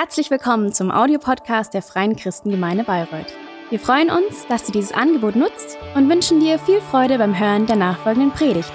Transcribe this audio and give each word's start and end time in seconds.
Herzlich 0.00 0.30
willkommen 0.30 0.72
zum 0.72 0.92
Audiopodcast 0.92 1.74
der 1.74 1.82
Freien 1.82 2.14
Christengemeinde 2.14 2.84
Bayreuth. 2.84 3.34
Wir 3.68 3.80
freuen 3.80 4.10
uns, 4.10 4.46
dass 4.46 4.62
du 4.62 4.70
dieses 4.70 4.92
Angebot 4.92 5.34
nutzt 5.34 5.76
und 5.96 6.08
wünschen 6.08 6.38
dir 6.38 6.60
viel 6.60 6.80
Freude 6.80 7.18
beim 7.18 7.36
Hören 7.36 7.66
der 7.66 7.74
nachfolgenden 7.74 8.30
Predigt. 8.30 8.70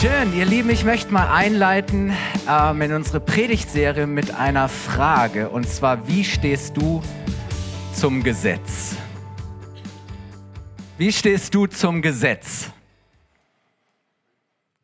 Schön, 0.00 0.32
ihr 0.38 0.44
Lieben, 0.44 0.70
ich 0.70 0.84
möchte 0.84 1.12
mal 1.12 1.26
einleiten 1.26 2.12
ähm, 2.48 2.80
in 2.80 2.92
unsere 2.92 3.18
Predigtserie 3.18 4.06
mit 4.06 4.32
einer 4.32 4.68
Frage. 4.68 5.48
Und 5.48 5.68
zwar, 5.68 6.06
wie 6.06 6.22
stehst 6.22 6.76
du 6.76 7.02
zum 7.92 8.22
Gesetz? 8.22 8.94
Wie 10.98 11.12
stehst 11.12 11.54
du 11.54 11.66
zum 11.66 12.00
Gesetz? 12.00 12.70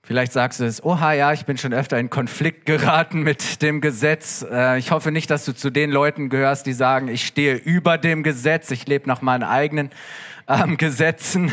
Vielleicht 0.02 0.32
sagst 0.32 0.60
du 0.60 0.64
es, 0.64 0.84
oha, 0.84 1.14
ja, 1.14 1.32
ich 1.32 1.46
bin 1.46 1.56
schon 1.56 1.72
öfter 1.72 1.98
in 1.98 2.10
Konflikt 2.10 2.66
geraten 2.66 3.22
mit 3.22 3.62
dem 3.62 3.80
Gesetz. 3.80 4.44
Äh, 4.50 4.78
ich 4.78 4.90
hoffe 4.90 5.10
nicht, 5.10 5.30
dass 5.30 5.46
du 5.46 5.54
zu 5.54 5.70
den 5.70 5.90
Leuten 5.90 6.28
gehörst, 6.28 6.66
die 6.66 6.74
sagen, 6.74 7.08
ich 7.08 7.26
stehe 7.26 7.54
über 7.54 7.96
dem 7.96 8.22
Gesetz, 8.22 8.70
ich 8.72 8.86
lebe 8.86 9.08
nach 9.08 9.22
meinen 9.22 9.42
eigenen 9.42 9.88
ähm, 10.48 10.76
Gesetzen. 10.76 11.50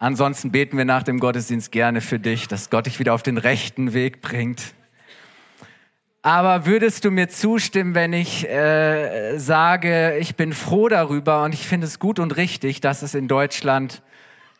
Ansonsten 0.00 0.50
beten 0.50 0.76
wir 0.76 0.84
nach 0.84 1.04
dem 1.04 1.20
Gottesdienst 1.20 1.70
gerne 1.70 2.00
für 2.00 2.18
dich, 2.18 2.48
dass 2.48 2.68
Gott 2.68 2.86
dich 2.86 2.98
wieder 2.98 3.14
auf 3.14 3.22
den 3.22 3.38
rechten 3.38 3.92
Weg 3.92 4.22
bringt. 4.22 4.74
Aber 6.26 6.66
würdest 6.66 7.04
du 7.04 7.12
mir 7.12 7.28
zustimmen, 7.28 7.94
wenn 7.94 8.12
ich 8.12 8.48
äh, 8.48 9.38
sage, 9.38 10.18
ich 10.18 10.34
bin 10.34 10.54
froh 10.54 10.88
darüber 10.88 11.44
und 11.44 11.54
ich 11.54 11.68
finde 11.68 11.86
es 11.86 12.00
gut 12.00 12.18
und 12.18 12.36
richtig, 12.36 12.80
dass 12.80 13.02
es 13.02 13.14
in 13.14 13.28
Deutschland 13.28 14.02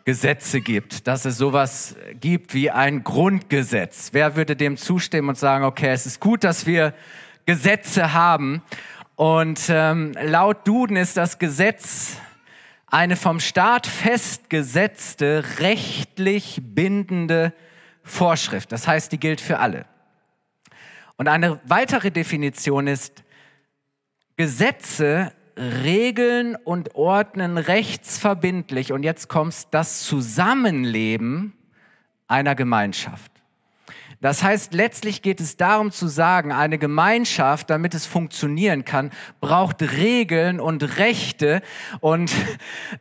Gesetze 0.05 0.61
gibt, 0.61 1.09
dass 1.09 1.25
es 1.25 1.39
sowas 1.39 1.97
gibt 2.21 2.55
wie 2.55 2.71
ein 2.71 3.03
Grundgesetz? 3.03 4.11
Wer 4.13 4.37
würde 4.37 4.55
dem 4.55 4.77
zustimmen 4.77 5.31
und 5.31 5.39
sagen, 5.39 5.65
okay, 5.65 5.89
es 5.89 6.07
ist 6.07 6.21
gut, 6.21 6.45
dass 6.45 6.67
wir 6.67 6.95
Gesetze 7.47 8.13
haben? 8.13 8.63
Und 9.17 9.63
ähm, 9.69 10.13
laut 10.23 10.69
Duden 10.69 10.97
ist 10.97 11.17
das 11.17 11.41
Gesetz 11.41 12.19
eine 12.87 13.17
vom 13.17 13.41
Staat 13.41 13.89
festgesetzte, 13.89 15.43
rechtlich 15.59 16.61
bindende 16.63 17.53
Vorschrift. 18.05 18.71
Das 18.71 18.87
heißt, 18.87 19.11
die 19.11 19.19
gilt 19.19 19.41
für 19.41 19.59
alle. 19.59 19.85
Und 21.17 21.29
eine 21.29 21.61
weitere 21.65 22.11
Definition 22.11 22.87
ist, 22.87 23.25
Gesetze 24.37 25.33
regeln 25.57 26.57
und 26.57 26.95
ordnen 26.95 27.57
rechtsverbindlich, 27.57 28.93
und 28.93 29.03
jetzt 29.03 29.29
kommst 29.29 29.69
das 29.71 30.03
Zusammenleben 30.03 31.55
einer 32.29 32.55
Gemeinschaft. 32.55 33.33
Das 34.21 34.43
heißt, 34.43 34.73
letztlich 34.73 35.21
geht 35.21 35.41
es 35.41 35.57
darum 35.57 35.93
zu 35.93 36.09
sagen, 36.09 36.51
eine 36.51 36.79
Gemeinschaft, 36.79 37.69
damit 37.69 37.95
es 37.95 38.07
funktionieren 38.07 38.85
kann, 38.85 39.11
braucht 39.41 39.83
Regeln 39.83 40.59
und 40.59 40.99
Rechte. 40.99 41.61
Und 42.01 42.33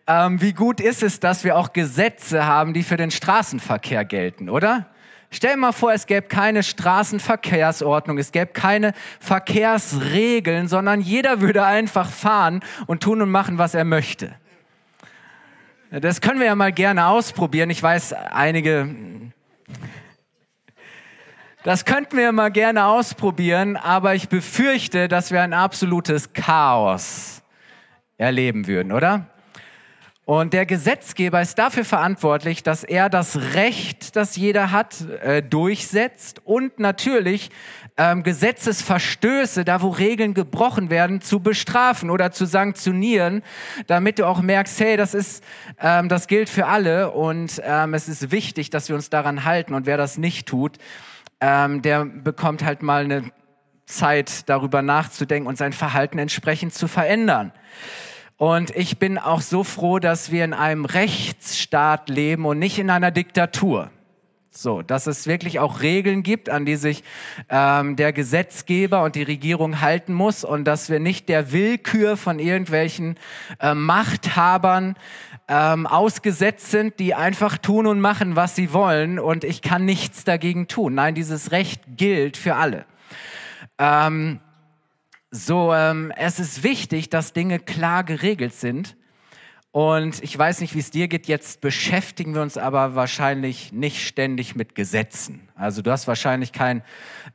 ähm, 0.08 0.42
wie 0.42 0.54
gut 0.54 0.82
ist 0.82 1.04
es, 1.04 1.22
dass 1.22 1.44
wir 1.46 1.58
auch 1.58 1.72
Gesetze 1.72 2.46
haben, 2.46 2.74
die 2.74 2.84
für 2.84 2.98
den 2.98 3.12
Straßenverkehr 3.12 4.04
gelten, 4.04 4.50
oder? 4.50 4.90
Stell 5.36 5.56
dir 5.56 5.58
mal 5.58 5.74
vor, 5.74 5.92
es 5.92 6.08
gäbe 6.08 6.30
keine 6.30 6.64
Straßenverkehrsordnung, 6.64 8.18
es 8.18 8.32
gäbe 8.32 8.54
keine 8.54 8.94
Verkehrsregeln, 9.20 10.70
sondern 10.70 11.02
jeder 11.02 11.42
würde 11.42 11.66
einfach 11.66 12.10
fahren 12.10 12.62
und 12.88 13.04
tun 13.04 13.22
und 13.22 13.30
machen, 13.30 13.58
was 13.58 13.74
er 13.74 13.84
möchte. 13.84 14.34
Das 15.92 16.22
können 16.22 16.40
wir 16.40 16.46
ja 16.46 16.56
mal 16.56 16.72
gerne 16.72 17.08
ausprobieren. 17.08 17.70
Ich 17.70 17.84
weiß, 17.84 18.14
einige, 18.14 18.96
das 21.64 21.84
könnten 21.84 22.16
wir 22.16 22.32
mal 22.32 22.50
gerne 22.50 22.86
ausprobieren, 22.86 23.76
aber 23.76 24.16
ich 24.16 24.30
befürchte, 24.30 25.10
dass 25.10 25.32
wir 25.32 25.42
ein 25.42 25.52
absolutes 25.52 26.32
Chaos 26.32 27.42
erleben 28.18 28.68
würden, 28.68 28.94
oder? 28.94 29.35
Und 30.26 30.54
der 30.54 30.66
Gesetzgeber 30.66 31.40
ist 31.40 31.60
dafür 31.60 31.86
verantwortlich, 31.86 32.64
dass 32.64 32.84
er 32.84 33.10
das 33.10 33.38
Recht, 33.54 34.16
das 34.16 34.36
jeder 34.36 34.72
hat, 34.72 35.00
äh, 35.22 35.44
durchsetzt 35.44 36.42
und 36.44 36.80
natürlich 36.80 37.52
ähm, 37.96 38.24
Gesetzesverstöße, 38.24 39.64
da 39.64 39.84
wo 39.84 39.90
Regeln 39.90 40.34
gebrochen 40.34 40.90
werden, 40.90 41.22
zu 41.22 41.42
bestrafen 41.42 42.10
oder 42.10 42.32
zu 42.32 42.46
sanktionieren, 42.48 43.44
damit 43.86 44.18
du 44.18 44.26
auch 44.26 44.42
merkst, 44.42 44.80
hey, 44.80 44.98
das 44.98 45.14
ist, 45.14 45.44
ähm, 45.80 46.10
das 46.10 46.26
gilt 46.26 46.50
für 46.50 46.66
alle 46.66 47.12
und 47.12 47.62
ähm, 47.64 47.94
es 47.94 48.10
ist 48.10 48.32
wichtig, 48.32 48.72
dass 48.72 48.90
wir 48.90 48.96
uns 48.96 49.12
daran 49.12 49.46
halten. 49.46 49.76
Und 49.76 49.86
wer 49.86 49.98
das 49.98 50.18
nicht 50.18 50.48
tut, 50.48 50.80
ähm, 51.40 51.84
der 51.84 52.04
bekommt 52.04 52.64
halt 52.64 52.82
mal 52.82 53.04
eine 53.04 53.32
Zeit, 53.86 54.50
darüber 54.50 54.82
nachzudenken 54.82 55.48
und 55.48 55.60
sein 55.60 55.72
Verhalten 55.72 56.18
entsprechend 56.18 56.74
zu 56.74 56.88
verändern. 56.88 57.54
Und 58.38 58.76
ich 58.76 59.00
bin 59.00 59.18
auch 59.18 59.42
so 59.42 59.64
froh, 59.64 60.00
dass 60.00 60.32
wir 60.32 60.44
in 60.44 60.54
einem 60.54 60.86
Rechtsstaat 60.86 62.10
leben 62.10 62.46
und 62.46 62.60
nicht 62.60 62.78
in 62.80 62.90
einer 62.90 63.12
Diktatur. 63.12 63.92
So, 64.58 64.82
dass 64.82 65.06
es 65.06 65.28
wirklich 65.28 65.60
auch 65.60 65.82
Regeln 65.82 66.24
gibt, 66.24 66.50
an 66.50 66.66
die 66.66 66.78
sich 66.78 67.04
ähm, 67.50 67.98
der 67.98 68.14
Gesetzgeber 68.14 69.04
und 69.04 69.16
die 69.16 69.24
Regierung 69.24 69.82
halten 69.82 70.14
muss 70.14 70.46
und 70.46 70.64
dass 70.64 70.90
wir 70.90 71.02
nicht 71.02 71.28
der 71.28 71.52
Willkür 71.52 72.16
von 72.16 72.40
irgendwelchen 72.40 73.18
äh, 73.60 73.74
Machthabern 73.74 74.96
ähm, 75.50 75.86
ausgesetzt 75.86 76.72
sind, 76.72 77.00
die 77.00 77.14
einfach 77.14 77.58
tun 77.58 77.86
und 77.86 78.00
machen, 78.00 78.38
was 78.38 78.56
sie 78.56 78.72
wollen 78.72 79.20
und 79.20 79.44
ich 79.44 79.62
kann 79.62 79.84
nichts 79.84 80.24
dagegen 80.24 80.70
tun. 80.70 80.96
Nein, 80.96 81.16
dieses 81.16 81.52
Recht 81.52 81.82
gilt 81.98 82.38
für 82.38 82.56
alle. 82.56 82.86
Ähm, 83.78 84.40
so, 85.36 85.74
ähm, 85.74 86.14
es 86.16 86.40
ist 86.40 86.64
wichtig, 86.64 87.10
dass 87.10 87.34
Dinge 87.34 87.60
klar 87.60 88.04
geregelt 88.04 88.54
sind. 88.54 88.96
Und 89.72 90.24
ich 90.24 90.38
weiß 90.40 90.62
nicht, 90.62 90.74
wie 90.74 90.80
es 90.80 90.90
dir 90.90 91.10
geht. 91.10 91.28
Jetzt 91.28 91.60
beschäftigen 91.60 92.34
wir 92.34 92.42
uns 92.42 92.58
aber 92.58 92.96
wahrscheinlich 92.96 93.74
nicht 93.74 94.08
ständig 94.08 94.56
mit 94.56 94.74
Gesetzen. 94.74 95.50
Also 95.54 95.82
du 95.82 95.92
hast 95.92 96.08
wahrscheinlich 96.08 96.54
kein 96.54 96.82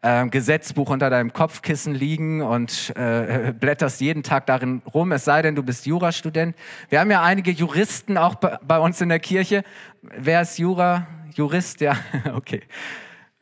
äh, 0.00 0.26
Gesetzbuch 0.26 0.88
unter 0.88 1.10
deinem 1.10 1.34
Kopfkissen 1.34 1.94
liegen 1.94 2.40
und 2.40 2.96
äh, 2.96 3.52
blätterst 3.60 4.00
jeden 4.00 4.22
Tag 4.22 4.46
darin 4.46 4.80
rum, 4.94 5.12
es 5.12 5.26
sei 5.26 5.42
denn, 5.42 5.54
du 5.54 5.62
bist 5.62 5.84
Jurastudent. 5.84 6.56
Wir 6.88 7.00
haben 7.00 7.10
ja 7.10 7.22
einige 7.22 7.50
Juristen 7.50 8.16
auch 8.16 8.36
bei, 8.36 8.78
uns 8.78 9.02
in 9.02 9.10
der 9.10 9.20
Kirche. 9.20 9.62
Wer 10.00 10.40
ist 10.40 10.58
Jura? 10.58 11.06
Jurist? 11.34 11.82
Ja, 11.82 11.98
okay. 12.32 12.62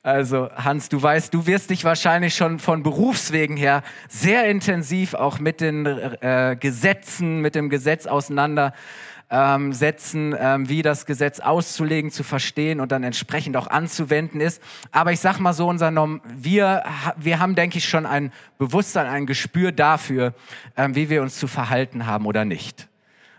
Also 0.09 0.49
Hans, 0.57 0.89
du 0.89 1.01
weißt, 1.03 1.35
du 1.35 1.47
wirst 1.47 1.69
dich 1.69 1.85
wahrscheinlich 1.85 2.35
schon 2.35 2.61
von 2.61 2.83
Berufswegen 2.83 3.59
her 3.59 3.83
sehr 4.09 4.49
intensiv 4.49 5.13
auch 5.13 5.39
mit 5.39 5.61
den 5.61 5.85
äh, 5.85 6.57
Gesetzen, 6.59 7.43
mit 7.43 7.55
dem 7.55 7.69
Gesetz 7.69 8.07
auseinandersetzen, 8.07 10.35
ähm, 10.39 10.71
wie 10.71 10.81
das 10.81 11.05
Gesetz 11.05 11.41
auszulegen, 11.41 12.11
zu 12.11 12.23
verstehen 12.23 12.81
und 12.81 12.91
dann 12.91 13.05
entsprechend 13.05 13.55
auch 13.59 13.67
anzuwenden 13.67 14.41
ist. 14.41 14.63
Aber 14.93 15.13
ich 15.13 15.21
sag 15.21 15.41
mal 15.41 15.53
so, 15.53 15.69
unser 15.69 15.91
Norm 15.91 16.23
wir, 16.25 16.85
wir 17.19 17.39
haben, 17.39 17.55
denke 17.55 17.77
ich, 17.77 17.87
schon 17.87 18.07
ein 18.07 18.33
Bewusstsein, 18.57 19.09
ein 19.09 19.27
Gespür 19.27 19.73
dafür, 19.73 20.33
ähm, 20.79 20.95
wie 20.95 21.11
wir 21.11 21.21
uns 21.21 21.39
zu 21.39 21.49
verhalten 21.49 22.07
haben 22.07 22.25
oder 22.25 22.47
nicht 22.47 22.89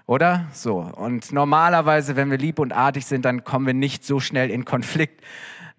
oder? 0.06 0.46
So. 0.54 0.78
Und 0.80 1.32
normalerweise, 1.32 2.16
wenn 2.16 2.32
wir 2.32 2.40
lieb 2.40 2.58
und 2.58 2.74
artig 2.74 3.06
sind, 3.06 3.26
dann 3.26 3.44
kommen 3.44 3.68
wir 3.68 3.76
nicht 3.76 4.04
so 4.04 4.20
schnell 4.20 4.50
in 4.50 4.66
Konflikt 4.66 5.22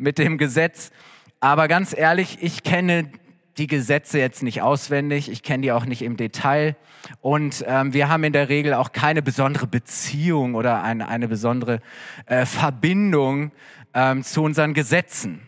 mit 0.01 0.19
dem 0.19 0.39
Gesetz. 0.39 0.91
Aber 1.39 1.69
ganz 1.69 1.97
ehrlich, 1.97 2.39
ich 2.41 2.63
kenne 2.63 3.11
die 3.59 3.67
Gesetze 3.67 4.19
jetzt 4.19 4.43
nicht 4.43 4.63
auswendig, 4.63 5.31
ich 5.31 5.43
kenne 5.43 5.63
die 5.63 5.73
auch 5.73 5.85
nicht 5.85 6.03
im 6.03 6.17
Detail 6.17 6.77
und 7.21 7.65
ähm, 7.67 7.93
wir 7.93 8.09
haben 8.09 8.25
in 8.25 8.33
der 8.33 8.49
Regel 8.49 8.75
auch 8.75 8.93
keine 8.93 9.23
besondere 9.23 9.67
Beziehung 9.67 10.55
oder 10.55 10.83
eine, 10.83 11.09
eine 11.09 11.29
besondere 11.29 11.81
äh, 12.27 12.47
Verbindung 12.47 13.53
ähm, 13.93 14.23
zu 14.23 14.43
unseren 14.43 14.73
Gesetzen. 14.73 15.43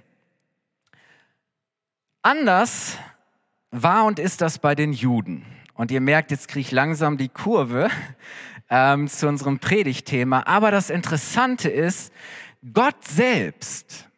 Anders 2.20 2.98
war 3.70 4.04
und 4.04 4.18
ist 4.18 4.40
das 4.42 4.58
bei 4.58 4.74
den 4.74 4.92
Juden. 4.92 5.44
Und 5.74 5.90
ihr 5.90 6.00
merkt, 6.00 6.30
jetzt 6.30 6.48
kriege 6.48 6.60
ich 6.60 6.70
langsam 6.70 7.16
die 7.16 7.30
Kurve 7.30 7.88
ähm, 8.70 9.08
zu 9.08 9.26
unserem 9.26 9.58
Predigtthema. 9.58 10.42
Aber 10.46 10.70
das 10.70 10.90
Interessante 10.90 11.70
ist, 11.70 12.12
Gott 12.72 13.04
selbst 13.04 14.08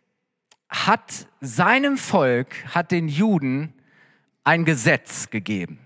hat 0.75 1.29
seinem 1.41 1.97
Volk, 1.97 2.55
hat 2.75 2.91
den 2.91 3.09
Juden 3.09 3.73
ein 4.43 4.65
Gesetz 4.65 5.31
gegeben. 5.31 5.79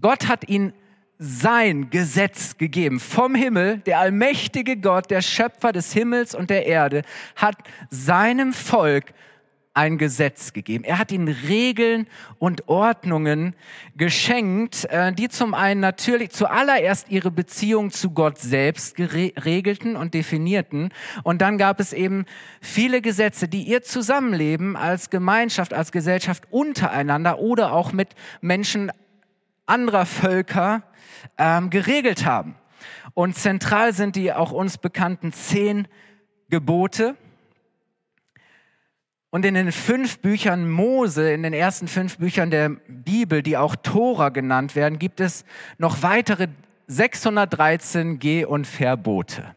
Gott 0.00 0.28
hat 0.28 0.48
ihnen 0.48 0.72
sein 1.18 1.90
Gesetz 1.90 2.56
gegeben. 2.56 2.98
Vom 2.98 3.34
Himmel, 3.34 3.78
der 3.78 4.00
allmächtige 4.00 4.76
Gott, 4.76 5.10
der 5.10 5.22
Schöpfer 5.22 5.72
des 5.72 5.92
Himmels 5.92 6.34
und 6.34 6.50
der 6.50 6.66
Erde, 6.66 7.02
hat 7.36 7.56
seinem 7.90 8.52
Volk 8.52 9.14
ein 9.74 9.96
Gesetz 9.96 10.52
gegeben. 10.52 10.84
Er 10.84 10.98
hat 10.98 11.12
ihnen 11.12 11.28
Regeln 11.28 12.06
und 12.38 12.68
Ordnungen 12.68 13.54
geschenkt, 13.96 14.84
äh, 14.86 15.12
die 15.12 15.28
zum 15.28 15.54
einen 15.54 15.80
natürlich 15.80 16.30
zuallererst 16.30 17.10
ihre 17.10 17.30
Beziehung 17.30 17.90
zu 17.90 18.10
Gott 18.10 18.38
selbst 18.38 18.98
regelten 18.98 19.96
und 19.96 20.14
definierten. 20.14 20.92
Und 21.22 21.40
dann 21.40 21.56
gab 21.56 21.80
es 21.80 21.92
eben 21.92 22.26
viele 22.60 23.00
Gesetze, 23.00 23.48
die 23.48 23.62
ihr 23.62 23.82
Zusammenleben 23.82 24.76
als 24.76 25.08
Gemeinschaft, 25.08 25.72
als 25.72 25.90
Gesellschaft 25.90 26.44
untereinander 26.50 27.38
oder 27.38 27.72
auch 27.72 27.92
mit 27.92 28.10
Menschen 28.40 28.92
anderer 29.64 30.04
Völker 30.04 30.82
ähm, 31.38 31.70
geregelt 31.70 32.26
haben. 32.26 32.56
Und 33.14 33.36
zentral 33.36 33.92
sind 33.92 34.16
die 34.16 34.32
auch 34.32 34.52
uns 34.52 34.76
bekannten 34.76 35.32
zehn 35.32 35.88
Gebote 36.50 37.16
und 39.32 39.46
in 39.46 39.54
den 39.54 39.72
fünf 39.72 40.18
Büchern 40.18 40.70
Mose, 40.70 41.32
in 41.32 41.42
den 41.42 41.54
ersten 41.54 41.88
fünf 41.88 42.18
Büchern 42.18 42.50
der 42.50 42.68
Bibel, 42.68 43.42
die 43.42 43.56
auch 43.56 43.74
Tora 43.74 44.28
genannt 44.28 44.76
werden, 44.76 44.98
gibt 44.98 45.20
es 45.20 45.46
noch 45.78 46.02
weitere 46.02 46.48
613 46.86 48.18
Geh- 48.18 48.44
und 48.44 48.66
Verbote. 48.66 49.54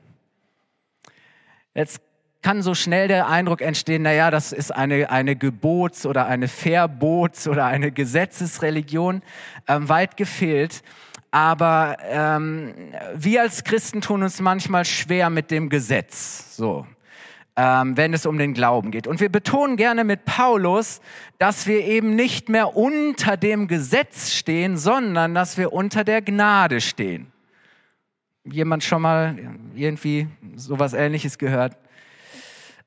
Jetzt 1.74 2.00
kann 2.42 2.62
so 2.62 2.74
schnell 2.74 3.10
der 3.10 3.28
Eindruck 3.28 3.62
entstehen, 3.62 4.04
naja, 4.04 4.32
das 4.32 4.54
ist 4.54 4.74
eine, 4.74 5.10
eine 5.10 5.36
Gebots- 5.36 6.06
oder 6.06 6.26
eine 6.26 6.48
Verbots- 6.48 7.46
oder 7.46 7.66
eine 7.66 7.92
Gesetzesreligion, 7.92 9.24
ähm, 9.68 9.90
weit 9.90 10.16
gefehlt. 10.16 10.84
Aber 11.32 11.98
ähm, 12.02 12.74
wir 13.14 13.42
als 13.42 13.66
Christen 13.66 14.00
tun 14.00 14.24
uns 14.24 14.40
manchmal 14.40 14.86
schwer 14.86 15.30
mit 15.30 15.52
dem 15.52 15.68
Gesetz. 15.68 16.56
So, 16.56 16.88
ähm, 17.58 17.96
wenn 17.96 18.14
es 18.14 18.26
um 18.26 18.38
den 18.38 18.54
Glauben 18.54 18.92
geht. 18.92 19.08
Und 19.08 19.20
wir 19.20 19.30
betonen 19.30 19.78
gerne 19.78 20.04
mit 20.04 20.26
Paulus, 20.26 21.00
dass 21.38 21.68
wir 21.68 21.86
eben 21.86 22.16
nicht 22.16 22.50
mehr 22.50 22.76
unter 22.76 23.38
dem 23.38 23.68
Gesetz 23.68 24.34
stehen, 24.34 24.78
sondern 24.78 25.34
dass 25.34 25.58
wir 25.58 25.72
unter 25.72 26.04
der 26.04 26.22
Gnade 26.22 26.82
stehen. 26.82 27.32
Jemand 28.44 28.84
schon 28.84 29.02
mal 29.02 29.38
irgendwie 29.74 30.28
sowas 30.56 30.94
Ähnliches 30.94 31.38
gehört? 31.38 31.78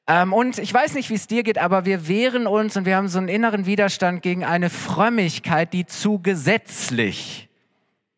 Ähm, 0.06 0.32
und 0.32 0.58
ich 0.58 0.72
weiß 0.72 0.94
nicht, 0.94 1.10
wie 1.10 1.14
es 1.14 1.26
dir 1.26 1.42
geht, 1.42 1.58
aber 1.58 1.84
wir 1.84 2.06
wehren 2.06 2.46
uns 2.46 2.76
und 2.76 2.86
wir 2.86 2.96
haben 2.96 3.08
so 3.08 3.18
einen 3.18 3.28
inneren 3.28 3.66
Widerstand 3.66 4.22
gegen 4.22 4.44
eine 4.44 4.70
Frömmigkeit, 4.70 5.72
die 5.72 5.86
zu 5.86 6.18
gesetzlich 6.20 7.48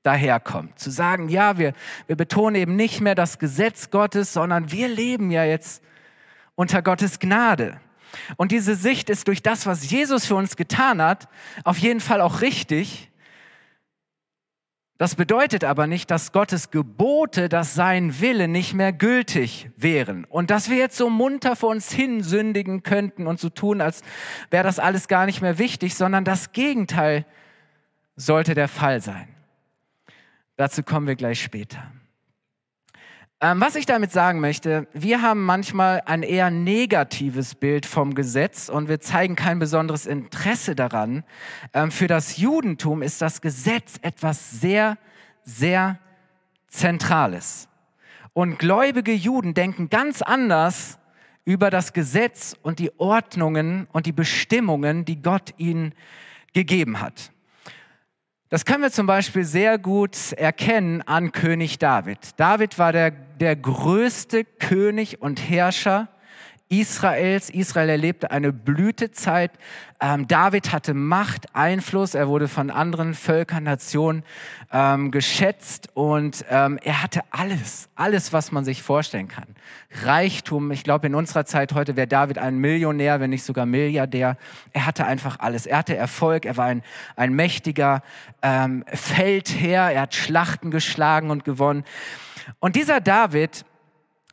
daherkommt. 0.02 0.78
Zu 0.78 0.90
sagen, 0.90 1.28
ja, 1.28 1.58
wir, 1.58 1.72
wir 2.06 2.16
betonen 2.16 2.56
eben 2.56 2.76
nicht 2.76 3.00
mehr 3.00 3.14
das 3.14 3.38
Gesetz 3.38 3.90
Gottes, 3.90 4.32
sondern 4.32 4.70
wir 4.70 4.88
leben 4.88 5.30
ja 5.30 5.44
jetzt 5.44 5.82
unter 6.60 6.82
Gottes 6.82 7.18
Gnade. 7.18 7.80
Und 8.36 8.52
diese 8.52 8.74
Sicht 8.74 9.08
ist 9.08 9.28
durch 9.28 9.42
das, 9.42 9.64
was 9.64 9.90
Jesus 9.90 10.26
für 10.26 10.34
uns 10.34 10.56
getan 10.56 11.00
hat, 11.00 11.26
auf 11.64 11.78
jeden 11.78 12.00
Fall 12.00 12.20
auch 12.20 12.42
richtig. 12.42 13.10
Das 14.98 15.14
bedeutet 15.14 15.64
aber 15.64 15.86
nicht, 15.86 16.10
dass 16.10 16.32
Gottes 16.32 16.70
Gebote, 16.70 17.48
dass 17.48 17.72
sein 17.72 18.20
Wille 18.20 18.46
nicht 18.46 18.74
mehr 18.74 18.92
gültig 18.92 19.70
wären. 19.78 20.26
Und 20.26 20.50
dass 20.50 20.68
wir 20.68 20.76
jetzt 20.76 20.98
so 20.98 21.08
munter 21.08 21.56
vor 21.56 21.70
uns 21.70 21.90
hin 21.90 22.22
sündigen 22.22 22.82
könnten 22.82 23.26
und 23.26 23.40
so 23.40 23.48
tun, 23.48 23.80
als 23.80 24.02
wäre 24.50 24.64
das 24.64 24.78
alles 24.78 25.08
gar 25.08 25.24
nicht 25.24 25.40
mehr 25.40 25.56
wichtig, 25.56 25.94
sondern 25.94 26.26
das 26.26 26.52
Gegenteil 26.52 27.24
sollte 28.16 28.52
der 28.54 28.68
Fall 28.68 29.00
sein. 29.00 29.28
Dazu 30.56 30.82
kommen 30.82 31.06
wir 31.06 31.16
gleich 31.16 31.40
später. 31.40 31.90
Ähm, 33.42 33.58
was 33.58 33.74
ich 33.74 33.86
damit 33.86 34.12
sagen 34.12 34.40
möchte, 34.40 34.86
wir 34.92 35.22
haben 35.22 35.46
manchmal 35.46 36.02
ein 36.04 36.22
eher 36.22 36.50
negatives 36.50 37.54
Bild 37.54 37.86
vom 37.86 38.14
Gesetz 38.14 38.68
und 38.68 38.90
wir 38.90 39.00
zeigen 39.00 39.34
kein 39.34 39.58
besonderes 39.58 40.04
Interesse 40.04 40.74
daran. 40.74 41.24
Ähm, 41.72 41.90
für 41.90 42.06
das 42.06 42.36
Judentum 42.36 43.00
ist 43.00 43.22
das 43.22 43.40
Gesetz 43.40 43.94
etwas 44.02 44.50
sehr, 44.60 44.98
sehr 45.42 45.98
Zentrales. 46.68 47.68
Und 48.34 48.58
gläubige 48.58 49.14
Juden 49.14 49.54
denken 49.54 49.88
ganz 49.88 50.20
anders 50.20 50.98
über 51.46 51.70
das 51.70 51.94
Gesetz 51.94 52.54
und 52.60 52.78
die 52.78 52.92
Ordnungen 53.00 53.88
und 53.90 54.04
die 54.04 54.12
Bestimmungen, 54.12 55.06
die 55.06 55.22
Gott 55.22 55.54
ihnen 55.56 55.94
gegeben 56.52 57.00
hat. 57.00 57.32
Das 58.50 58.64
können 58.64 58.82
wir 58.82 58.90
zum 58.90 59.06
Beispiel 59.06 59.44
sehr 59.44 59.78
gut 59.78 60.32
erkennen 60.32 61.02
an 61.02 61.30
König 61.30 61.78
David. 61.78 62.18
David 62.36 62.80
war 62.80 62.90
der, 62.90 63.12
der 63.12 63.54
größte 63.54 64.44
König 64.44 65.22
und 65.22 65.38
Herrscher 65.38 66.08
Israels. 66.70 67.50
Israel 67.50 67.88
erlebte 67.88 68.30
eine 68.30 68.52
Blütezeit. 68.52 69.50
Ähm, 70.00 70.28
David 70.28 70.72
hatte 70.72 70.94
Macht, 70.94 71.54
Einfluss. 71.54 72.14
Er 72.14 72.28
wurde 72.28 72.46
von 72.46 72.70
anderen 72.70 73.14
Völkern, 73.14 73.64
Nationen 73.64 74.22
ähm, 74.72 75.10
geschätzt 75.10 75.88
und 75.94 76.44
ähm, 76.48 76.78
er 76.84 77.02
hatte 77.02 77.22
alles, 77.32 77.88
alles, 77.96 78.32
was 78.32 78.52
man 78.52 78.64
sich 78.64 78.82
vorstellen 78.82 79.26
kann. 79.26 79.48
Reichtum. 80.04 80.70
Ich 80.70 80.84
glaube, 80.84 81.08
in 81.08 81.16
unserer 81.16 81.44
Zeit 81.44 81.74
heute 81.74 81.96
wäre 81.96 82.06
David 82.06 82.38
ein 82.38 82.58
Millionär, 82.58 83.18
wenn 83.18 83.30
nicht 83.30 83.42
sogar 83.42 83.66
Milliardär. 83.66 84.36
Er 84.72 84.86
hatte 84.86 85.04
einfach 85.06 85.40
alles. 85.40 85.66
Er 85.66 85.78
hatte 85.78 85.96
Erfolg. 85.96 86.46
Er 86.46 86.56
war 86.56 86.66
ein, 86.66 86.82
ein 87.16 87.34
mächtiger 87.34 88.02
ähm, 88.42 88.84
Feldherr. 88.86 89.90
Er 89.90 90.02
hat 90.02 90.14
Schlachten 90.14 90.70
geschlagen 90.70 91.30
und 91.32 91.44
gewonnen. 91.44 91.82
Und 92.60 92.76
dieser 92.76 93.00
David, 93.00 93.64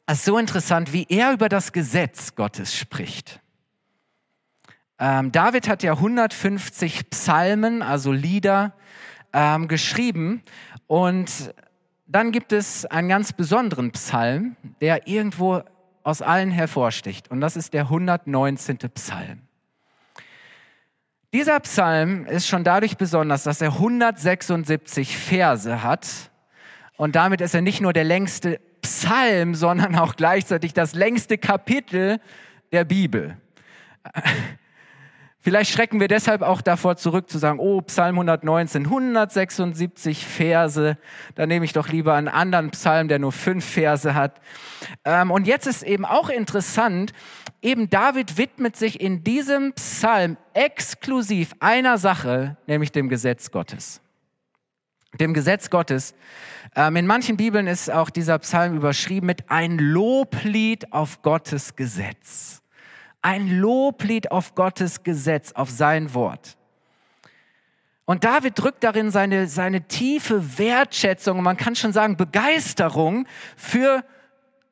es 0.07 0.19
ist 0.19 0.25
so 0.25 0.37
interessant, 0.37 0.93
wie 0.93 1.05
er 1.09 1.33
über 1.33 1.49
das 1.49 1.73
Gesetz 1.73 2.33
Gottes 2.33 2.73
spricht. 2.73 3.41
Ähm, 4.99 5.33
David 5.33 5.67
hat 5.67 5.83
ja 5.83 5.93
150 5.93 7.09
Psalmen, 7.09 7.81
also 7.81 8.13
Lieder, 8.13 8.73
ähm, 9.33 9.67
geschrieben. 9.67 10.43
Und 10.87 11.53
dann 12.07 12.31
gibt 12.31 12.53
es 12.53 12.85
einen 12.85 13.09
ganz 13.09 13.33
besonderen 13.33 13.91
Psalm, 13.91 14.55
der 14.79 15.07
irgendwo 15.07 15.61
aus 16.03 16.21
allen 16.21 16.51
hervorsticht. 16.51 17.29
Und 17.29 17.41
das 17.41 17.57
ist 17.57 17.73
der 17.73 17.83
119. 17.83 18.77
Psalm. 18.95 19.41
Dieser 21.33 21.59
Psalm 21.59 22.25
ist 22.25 22.47
schon 22.47 22.63
dadurch 22.63 22.95
besonders, 22.95 23.43
dass 23.43 23.59
er 23.59 23.73
176 23.73 25.17
Verse 25.17 25.83
hat. 25.83 26.07
Und 26.95 27.17
damit 27.17 27.41
ist 27.41 27.53
er 27.53 27.61
nicht 27.61 27.81
nur 27.81 27.91
der 27.91 28.05
längste 28.05 28.61
Psalm, 28.87 29.53
sondern 29.53 29.95
auch 29.95 30.15
gleichzeitig 30.15 30.73
das 30.73 30.95
längste 30.95 31.37
Kapitel 31.37 32.19
der 32.71 32.85
Bibel. 32.85 33.37
Vielleicht 35.39 35.71
schrecken 35.71 35.99
wir 35.99 36.07
deshalb 36.07 36.41
auch 36.41 36.61
davor 36.61 36.97
zurück 36.97 37.29
zu 37.29 37.37
sagen, 37.37 37.59
oh, 37.59 37.81
Psalm 37.81 38.15
119, 38.15 38.85
176 38.85 40.25
Verse, 40.25 40.97
da 41.35 41.45
nehme 41.45 41.63
ich 41.63 41.73
doch 41.73 41.89
lieber 41.89 42.15
einen 42.15 42.27
anderen 42.27 42.71
Psalm, 42.71 43.07
der 43.07 43.19
nur 43.19 43.31
fünf 43.31 43.65
Verse 43.65 44.13
hat. 44.13 44.41
Ähm, 45.05 45.31
und 45.31 45.47
jetzt 45.47 45.67
ist 45.67 45.83
eben 45.83 46.05
auch 46.05 46.29
interessant, 46.29 47.13
eben 47.61 47.89
David 47.89 48.37
widmet 48.37 48.75
sich 48.75 48.99
in 48.99 49.23
diesem 49.23 49.73
Psalm 49.73 50.37
exklusiv 50.53 51.53
einer 51.59 51.97
Sache, 51.97 52.57
nämlich 52.67 52.91
dem 52.91 53.07
Gesetz 53.07 53.51
Gottes. 53.51 54.01
Dem 55.19 55.33
Gesetz 55.33 55.69
Gottes, 55.69 56.13
ähm, 56.75 56.95
in 56.95 57.07
manchen 57.07 57.37
Bibeln 57.37 57.67
ist 57.67 57.89
auch 57.89 58.09
dieser 58.09 58.37
Psalm 58.39 58.75
überschrieben 58.75 59.25
mit 59.25 59.49
ein 59.49 59.77
Loblied 59.77 60.93
auf 60.93 61.21
Gottes 61.21 61.75
Gesetz. 61.75 62.61
Ein 63.21 63.59
Loblied 63.59 64.31
auf 64.31 64.53
Gottes 64.55 65.03
Gesetz, 65.03 65.51
auf 65.53 65.69
sein 65.69 66.13
Wort. 66.13 66.57
Und 68.05 68.23
David 68.23 68.53
drückt 68.55 68.83
darin 68.83 69.11
seine, 69.11 69.47
seine 69.47 69.81
tiefe 69.81 70.57
Wertschätzung, 70.57 71.43
man 71.43 71.57
kann 71.57 71.75
schon 71.75 71.91
sagen 71.91 72.15
Begeisterung 72.15 73.27
für 73.57 74.03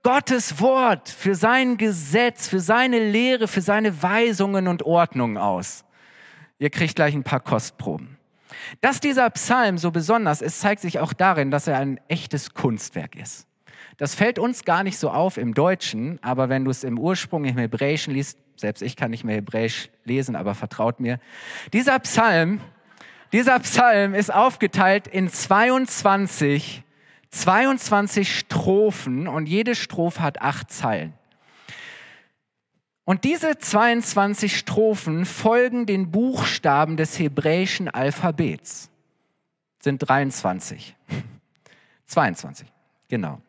Gottes 0.03 0.61
Wort, 0.61 1.09
für 1.09 1.35
sein 1.35 1.77
Gesetz, 1.77 2.47
für 2.47 2.59
seine 2.59 2.99
Lehre, 3.09 3.47
für 3.47 3.61
seine 3.61 4.03
Weisungen 4.03 4.67
und 4.67 4.83
Ordnungen 4.83 5.37
aus. 5.37 5.83
Ihr 6.59 6.69
kriegt 6.69 6.95
gleich 6.95 7.13
ein 7.13 7.23
paar 7.23 7.39
Kostproben. 7.41 8.14
Dass 8.81 8.99
dieser 8.99 9.29
Psalm 9.31 9.77
so 9.77 9.91
besonders 9.91 10.41
ist, 10.41 10.59
zeigt 10.59 10.81
sich 10.81 10.99
auch 10.99 11.13
darin, 11.13 11.51
dass 11.51 11.67
er 11.67 11.77
ein 11.77 11.99
echtes 12.07 12.53
Kunstwerk 12.53 13.15
ist. 13.15 13.47
Das 13.97 14.13
fällt 14.15 14.39
uns 14.39 14.65
gar 14.65 14.83
nicht 14.83 14.97
so 14.97 15.09
auf 15.09 15.37
im 15.37 15.53
Deutschen, 15.53 16.19
aber 16.21 16.49
wenn 16.49 16.65
du 16.65 16.71
es 16.71 16.83
im 16.83 16.99
Ursprung 16.99 17.45
im 17.45 17.57
Hebräischen 17.57 18.13
liest, 18.13 18.37
selbst 18.57 18.81
ich 18.81 18.95
kann 18.95 19.11
nicht 19.11 19.23
mehr 19.23 19.35
Hebräisch 19.35 19.89
lesen, 20.03 20.35
aber 20.35 20.55
vertraut 20.55 20.99
mir, 20.99 21.19
dieser 21.71 21.99
Psalm, 21.99 22.59
dieser 23.31 23.59
Psalm 23.59 24.13
ist 24.13 24.33
aufgeteilt 24.33 25.07
in 25.07 25.29
22, 25.29 26.83
22 27.29 28.37
Strophen 28.37 29.27
und 29.27 29.47
jede 29.47 29.75
Strophe 29.75 30.21
hat 30.21 30.41
acht 30.41 30.71
Zeilen. 30.71 31.13
Und 33.05 33.23
diese 33.23 33.57
22 33.59 34.57
Strophen 34.57 35.25
folgen 35.25 35.85
den 35.85 36.09
Buchstaben 36.09 36.97
des 36.97 37.19
hebräischen 37.19 37.87
Alphabets. 37.87 38.89
Sind 39.79 39.99
23. 39.99 40.95
22, 42.07 42.67
genau. 43.07 43.39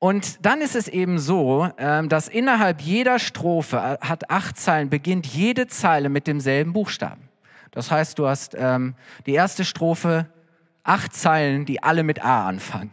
Und 0.00 0.44
dann 0.44 0.60
ist 0.60 0.74
es 0.74 0.88
eben 0.88 1.18
so, 1.18 1.70
ähm, 1.78 2.08
dass 2.08 2.26
innerhalb 2.26 2.80
jeder 2.80 3.20
Strophe 3.20 3.76
äh, 3.76 4.04
hat 4.04 4.28
acht 4.30 4.58
Zeilen, 4.58 4.90
beginnt 4.90 5.26
jede 5.26 5.68
Zeile 5.68 6.08
mit 6.08 6.26
demselben 6.26 6.72
Buchstaben. 6.72 7.28
Das 7.70 7.92
heißt, 7.92 8.18
du 8.18 8.26
hast 8.26 8.56
ähm, 8.58 8.94
die 9.26 9.34
erste 9.34 9.64
Strophe, 9.64 10.26
acht 10.82 11.14
Zeilen, 11.14 11.64
die 11.64 11.82
alle 11.82 12.02
mit 12.02 12.24
A 12.24 12.48
anfangen. 12.48 12.90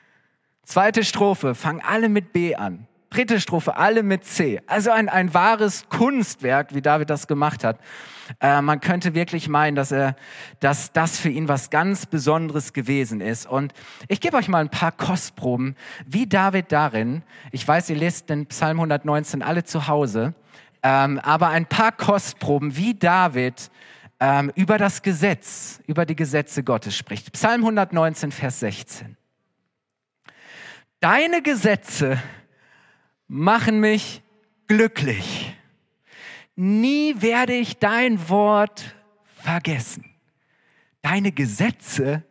Zweite 0.64 1.04
Strophe, 1.04 1.54
fangen 1.54 1.82
alle 1.86 2.08
mit 2.08 2.32
B 2.32 2.56
an. 2.56 2.87
Dritte 3.10 3.40
Strophe, 3.40 3.76
alle 3.76 4.02
mit 4.02 4.24
C. 4.24 4.60
Also 4.66 4.90
ein, 4.90 5.08
ein 5.08 5.32
wahres 5.32 5.88
Kunstwerk, 5.88 6.74
wie 6.74 6.82
David 6.82 7.08
das 7.08 7.26
gemacht 7.26 7.64
hat. 7.64 7.78
Äh, 8.40 8.60
man 8.60 8.80
könnte 8.80 9.14
wirklich 9.14 9.48
meinen, 9.48 9.74
dass, 9.74 9.92
er, 9.92 10.14
dass 10.60 10.92
das 10.92 11.18
für 11.18 11.30
ihn 11.30 11.48
was 11.48 11.70
ganz 11.70 12.04
Besonderes 12.04 12.74
gewesen 12.74 13.22
ist. 13.22 13.46
Und 13.46 13.72
ich 14.08 14.20
gebe 14.20 14.36
euch 14.36 14.48
mal 14.48 14.60
ein 14.60 14.68
paar 14.68 14.92
Kostproben, 14.92 15.74
wie 16.06 16.26
David 16.26 16.70
darin, 16.70 17.22
ich 17.50 17.66
weiß, 17.66 17.88
ihr 17.90 17.96
lest 17.96 18.28
den 18.28 18.46
Psalm 18.46 18.78
119 18.78 19.42
alle 19.42 19.64
zu 19.64 19.88
Hause, 19.88 20.34
ähm, 20.82 21.18
aber 21.20 21.48
ein 21.48 21.64
paar 21.66 21.92
Kostproben, 21.92 22.76
wie 22.76 22.94
David 22.94 23.70
ähm, 24.20 24.52
über 24.54 24.76
das 24.76 25.02
Gesetz, 25.02 25.80
über 25.86 26.04
die 26.04 26.16
Gesetze 26.16 26.62
Gottes 26.62 26.96
spricht. 26.96 27.32
Psalm 27.32 27.62
119, 27.62 28.32
Vers 28.32 28.60
16. 28.60 29.16
Deine 31.00 31.42
Gesetze 31.42 32.20
machen 33.28 33.78
mich 33.80 34.22
glücklich. 34.66 35.54
Nie 36.56 37.14
werde 37.20 37.54
ich 37.54 37.78
dein 37.78 38.28
Wort 38.28 38.96
vergessen. 39.36 40.04
Deine 41.02 41.30
Gesetze 41.30 42.24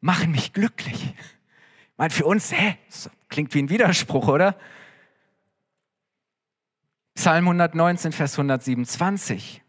machen 0.00 0.32
mich 0.32 0.52
glücklich. 0.52 1.14
Ich 1.14 1.96
meine, 1.96 2.10
für 2.10 2.26
uns, 2.26 2.52
hä, 2.52 2.76
klingt 3.28 3.54
wie 3.54 3.62
ein 3.62 3.70
Widerspruch, 3.70 4.28
oder? 4.28 4.56
Psalm 7.14 7.46
119, 7.46 8.12
Vers 8.12 8.34
127 8.34 9.62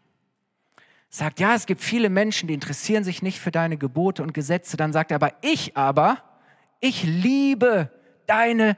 sagt, 1.08 1.40
ja, 1.40 1.54
es 1.56 1.66
gibt 1.66 1.80
viele 1.80 2.08
Menschen, 2.08 2.46
die 2.46 2.54
interessieren 2.54 3.02
sich 3.02 3.22
nicht 3.22 3.40
für 3.40 3.50
deine 3.50 3.76
Gebote 3.76 4.22
und 4.22 4.32
Gesetze. 4.32 4.76
Dann 4.76 4.92
sagt 4.92 5.10
er 5.10 5.16
aber, 5.16 5.32
ich 5.42 5.76
aber, 5.76 6.22
ich 6.78 7.02
liebe 7.02 7.90
deine 8.26 8.76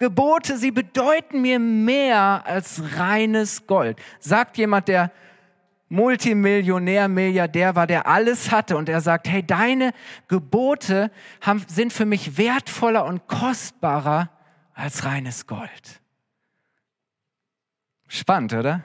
Gebote, 0.00 0.56
sie 0.56 0.70
bedeuten 0.70 1.42
mir 1.42 1.58
mehr 1.58 2.42
als 2.46 2.82
reines 2.96 3.66
Gold. 3.66 4.00
Sagt 4.18 4.56
jemand, 4.56 4.88
der 4.88 5.12
Multimillionär, 5.90 7.06
Milliardär 7.06 7.76
war, 7.76 7.86
der 7.86 8.06
alles 8.06 8.50
hatte 8.50 8.78
und 8.78 8.88
er 8.88 9.02
sagt, 9.02 9.28
hey, 9.28 9.46
deine 9.46 9.92
Gebote 10.26 11.10
haben, 11.42 11.62
sind 11.68 11.92
für 11.92 12.06
mich 12.06 12.38
wertvoller 12.38 13.04
und 13.04 13.26
kostbarer 13.26 14.30
als 14.72 15.04
reines 15.04 15.46
Gold. 15.46 16.00
Spannend, 18.08 18.54
oder? 18.54 18.82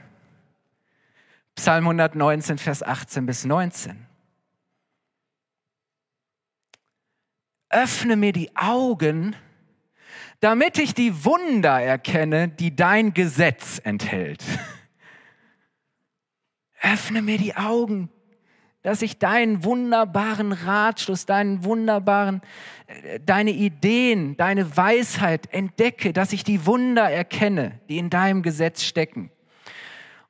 Psalm 1.56 1.86
119, 1.86 2.58
Vers 2.58 2.84
18 2.84 3.26
bis 3.26 3.46
19. 3.46 4.06
Öffne 7.70 8.18
mir 8.18 8.34
die 8.34 8.54
Augen, 8.58 9.34
damit 10.46 10.78
ich 10.78 10.94
die 10.94 11.26
Wunder 11.26 11.82
erkenne, 11.82 12.50
die 12.50 12.76
dein 12.76 13.16
Gesetz 13.16 13.82
enthält. 13.84 14.44
Öffne 16.84 17.24
mir 17.24 17.40
die 17.40 17.56
Augen, 17.56 18.12
dass 18.84 19.02
ich 19.02 19.18
deinen 19.18 19.64
wunderbaren 19.64 20.52
Ratschluss, 20.52 21.26
deinen 21.26 21.64
wunderbaren, 21.64 22.42
äh, 22.86 23.20
deine 23.26 23.50
Ideen, 23.50 24.38
deine 24.38 24.78
Weisheit 24.78 25.52
entdecke, 25.52 26.14
dass 26.14 26.32
ich 26.32 26.44
die 26.44 26.68
Wunder 26.68 27.10
erkenne, 27.10 27.80
die 27.90 27.98
in 27.98 28.12
deinem 28.12 28.44
Gesetz 28.44 28.84
stecken. 28.84 29.32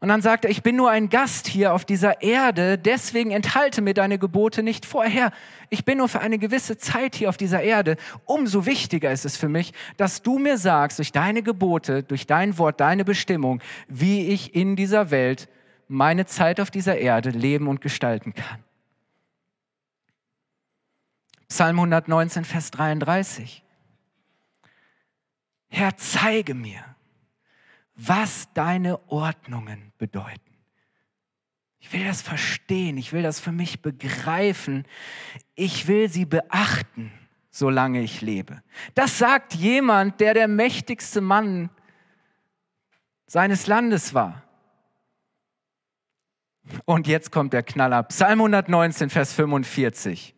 Und 0.05 0.09
dann 0.09 0.21
sagt 0.21 0.45
er, 0.45 0.51
ich 0.51 0.61
bin 0.61 0.75
nur 0.75 0.91
ein 0.91 1.09
Gast 1.09 1.47
hier 1.47 1.73
auf 1.73 1.83
dieser 1.83 2.21
Erde, 2.21 2.77
deswegen 2.77 3.31
enthalte 3.31 3.81
mir 3.81 3.95
deine 3.95 4.19
Gebote 4.19 4.61
nicht 4.61 4.85
vorher. 4.85 5.31
Ich 5.71 5.83
bin 5.83 5.97
nur 5.97 6.07
für 6.07 6.19
eine 6.19 6.37
gewisse 6.37 6.77
Zeit 6.77 7.15
hier 7.15 7.27
auf 7.27 7.37
dieser 7.37 7.63
Erde. 7.63 7.97
Umso 8.25 8.67
wichtiger 8.67 9.11
ist 9.11 9.25
es 9.25 9.35
für 9.35 9.49
mich, 9.49 9.73
dass 9.97 10.21
du 10.21 10.37
mir 10.37 10.59
sagst, 10.59 10.99
durch 10.99 11.11
deine 11.11 11.41
Gebote, 11.41 12.03
durch 12.03 12.27
dein 12.27 12.59
Wort, 12.59 12.81
deine 12.81 13.03
Bestimmung, 13.03 13.63
wie 13.87 14.27
ich 14.27 14.53
in 14.53 14.75
dieser 14.75 15.09
Welt 15.09 15.49
meine 15.87 16.27
Zeit 16.27 16.59
auf 16.59 16.69
dieser 16.69 16.99
Erde 16.99 17.31
leben 17.31 17.67
und 17.67 17.81
gestalten 17.81 18.35
kann. 18.35 18.63
Psalm 21.49 21.77
119, 21.79 22.45
Vers 22.45 22.69
33. 22.69 23.63
Herr, 25.69 25.97
zeige 25.97 26.53
mir 26.53 26.94
was 27.95 28.51
deine 28.53 28.99
Ordnungen 29.09 29.91
bedeuten. 29.97 30.41
Ich 31.79 31.93
will 31.93 32.03
das 32.03 32.21
verstehen, 32.21 32.97
ich 32.97 33.13
will 33.13 33.21
das 33.21 33.39
für 33.39 33.51
mich 33.51 33.81
begreifen, 33.81 34.85
ich 35.53 35.87
will 35.87 36.09
sie 36.09 36.25
beachten, 36.25 37.11
solange 37.51 38.01
ich 38.01 38.21
lebe. 38.21 38.61
Das 38.95 39.17
sagt 39.17 39.53
jemand, 39.53 40.19
der 40.19 40.33
der 40.33 40.47
mächtigste 40.47 41.21
Mann 41.21 41.69
seines 43.27 43.67
Landes 43.67 44.13
war. 44.13 44.43
Und 46.85 47.07
jetzt 47.07 47.31
kommt 47.31 47.53
der 47.53 47.63
Knaller. 47.63 48.03
Psalm 48.03 48.39
119, 48.41 49.09
Vers 49.09 49.33
45. 49.33 50.34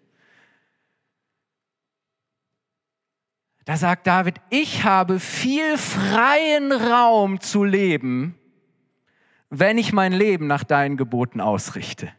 Da 3.67 3.75
sagt 3.75 4.07
David, 4.07 4.35
ich 4.49 4.85
habe 4.85 5.19
viel 5.19 5.77
freien 5.77 6.71
Raum 6.71 7.41
zu 7.41 7.65
leben, 7.65 8.39
wenn 9.49 9.77
ich 9.77 9.91
mein 9.91 10.13
Leben 10.13 10.47
nach 10.47 10.63
deinen 10.63 10.95
Geboten 10.95 11.41
ausrichte. 11.41 12.09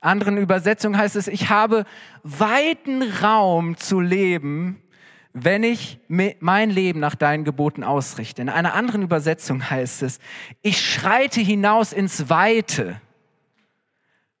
Anderen 0.00 0.38
Übersetzungen 0.38 0.98
heißt 0.98 1.14
es, 1.14 1.28
ich 1.28 1.50
habe 1.50 1.84
weiten 2.24 3.04
Raum 3.04 3.76
zu 3.76 4.00
leben, 4.00 4.82
wenn 5.32 5.62
ich 5.62 6.00
mein 6.08 6.70
Leben 6.70 6.98
nach 6.98 7.14
deinen 7.14 7.44
Geboten 7.44 7.84
ausrichte. 7.84 8.42
In 8.42 8.48
einer 8.48 8.74
anderen 8.74 9.02
Übersetzung 9.02 9.70
heißt 9.70 10.02
es, 10.02 10.18
ich 10.62 10.80
schreite 10.80 11.40
hinaus 11.40 11.92
ins 11.92 12.28
Weite. 12.28 13.00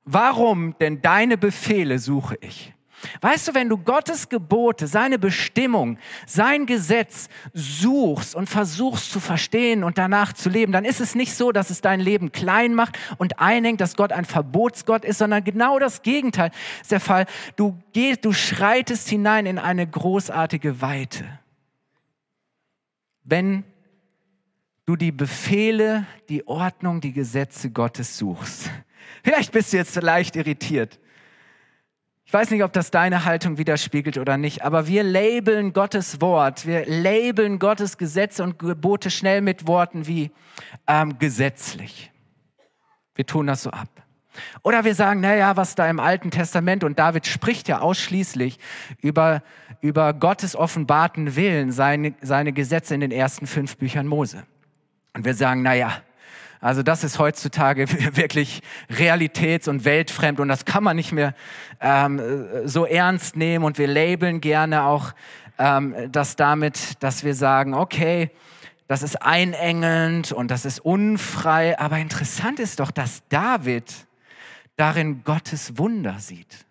Warum? 0.04 0.76
Denn 0.80 1.02
deine 1.02 1.38
Befehle 1.38 2.00
suche 2.00 2.36
ich. 2.40 2.74
Weißt 3.20 3.48
du, 3.48 3.54
wenn 3.54 3.68
du 3.68 3.78
Gottes 3.78 4.28
Gebote, 4.28 4.86
seine 4.86 5.18
Bestimmung, 5.18 5.98
sein 6.26 6.66
Gesetz 6.66 7.28
suchst 7.52 8.34
und 8.34 8.48
versuchst 8.48 9.10
zu 9.10 9.20
verstehen 9.20 9.84
und 9.84 9.98
danach 9.98 10.32
zu 10.32 10.48
leben, 10.48 10.72
dann 10.72 10.84
ist 10.84 11.00
es 11.00 11.14
nicht 11.14 11.34
so, 11.34 11.52
dass 11.52 11.70
es 11.70 11.80
dein 11.80 12.00
Leben 12.00 12.32
klein 12.32 12.74
macht 12.74 12.98
und 13.18 13.38
einengt, 13.40 13.80
dass 13.80 13.96
Gott 13.96 14.12
ein 14.12 14.24
Verbotsgott 14.24 15.04
ist, 15.04 15.18
sondern 15.18 15.44
genau 15.44 15.78
das 15.78 16.02
Gegenteil 16.02 16.50
ist 16.80 16.92
der 16.92 17.00
Fall. 17.00 17.26
Du 17.56 17.78
gehst, 17.92 18.24
du 18.24 18.32
schreitest 18.32 19.08
hinein 19.08 19.46
in 19.46 19.58
eine 19.58 19.86
großartige 19.86 20.80
Weite. 20.80 21.24
Wenn 23.24 23.64
du 24.84 24.96
die 24.96 25.12
Befehle, 25.12 26.06
die 26.28 26.46
Ordnung, 26.46 27.00
die 27.00 27.12
Gesetze 27.12 27.70
Gottes 27.70 28.18
suchst. 28.18 28.70
Vielleicht 29.22 29.52
bist 29.52 29.72
du 29.72 29.76
jetzt 29.76 29.94
leicht 30.00 30.36
irritiert. 30.36 30.98
Ich 32.32 32.34
weiß 32.34 32.48
nicht, 32.48 32.64
ob 32.64 32.72
das 32.72 32.90
deine 32.90 33.26
Haltung 33.26 33.58
widerspiegelt 33.58 34.16
oder 34.16 34.38
nicht, 34.38 34.62
aber 34.62 34.86
wir 34.86 35.02
labeln 35.02 35.74
Gottes 35.74 36.22
Wort, 36.22 36.66
wir 36.66 36.86
labeln 36.86 37.58
Gottes 37.58 37.98
Gesetze 37.98 38.42
und 38.42 38.58
Gebote 38.58 39.10
schnell 39.10 39.42
mit 39.42 39.66
Worten 39.66 40.06
wie 40.06 40.30
ähm, 40.86 41.18
gesetzlich. 41.18 42.10
Wir 43.14 43.26
tun 43.26 43.48
das 43.48 43.64
so 43.64 43.70
ab. 43.70 43.90
Oder 44.62 44.82
wir 44.86 44.94
sagen, 44.94 45.20
naja, 45.20 45.58
was 45.58 45.74
da 45.74 45.90
im 45.90 46.00
Alten 46.00 46.30
Testament, 46.30 46.84
und 46.84 46.98
David 46.98 47.26
spricht 47.26 47.68
ja 47.68 47.80
ausschließlich 47.80 48.58
über, 49.02 49.42
über 49.82 50.14
Gottes 50.14 50.56
offenbarten 50.56 51.36
Willen, 51.36 51.70
seine, 51.70 52.14
seine 52.22 52.54
Gesetze 52.54 52.94
in 52.94 53.02
den 53.02 53.12
ersten 53.12 53.46
fünf 53.46 53.76
Büchern 53.76 54.06
Mose. 54.06 54.44
Und 55.12 55.26
wir 55.26 55.34
sagen, 55.34 55.60
naja, 55.60 56.00
also 56.62 56.84
das 56.84 57.02
ist 57.02 57.18
heutzutage 57.18 57.90
wirklich 58.16 58.62
realitäts- 58.88 59.68
und 59.68 59.84
weltfremd 59.84 60.38
und 60.38 60.46
das 60.46 60.64
kann 60.64 60.84
man 60.84 60.94
nicht 60.94 61.10
mehr 61.10 61.34
ähm, 61.80 62.22
so 62.64 62.86
ernst 62.86 63.36
nehmen 63.36 63.64
und 63.64 63.78
wir 63.78 63.88
labeln 63.88 64.40
gerne 64.40 64.84
auch 64.84 65.12
ähm, 65.58 65.94
das 66.12 66.36
damit, 66.36 67.02
dass 67.02 67.24
wir 67.24 67.34
sagen, 67.34 67.74
okay, 67.74 68.30
das 68.86 69.02
ist 69.02 69.20
einengelnd 69.22 70.30
und 70.30 70.52
das 70.52 70.64
ist 70.64 70.78
unfrei, 70.78 71.76
aber 71.80 71.98
interessant 71.98 72.60
ist 72.60 72.78
doch, 72.78 72.92
dass 72.92 73.26
David 73.28 73.92
darin 74.76 75.24
Gottes 75.24 75.78
Wunder 75.78 76.20
sieht. 76.20 76.64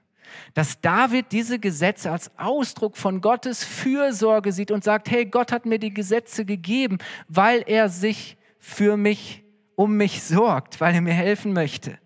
Dass 0.53 0.79
David 0.79 1.33
diese 1.33 1.59
Gesetze 1.59 2.11
als 2.11 2.31
Ausdruck 2.37 2.95
von 2.95 3.19
Gottes 3.19 3.65
Fürsorge 3.65 4.53
sieht 4.53 4.71
und 4.71 4.85
sagt, 4.85 5.11
hey, 5.11 5.25
Gott 5.25 5.51
hat 5.51 5.65
mir 5.65 5.79
die 5.79 5.93
Gesetze 5.93 6.45
gegeben, 6.45 6.97
weil 7.27 7.63
er 7.67 7.89
sich 7.89 8.37
für 8.57 8.95
mich 8.95 9.40
um 9.81 9.97
mich 9.97 10.23
sorgt, 10.23 10.79
weil 10.79 10.93
er 10.93 11.01
mir 11.01 11.13
helfen 11.13 11.53
möchte. 11.53 11.97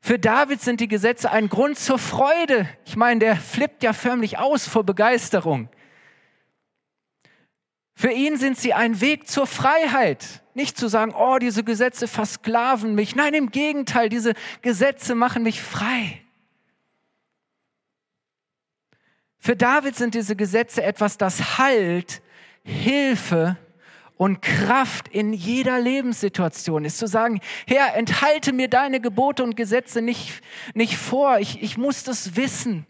Für 0.00 0.18
David 0.18 0.60
sind 0.60 0.80
die 0.80 0.88
Gesetze 0.88 1.30
ein 1.30 1.48
Grund 1.48 1.78
zur 1.78 1.98
Freude. 1.98 2.68
Ich 2.86 2.96
meine, 2.96 3.20
der 3.20 3.36
flippt 3.36 3.82
ja 3.82 3.92
förmlich 3.92 4.38
aus 4.38 4.66
vor 4.66 4.84
Begeisterung. 4.84 5.68
Für 7.94 8.12
ihn 8.12 8.36
sind 8.36 8.58
sie 8.58 8.74
ein 8.74 9.00
Weg 9.00 9.28
zur 9.28 9.46
Freiheit. 9.46 10.42
Nicht 10.54 10.78
zu 10.78 10.88
sagen, 10.88 11.14
oh, 11.14 11.38
diese 11.38 11.64
Gesetze 11.64 12.06
versklaven 12.06 12.94
mich. 12.94 13.16
Nein, 13.16 13.34
im 13.34 13.50
Gegenteil, 13.50 14.08
diese 14.08 14.34
Gesetze 14.62 15.14
machen 15.14 15.42
mich 15.42 15.60
frei. 15.60 16.22
Für 19.38 19.56
David 19.56 19.96
sind 19.96 20.14
diese 20.14 20.36
Gesetze 20.36 20.82
etwas, 20.82 21.18
das 21.18 21.58
Halt, 21.58 22.22
Hilfe 22.62 23.56
und 24.18 24.42
Kraft 24.42 25.08
in 25.08 25.32
jeder 25.32 25.80
Lebenssituation 25.80 26.84
ist. 26.84 26.98
Zu 26.98 27.06
sagen, 27.06 27.40
Herr, 27.66 27.96
enthalte 27.96 28.52
mir 28.52 28.68
deine 28.68 29.00
Gebote 29.00 29.44
und 29.44 29.56
Gesetze 29.56 30.02
nicht, 30.02 30.42
nicht 30.74 30.98
vor. 30.98 31.38
Ich, 31.38 31.62
ich 31.62 31.78
muss 31.78 32.02
das 32.02 32.36
wissen. 32.36 32.84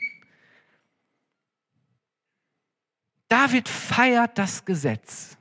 David 3.28 3.68
feiert 3.68 4.38
das 4.38 4.64
Gesetz. 4.64 5.37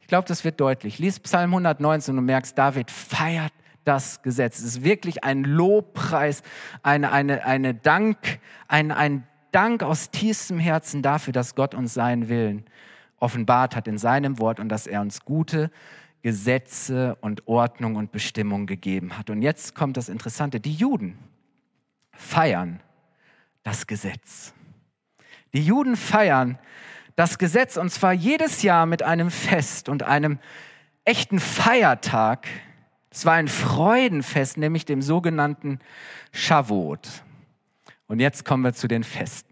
Ich 0.00 0.06
glaube, 0.06 0.26
das 0.26 0.42
wird 0.42 0.58
deutlich. 0.58 0.98
Lies 0.98 1.20
Psalm 1.20 1.50
119 1.50 2.16
und 2.16 2.24
merkst, 2.24 2.56
David 2.56 2.90
feiert 2.90 3.52
das 3.84 4.22
Gesetz. 4.22 4.58
Es 4.58 4.64
ist 4.64 4.84
wirklich 4.84 5.22
ein 5.22 5.44
Lobpreis, 5.44 6.42
eine, 6.82 7.12
eine, 7.12 7.44
eine 7.44 7.74
Dank, 7.74 8.16
ein, 8.68 8.90
ein 8.90 9.26
Dank 9.50 9.82
aus 9.82 10.10
tiefstem 10.10 10.58
Herzen 10.58 11.02
dafür, 11.02 11.34
dass 11.34 11.54
Gott 11.54 11.74
uns 11.74 11.92
seinen 11.92 12.30
Willen 12.30 12.64
offenbart 13.22 13.76
hat 13.76 13.88
in 13.88 13.98
seinem 13.98 14.38
Wort 14.38 14.60
und 14.60 14.68
dass 14.68 14.86
er 14.86 15.00
uns 15.00 15.24
gute 15.24 15.70
Gesetze 16.22 17.16
und 17.20 17.46
Ordnung 17.46 17.96
und 17.96 18.12
Bestimmung 18.12 18.66
gegeben 18.66 19.16
hat. 19.16 19.30
Und 19.30 19.42
jetzt 19.42 19.74
kommt 19.74 19.96
das 19.96 20.08
Interessante. 20.08 20.60
Die 20.60 20.74
Juden 20.74 21.18
feiern 22.12 22.80
das 23.62 23.86
Gesetz. 23.86 24.52
Die 25.52 25.64
Juden 25.64 25.96
feiern 25.96 26.58
das 27.16 27.38
Gesetz 27.38 27.76
und 27.76 27.90
zwar 27.90 28.12
jedes 28.12 28.62
Jahr 28.62 28.86
mit 28.86 29.02
einem 29.02 29.30
Fest 29.30 29.88
und 29.88 30.02
einem 30.02 30.38
echten 31.04 31.40
Feiertag. 31.40 32.48
Es 33.10 33.26
war 33.26 33.34
ein 33.34 33.48
Freudenfest, 33.48 34.56
nämlich 34.56 34.84
dem 34.84 35.02
sogenannten 35.02 35.78
Shavuot. 36.32 37.22
Und 38.06 38.20
jetzt 38.20 38.44
kommen 38.44 38.64
wir 38.64 38.72
zu 38.72 38.88
den 38.88 39.04
Festen. 39.04 39.51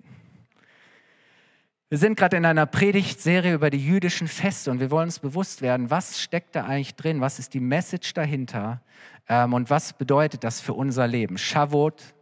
Wir 1.90 1.98
sind 1.98 2.16
gerade 2.16 2.36
in 2.36 2.44
einer 2.44 2.66
Predigtserie 2.66 3.52
über 3.52 3.68
die 3.68 3.84
jüdischen 3.84 4.28
Feste 4.28 4.70
und 4.70 4.78
wir 4.78 4.92
wollen 4.92 5.08
uns 5.08 5.18
bewusst 5.18 5.60
werden, 5.60 5.90
was 5.90 6.20
steckt 6.20 6.54
da 6.54 6.64
eigentlich 6.64 6.94
drin, 6.94 7.20
was 7.20 7.40
ist 7.40 7.52
die 7.52 7.58
Message 7.58 8.14
dahinter 8.14 8.80
ähm, 9.28 9.54
und 9.54 9.70
was 9.70 9.92
bedeutet 9.94 10.44
das 10.44 10.60
für 10.60 10.72
unser 10.72 11.08
Leben. 11.08 11.36
Shavuot, 11.36 12.14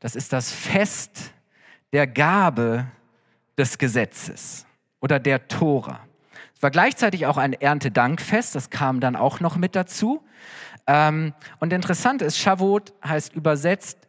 das 0.00 0.16
ist 0.16 0.32
das 0.32 0.50
Fest 0.50 1.32
der 1.92 2.08
Gabe 2.08 2.88
des 3.56 3.78
Gesetzes 3.78 4.66
oder 5.00 5.20
der 5.20 5.46
Tora. 5.46 6.00
Es 6.56 6.60
war 6.60 6.72
gleichzeitig 6.72 7.26
auch 7.26 7.36
ein 7.36 7.52
Erntedankfest, 7.52 8.56
das 8.56 8.70
kam 8.70 8.98
dann 8.98 9.14
auch 9.14 9.38
noch 9.38 9.56
mit 9.56 9.76
dazu. 9.76 10.20
Ähm, 10.88 11.32
und 11.60 11.72
interessant 11.72 12.22
ist, 12.22 12.38
Shavuot 12.38 12.92
heißt 13.04 13.36
übersetzt 13.36 14.08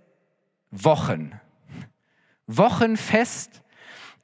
Wochen. 0.71 1.39
Wochenfest. 2.47 3.61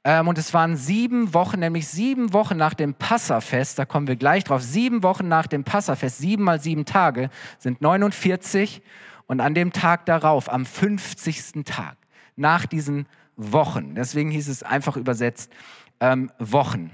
Ähm, 0.08 0.26
und 0.26 0.38
es 0.38 0.54
waren 0.54 0.74
sieben 0.74 1.34
Wochen, 1.34 1.60
nämlich 1.60 1.86
sieben 1.86 2.32
Wochen 2.32 2.56
nach 2.56 2.72
dem 2.72 2.94
Passafest, 2.94 3.78
da 3.78 3.84
kommen 3.84 4.08
wir 4.08 4.16
gleich 4.16 4.42
drauf, 4.42 4.62
sieben 4.62 5.02
Wochen 5.02 5.28
nach 5.28 5.46
dem 5.46 5.64
Passafest, 5.64 6.16
sieben 6.16 6.44
mal 6.44 6.62
sieben 6.62 6.86
Tage 6.86 7.28
sind 7.58 7.82
49 7.82 8.80
und 9.26 9.40
an 9.40 9.52
dem 9.52 9.70
Tag 9.70 10.06
darauf, 10.06 10.50
am 10.50 10.64
50. 10.64 11.62
Tag, 11.66 11.98
nach 12.36 12.64
diesen 12.64 13.06
Wochen. 13.36 13.94
Deswegen 13.96 14.30
hieß 14.30 14.48
es 14.48 14.62
einfach 14.62 14.96
übersetzt 14.96 15.52
ähm, 16.00 16.32
Wochen. 16.38 16.90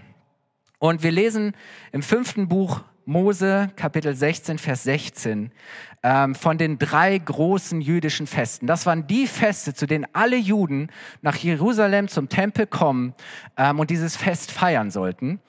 Und 0.80 1.04
wir 1.04 1.12
lesen 1.12 1.52
im 1.92 2.02
fünften 2.02 2.48
Buch 2.48 2.82
Mose, 3.04 3.70
Kapitel 3.76 4.16
16, 4.16 4.58
Vers 4.58 4.82
16, 4.82 5.52
ähm, 5.93 5.93
von 6.34 6.58
den 6.58 6.78
drei 6.78 7.16
großen 7.16 7.80
jüdischen 7.80 8.26
Festen. 8.26 8.66
Das 8.66 8.84
waren 8.84 9.06
die 9.06 9.26
Feste, 9.26 9.72
zu 9.72 9.86
denen 9.86 10.06
alle 10.12 10.36
Juden 10.36 10.90
nach 11.22 11.36
Jerusalem 11.36 12.08
zum 12.08 12.28
Tempel 12.28 12.66
kommen 12.66 13.14
ähm, 13.56 13.80
und 13.80 13.88
dieses 13.88 14.14
Fest 14.14 14.50
feiern 14.50 14.90
sollten. 14.90 15.40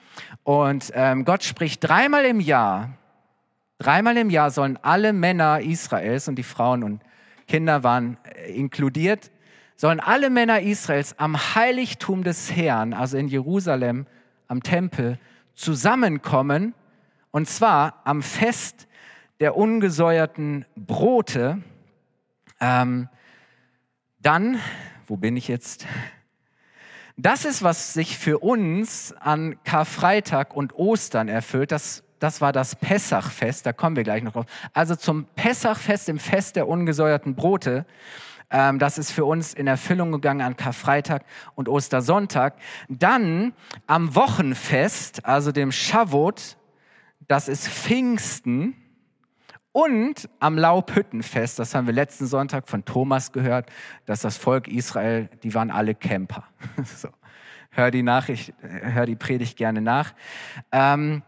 Und 0.44 0.92
ähm, 0.94 1.26
Gott 1.26 1.44
spricht 1.44 1.84
dreimal 1.84 2.24
im 2.24 2.40
Jahr, 2.40 2.94
dreimal 3.80 4.16
im 4.16 4.30
Jahr 4.30 4.50
sollen 4.50 4.80
alle 4.82 5.12
Männer 5.12 5.60
Israels 5.60 6.30
und 6.30 6.36
die 6.36 6.44
Frauen 6.44 6.84
und 6.84 7.02
Kinder 7.48 7.84
waren 7.84 8.18
äh, 8.24 8.54
inkludiert, 8.54 9.32
sollen 9.76 10.00
alle 10.00 10.30
Männer 10.30 10.62
Israels 10.62 11.20
am 11.20 11.36
Heiligtum 11.56 12.24
des 12.24 12.56
Herrn, 12.56 12.94
also 12.94 13.18
in 13.18 13.28
Jerusalem, 13.28 14.08
am 14.48 14.64
Tempel, 14.64 15.20
zusammenkommen, 15.54 16.74
und 17.32 17.50
zwar 17.50 18.02
am 18.06 18.22
Fest 18.22 18.88
der 19.40 19.58
ungesäuerten 19.58 20.66
Brote. 20.76 21.62
Ähm, 22.60 23.10
dann, 24.22 24.60
wo 25.08 25.18
bin 25.18 25.38
ich 25.38 25.48
jetzt? 25.48 25.86
Das 27.18 27.46
ist, 27.46 27.64
was 27.64 27.94
sich 27.94 28.18
für 28.18 28.40
uns 28.40 29.14
an 29.14 29.58
Karfreitag 29.64 30.56
und 30.56 30.76
Ostern 30.76 31.28
erfüllt. 31.30 31.72
Das, 31.72 32.04
das 32.20 32.42
war 32.42 32.52
das 32.52 32.76
Pessachfest, 32.76 33.66
da 33.66 33.74
kommen 33.74 33.96
wir 33.96 34.04
gleich 34.04 34.24
noch 34.24 34.34
drauf. 34.34 34.46
Also 34.74 34.96
zum 34.96 35.26
Pessachfest, 35.36 36.10
im 36.10 36.20
Fest 36.20 36.56
der 36.56 36.68
ungesäuerten 36.68 37.36
Brote. 37.36 37.86
Ähm, 38.52 38.80
das 38.80 38.98
ist 38.98 39.12
für 39.12 39.26
uns 39.26 39.54
in 39.54 39.68
Erfüllung 39.68 40.12
gegangen 40.12 40.42
an 40.42 40.58
Karfreitag 40.58 41.24
und 41.56 41.70
Ostersonntag. 41.70 42.56
Dann 42.90 43.54
am 43.88 44.16
Wochenfest, 44.16 45.26
also 45.26 45.52
dem 45.52 45.72
Shavuot, 45.72 46.58
das 47.28 47.48
ist 47.48 47.68
Pfingsten. 47.68 48.76
Und 49.76 50.30
am 50.40 50.58
Laubhüttenfest, 50.58 51.60
das 51.60 51.76
haben 51.76 51.86
wir 51.86 51.94
letzten 51.94 52.28
Sonntag 52.28 52.70
von 52.70 52.86
Thomas 52.86 53.34
gehört, 53.34 53.70
dass 54.06 54.22
das 54.22 54.38
Volk 54.38 54.70
Israel, 54.70 55.28
die 55.44 55.54
waren 55.54 55.70
alle 55.70 55.94
Camper. 55.94 56.46
so. 56.86 57.10
Hör 57.72 57.92
die 57.92 58.02
Nachricht, 58.02 58.54
hör 58.62 59.06
die 59.06 59.18
Predigt 59.18 59.58
gerne 59.58 59.82
nach. 59.82 60.14
Ähm, 60.72 61.24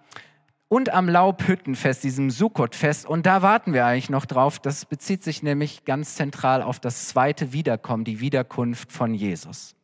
und 0.69 0.93
am 0.93 1.09
Laubhüttenfest, 1.09 2.05
diesem 2.05 2.29
Sukkotfest. 2.29 3.05
Und 3.05 3.25
da 3.25 3.41
warten 3.41 3.73
wir 3.73 3.85
eigentlich 3.85 4.09
noch 4.09 4.25
drauf. 4.25 4.59
Das 4.59 4.85
bezieht 4.85 5.25
sich 5.25 5.43
nämlich 5.43 5.83
ganz 5.83 6.15
zentral 6.15 6.61
auf 6.61 6.79
das 6.79 7.09
zweite 7.09 7.51
Wiederkommen, 7.51 8.05
die 8.05 8.21
Wiederkunft 8.21 8.93
von 8.93 9.13
Jesus. 9.13 9.76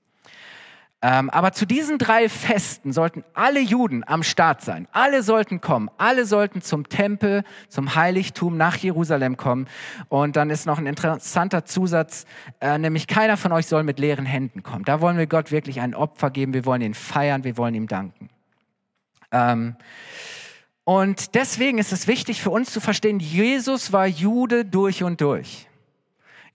Ähm, 1.05 1.29
aber 1.31 1.51
zu 1.51 1.65
diesen 1.65 1.97
drei 1.97 2.29
Festen 2.29 2.93
sollten 2.93 3.25
alle 3.33 3.59
Juden 3.59 4.05
am 4.07 4.23
Start 4.23 4.61
sein. 4.61 4.87
Alle 4.93 5.21
sollten 5.21 5.59
kommen. 5.59 5.91
Alle 5.97 6.25
sollten 6.25 6.61
zum 6.61 6.87
Tempel, 6.87 7.43
zum 7.67 7.95
Heiligtum 7.95 8.55
nach 8.55 8.77
Jerusalem 8.77 9.35
kommen. 9.35 9.67
Und 10.07 10.37
dann 10.37 10.49
ist 10.49 10.65
noch 10.65 10.77
ein 10.77 10.87
interessanter 10.87 11.65
Zusatz, 11.65 12.25
äh, 12.61 12.77
nämlich 12.77 13.07
keiner 13.07 13.35
von 13.35 13.51
euch 13.51 13.67
soll 13.67 13.83
mit 13.83 13.99
leeren 13.99 14.25
Händen 14.25 14.63
kommen. 14.63 14.85
Da 14.85 15.01
wollen 15.01 15.17
wir 15.17 15.27
Gott 15.27 15.51
wirklich 15.51 15.81
ein 15.81 15.93
Opfer 15.93 16.29
geben. 16.29 16.53
Wir 16.53 16.63
wollen 16.63 16.81
ihn 16.81 16.93
feiern. 16.93 17.43
Wir 17.43 17.57
wollen 17.57 17.75
ihm 17.75 17.87
danken. 17.87 18.29
Ähm, 19.33 19.75
und 20.85 21.35
deswegen 21.35 21.79
ist 21.79 21.91
es 21.91 22.07
wichtig 22.07 22.41
für 22.41 22.49
uns 22.49 22.71
zu 22.71 22.79
verstehen, 22.79 23.19
Jesus 23.19 23.91
war 23.91 24.07
Jude 24.07 24.63
durch 24.63 25.03
und 25.03 25.19
durch. 25.19 25.67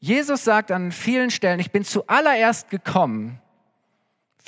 Jesus 0.00 0.42
sagt 0.42 0.70
an 0.70 0.90
vielen 0.90 1.30
Stellen, 1.30 1.60
ich 1.60 1.70
bin 1.70 1.84
zuallererst 1.84 2.70
gekommen 2.70 3.42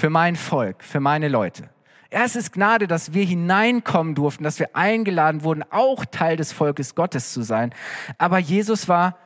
für 0.01 0.11
mein 0.11 0.35
Volk, 0.35 0.83
für 0.83 0.99
meine 0.99 1.29
Leute. 1.29 1.69
Erst 2.09 2.35
ist 2.35 2.53
Gnade, 2.55 2.89
dass 2.89 3.13
wir 3.13 3.25
hineinkommen 3.25 4.15
durften, 4.15 4.43
dass 4.43 4.59
wir 4.59 4.75
eingeladen 4.75 5.45
wurden, 5.45 5.63
auch 5.71 6.05
Teil 6.07 6.37
des 6.37 6.53
Volkes 6.53 6.95
Gottes 6.95 7.33
zu 7.33 7.43
sein. 7.43 7.73
Aber 8.19 8.39
Jesus 8.39 8.89
war 8.89 9.19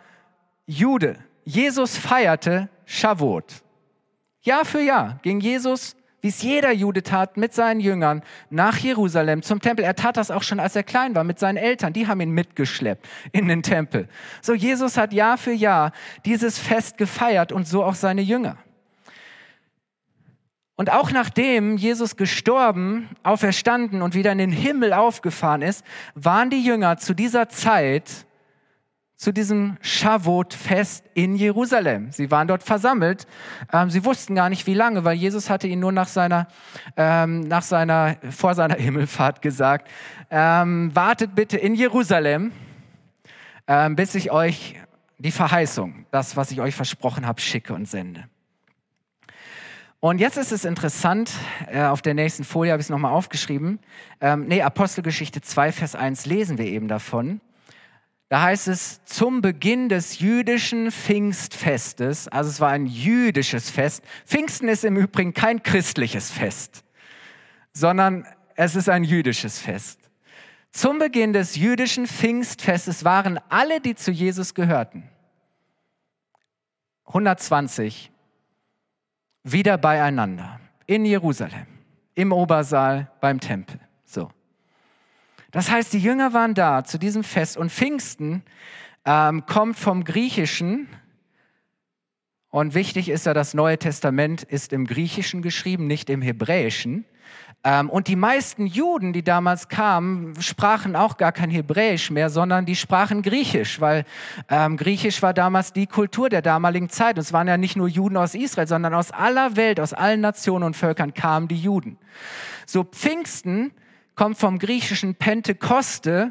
Jude. 0.67 1.17
Jesus 1.45 1.97
feierte 1.97 2.69
Shavuot. 2.85 3.63
Jahr 4.43 4.65
für 4.65 4.81
Jahr 4.81 5.21
ging 5.23 5.41
Jesus 5.41 5.97
wie 6.21 6.29
es 6.29 6.41
jeder 6.41 6.73
Jude 6.73 7.03
tat, 7.03 7.37
mit 7.37 7.53
seinen 7.53 7.81
Jüngern 7.81 8.23
nach 8.49 8.79
Jerusalem 8.79 9.43
zum 9.43 9.61
Tempel. 9.61 9.85
Er 9.85 9.95
tat 9.95 10.17
das 10.17 10.31
auch 10.31 10.43
schon, 10.43 10.59
als 10.59 10.75
er 10.75 10.83
klein 10.83 11.15
war, 11.15 11.23
mit 11.23 11.39
seinen 11.39 11.59
Eltern. 11.59 11.93
Die 11.93 12.07
haben 12.07 12.19
ihn 12.23 12.31
mitgeschleppt 12.31 13.07
in 13.33 13.47
den 13.47 13.63
Tempel. 13.63 14.09
So, 14.41 14.55
Jesus 14.55 14.97
hat 14.97 15.13
Jahr 15.13 15.37
für 15.37 15.53
Jahr 15.53 15.93
dieses 16.25 16.59
Fest 16.59 16.97
gefeiert 16.97 17.53
und 17.53 17.69
so 17.69 17.85
auch 17.85 17.95
seine 17.95 18.23
Jünger. 18.23 18.57
Und 20.77 20.91
auch 20.91 21.13
nachdem 21.13 21.77
Jesus 21.77 22.17
gestorben, 22.17 23.09
auferstanden 23.23 24.03
und 24.03 24.15
wieder 24.15 24.33
in 24.33 24.39
den 24.39 24.51
Himmel 24.51 24.93
aufgefahren 24.93 25.63
ist, 25.63 25.85
waren 26.15 26.51
die 26.51 26.65
Jünger 26.65 26.97
zu 26.97 27.15
dieser 27.15 27.49
Zeit 27.49 28.27
zu 29.17 29.33
diesem 29.33 29.79
Shavuot-Fest 29.81 31.05
in 31.15 31.37
Jerusalem. 31.37 32.11
Sie 32.11 32.31
waren 32.31 32.49
dort 32.49 32.63
versammelt. 32.63 33.27
Ähm, 33.73 33.89
sie 33.89 34.05
wussten 34.05 34.35
gar 34.35 34.51
nicht, 34.51 34.67
wie 34.67 34.75
lange, 34.75 35.05
weil 35.05 35.17
Jesus 35.17 35.49
hatte 35.49 35.69
ihnen 35.69 35.81
nur 35.81 35.93
nach 35.93 36.09
seiner, 36.09 36.49
ähm, 36.97 37.41
nach 37.41 37.63
seiner, 37.63 38.17
vor 38.31 38.55
seiner 38.55 38.75
Himmelfahrt 38.75 39.41
gesagt, 39.41 39.89
ähm, 40.31 40.95
wartet 40.95 41.35
bitte 41.35 41.57
in 41.57 41.75
Jerusalem, 41.75 42.53
ähm, 43.69 43.95
bis 43.97 44.15
ich 44.15 44.31
euch 44.31 44.75
die 45.19 45.31
Verheißung, 45.31 46.07
das, 46.11 46.37
was 46.37 46.51
ich 46.51 46.61
euch 46.61 46.75
versprochen 46.75 47.27
habe, 47.27 47.41
schicke 47.41 47.73
und 47.73 47.89
sende. 47.89 48.25
Und 50.05 50.19
jetzt 50.19 50.37
ist 50.37 50.53
es 50.53 50.67
interessant, 50.67 51.33
äh, 51.67 51.83
auf 51.83 52.03
der 52.03 52.13
nächsten 52.13 52.45
Folie 52.45 52.73
habe 52.73 52.81
ich 52.83 52.85
es 52.89 52.91
nochmal 52.91 53.13
aufgeschrieben. 53.13 53.79
Ähm, 54.21 54.45
nee, 54.49 54.61
Apostelgeschichte 54.61 55.41
2, 55.41 55.73
Vers 55.73 55.95
1 55.95 56.27
lesen 56.27 56.59
wir 56.59 56.67
eben 56.67 56.89
davon. 56.89 57.41
Da 58.29 58.43
heißt 58.43 58.69
es, 58.69 59.03
zum 59.07 59.41
Beginn 59.41 59.89
des 59.89 60.19
jüdischen 60.19 60.91
Pfingstfestes, 60.91 62.29
also 62.29 62.51
es 62.51 62.61
war 62.61 62.69
ein 62.69 62.85
jüdisches 62.85 63.71
Fest. 63.71 64.05
Pfingsten 64.27 64.69
ist 64.69 64.85
im 64.85 64.99
Übrigen 64.99 65.33
kein 65.33 65.63
christliches 65.63 66.31
Fest, 66.31 66.85
sondern 67.73 68.27
es 68.57 68.77
ist 68.77 68.91
ein 68.91 69.05
jüdisches 69.05 69.59
Fest. 69.59 70.01
Zum 70.71 70.99
Beginn 70.99 71.33
des 71.33 71.57
jüdischen 71.57 72.07
Pfingstfestes 72.07 73.07
waren 73.07 73.41
alle, 73.49 73.81
die 73.81 73.95
zu 73.95 74.11
Jesus 74.11 74.53
gehörten, 74.53 75.05
120 77.07 78.11
wieder 79.45 79.79
beieinander 79.79 80.59
in 80.87 81.05
Jerusalem, 81.05 81.67
im 82.15 82.33
Obersaal 82.33 83.11
beim 83.21 83.39
Tempel. 83.39 83.79
So. 84.05 84.31
Das 85.53 85.71
heißt, 85.71 85.93
die 85.93 86.01
Jünger 86.01 86.33
waren 86.33 86.55
da 86.55 86.83
zu 86.83 86.99
diesem 86.99 87.23
Fest 87.23 87.57
und 87.57 87.71
Pfingsten 87.71 88.43
ähm, 89.05 89.47
kommt 89.47 89.79
vom 89.79 90.03
Griechischen. 90.03 90.89
Und 92.55 92.77
wichtig 92.77 93.09
ist 93.09 93.27
ja, 93.27 93.35
das 93.35 93.53
Neue 93.53 93.79
Testament 93.79 94.45
ist 94.45 94.73
im 94.73 94.87
Griechischen 94.87 95.43
geschrieben, 95.43 95.89
nicht 95.89 96.09
im 96.09 96.23
Hebräischen. 96.23 97.05
Ähm, 97.65 97.91
und 97.91 98.07
die 98.07 98.15
meisten 98.15 98.69
Juden, 98.69 99.13
die 99.13 99.25
damals 99.25 99.67
kamen, 99.67 100.41
sprachen 100.41 100.95
auch 100.95 101.17
gar 101.17 101.33
kein 101.33 101.51
Hebräisch 101.51 102.13
mehr, 102.13 102.31
sondern 102.31 102.65
die 102.65 102.77
sprachen 102.77 103.23
Griechisch, 103.23 103.81
weil 103.81 104.05
ähm, 104.49 104.77
Griechisch 104.77 105.21
war 105.21 105.35
damals 105.35 105.73
die 105.73 105.89
Kultur 105.89 106.29
der 106.29 106.43
damaligen 106.43 106.89
Zeit. 106.91 107.17
Und 107.17 107.23
es 107.23 107.33
waren 107.33 107.49
ja 107.49 107.57
nicht 107.57 107.75
nur 107.75 107.89
Juden 107.89 108.17
aus 108.17 108.37
Israel, 108.37 108.69
sondern 108.69 108.95
aus 108.95 109.11
aller 109.11 109.57
Welt, 109.57 109.81
aus 109.81 109.93
allen 109.93 110.21
Nationen 110.21 110.63
und 110.63 110.77
Völkern 110.77 111.13
kamen 111.13 111.49
die 111.49 111.59
Juden. 111.59 111.99
So 112.67 112.85
Pfingsten 112.85 113.73
kommt 114.15 114.39
vom 114.39 114.61
griechischen 114.61 115.17
Pentekoste 115.17 116.31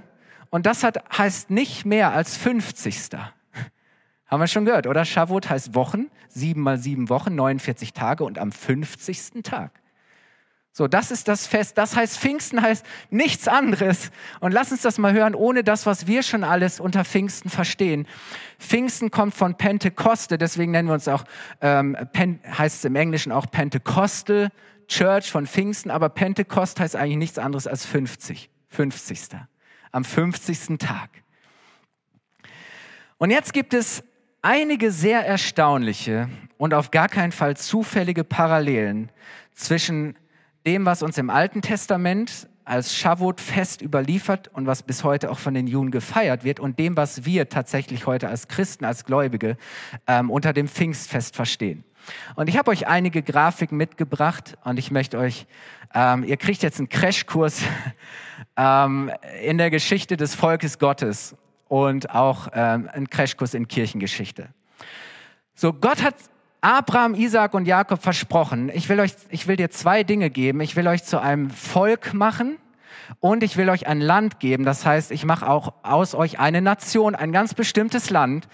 und 0.51 0.65
das 0.65 0.83
hat, 0.83 1.03
heißt 1.17 1.49
nicht 1.49 1.83
mehr 1.83 2.13
als 2.13 2.37
50. 2.37 3.09
Haben 4.33 4.39
wir 4.41 4.47
schon 4.47 4.65
gehört, 4.65 4.87
oder? 4.87 5.05
Shavuot 5.05 5.47
heißt 5.47 5.75
Wochen, 5.75 6.09
sieben 6.27 6.61
mal 6.61 6.79
sieben 6.79 7.09
Wochen, 7.09 7.35
49 7.35 7.93
Tage 7.93 8.23
und 8.23 8.39
am 8.39 8.51
50. 8.51 9.43
Tag. 9.43 9.79
So, 10.71 10.87
das 10.87 11.11
ist 11.11 11.27
das 11.27 11.45
Fest. 11.45 11.77
Das 11.77 11.95
heißt, 11.95 12.17
Pfingsten 12.17 12.59
heißt 12.59 12.83
nichts 13.11 13.47
anderes. 13.47 14.09
Und 14.39 14.51
lass 14.51 14.71
uns 14.71 14.81
das 14.81 14.97
mal 14.97 15.13
hören, 15.13 15.35
ohne 15.35 15.63
das, 15.63 15.85
was 15.85 16.07
wir 16.07 16.23
schon 16.23 16.43
alles 16.43 16.79
unter 16.79 17.05
Pfingsten 17.05 17.51
verstehen. 17.51 18.07
Pfingsten 18.57 19.11
kommt 19.11 19.35
von 19.35 19.53
Pentekoste, 19.53 20.39
deswegen 20.39 20.71
nennen 20.71 20.87
wir 20.87 20.95
uns 20.95 21.07
auch, 21.07 21.25
ähm, 21.61 21.95
Pen, 22.11 22.39
heißt 22.57 22.77
es 22.77 22.85
im 22.85 22.95
Englischen 22.95 23.31
auch 23.31 23.45
Pentecostal 23.51 24.49
Church 24.87 25.31
von 25.31 25.45
Pfingsten, 25.45 25.91
aber 25.91 26.09
Pentekost 26.09 26.79
heißt 26.79 26.95
eigentlich 26.95 27.17
nichts 27.17 27.37
anderes 27.37 27.67
als 27.67 27.85
50. 27.85 28.49
50. 28.69 29.27
Am 29.91 30.03
50. 30.03 30.79
Tag. 30.79 31.11
Und 33.19 33.29
jetzt 33.29 33.53
gibt 33.53 33.75
es 33.75 34.03
einige 34.43 34.91
sehr 34.91 35.25
erstaunliche 35.25 36.29
und 36.57 36.75
auf 36.75 36.91
gar 36.91 37.09
keinen 37.09 37.31
Fall 37.31 37.57
zufällige 37.57 38.23
Parallelen 38.23 39.11
zwischen 39.55 40.15
dem, 40.67 40.85
was 40.85 41.01
uns 41.01 41.17
im 41.17 41.29
Alten 41.29 41.61
Testament 41.61 42.47
als 42.65 42.95
Shavuot-Fest 42.95 43.81
überliefert 43.81 44.49
und 44.53 44.67
was 44.67 44.83
bis 44.83 45.03
heute 45.03 45.31
auch 45.31 45.39
von 45.39 45.53
den 45.53 45.67
Juden 45.67 45.91
gefeiert 45.91 46.43
wird 46.43 46.59
und 46.59 46.79
dem, 46.79 46.95
was 46.95 47.25
wir 47.25 47.49
tatsächlich 47.49 48.05
heute 48.05 48.29
als 48.29 48.47
Christen, 48.47 48.85
als 48.85 49.03
Gläubige 49.05 49.57
ähm, 50.07 50.29
unter 50.29 50.53
dem 50.53 50.67
Pfingstfest 50.67 51.35
verstehen. 51.35 51.83
Und 52.35 52.47
ich 52.49 52.57
habe 52.57 52.71
euch 52.71 52.87
einige 52.87 53.21
Grafiken 53.21 53.77
mitgebracht 53.77 54.57
und 54.63 54.77
ich 54.77 54.91
möchte 54.91 55.17
euch, 55.17 55.45
ähm, 55.93 56.23
ihr 56.23 56.37
kriegt 56.37 56.63
jetzt 56.63 56.79
einen 56.79 56.89
Crashkurs 56.89 57.61
ähm, 58.57 59.11
in 59.41 59.57
der 59.57 59.69
Geschichte 59.69 60.17
des 60.17 60.35
Volkes 60.35 60.79
Gottes 60.79 61.35
und 61.73 62.11
auch 62.11 62.49
ähm, 62.53 62.87
einen 62.93 63.09
Crashkurs 63.09 63.55
in 63.55 63.67
Kirchengeschichte. 63.67 64.49
So, 65.55 65.73
Gott 65.73 66.03
hat 66.03 66.13
Abraham, 66.61 67.15
Isaac 67.15 67.55
und 67.55 67.65
Jakob 67.65 67.99
versprochen, 67.99 68.69
ich 68.71 68.89
will, 68.89 68.99
euch, 68.99 69.13
ich 69.31 69.47
will 69.47 69.55
dir 69.55 69.71
zwei 69.71 70.03
Dinge 70.03 70.29
geben. 70.29 70.61
Ich 70.61 70.75
will 70.75 70.87
euch 70.87 71.03
zu 71.03 71.19
einem 71.19 71.49
Volk 71.49 72.13
machen 72.13 72.59
und 73.19 73.43
ich 73.43 73.57
will 73.57 73.69
euch 73.69 73.87
ein 73.87 74.01
Land 74.01 74.39
geben. 74.39 74.65
Das 74.65 74.85
heißt, 74.85 75.11
ich 75.11 75.25
mache 75.25 75.47
auch 75.47 75.73
aus 75.83 76.15
euch 76.15 76.39
eine 76.39 76.61
Nation, 76.61 77.15
ein 77.15 77.31
ganz 77.31 77.53
bestimmtes 77.53 78.09
Land. 78.09 78.47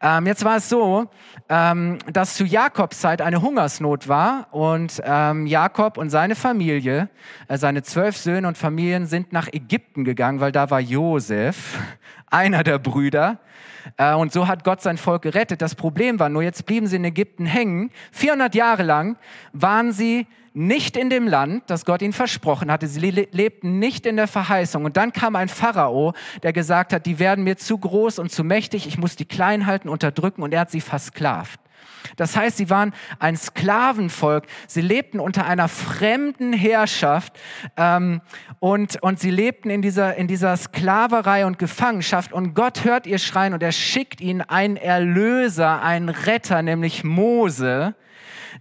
Ähm, 0.00 0.26
jetzt 0.26 0.44
war 0.44 0.56
es 0.56 0.68
so, 0.68 1.08
ähm, 1.48 1.98
dass 2.12 2.34
zu 2.34 2.44
Jakobs 2.44 3.00
Zeit 3.00 3.22
eine 3.22 3.42
Hungersnot 3.42 4.08
war 4.08 4.48
und 4.52 5.02
ähm, 5.04 5.46
Jakob 5.46 5.98
und 5.98 6.10
seine 6.10 6.34
Familie, 6.34 7.08
äh, 7.48 7.58
seine 7.58 7.82
zwölf 7.82 8.16
Söhne 8.16 8.48
und 8.48 8.58
Familien 8.58 9.06
sind 9.06 9.32
nach 9.32 9.48
Ägypten 9.52 10.04
gegangen, 10.04 10.40
weil 10.40 10.52
da 10.52 10.70
war 10.70 10.80
Josef, 10.80 11.78
einer 12.30 12.64
der 12.64 12.78
Brüder. 12.78 13.38
Äh, 13.96 14.14
und 14.14 14.32
so 14.32 14.46
hat 14.46 14.64
Gott 14.64 14.82
sein 14.82 14.98
Volk 14.98 15.22
gerettet. 15.22 15.62
Das 15.62 15.74
Problem 15.74 16.18
war 16.18 16.28
nur, 16.28 16.42
jetzt 16.42 16.66
blieben 16.66 16.86
sie 16.86 16.96
in 16.96 17.04
Ägypten 17.04 17.46
hängen. 17.46 17.90
400 18.12 18.54
Jahre 18.54 18.82
lang 18.82 19.16
waren 19.52 19.92
sie 19.92 20.26
nicht 20.54 20.96
in 20.96 21.08
dem 21.08 21.28
Land, 21.28 21.64
das 21.68 21.84
Gott 21.84 22.02
ihnen 22.02 22.12
versprochen 22.12 22.70
hatte. 22.70 22.88
Sie 22.88 22.98
lebten 23.00 23.78
nicht 23.78 24.06
in 24.06 24.16
der 24.16 24.26
Verheißung. 24.26 24.84
Und 24.84 24.96
dann 24.96 25.12
kam 25.12 25.36
ein 25.36 25.48
Pharao, 25.48 26.14
der 26.42 26.52
gesagt 26.52 26.92
hat, 26.92 27.06
die 27.06 27.18
werden 27.18 27.44
mir 27.44 27.56
zu 27.56 27.78
groß 27.78 28.18
und 28.18 28.32
zu 28.32 28.42
mächtig, 28.42 28.86
ich 28.86 28.98
muss 28.98 29.14
die 29.14 29.24
klein 29.24 29.66
halten, 29.66 29.88
unterdrücken 29.88 30.42
und 30.42 30.52
er 30.52 30.60
hat 30.60 30.70
sie 30.70 30.80
versklavt. 30.80 31.60
Das 32.16 32.36
heißt, 32.36 32.56
sie 32.56 32.70
waren 32.70 32.92
ein 33.18 33.36
Sklavenvolk. 33.36 34.46
Sie 34.66 34.80
lebten 34.80 35.20
unter 35.20 35.46
einer 35.46 35.68
fremden 35.68 36.52
Herrschaft 36.52 37.38
ähm, 37.76 38.20
und, 38.60 39.02
und 39.02 39.20
sie 39.20 39.30
lebten 39.30 39.70
in 39.70 39.82
dieser, 39.82 40.16
in 40.16 40.28
dieser 40.28 40.56
Sklaverei 40.56 41.46
und 41.46 41.58
Gefangenschaft. 41.58 42.32
Und 42.32 42.54
Gott 42.54 42.84
hört 42.84 43.06
ihr 43.06 43.18
Schreien 43.18 43.54
und 43.54 43.62
er 43.62 43.72
schickt 43.72 44.20
ihnen 44.20 44.42
einen 44.42 44.76
Erlöser, 44.76 45.82
einen 45.82 46.08
Retter, 46.08 46.62
nämlich 46.62 47.04
Mose, 47.04 47.94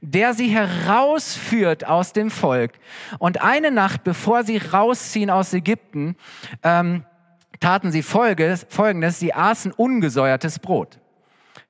der 0.02 0.34
sie 0.34 0.50
herausführt 0.50 1.86
aus 1.86 2.14
dem 2.14 2.30
Volk. 2.30 2.74
Und 3.20 3.42
eine 3.42 3.72
Nacht, 3.72 4.04
bevor 4.04 4.44
sie 4.44 4.58
rausziehen 4.58 5.30
aus 5.30 5.54
Ägypten, 5.54 6.16
ähm, 6.64 7.04
taten 7.60 7.92
sie 7.92 8.04
Folgendes, 8.04 8.66
Folgendes, 8.70 9.20
sie 9.20 9.34
aßen 9.34 9.72
ungesäuertes 9.72 10.60
Brot. 10.60 11.00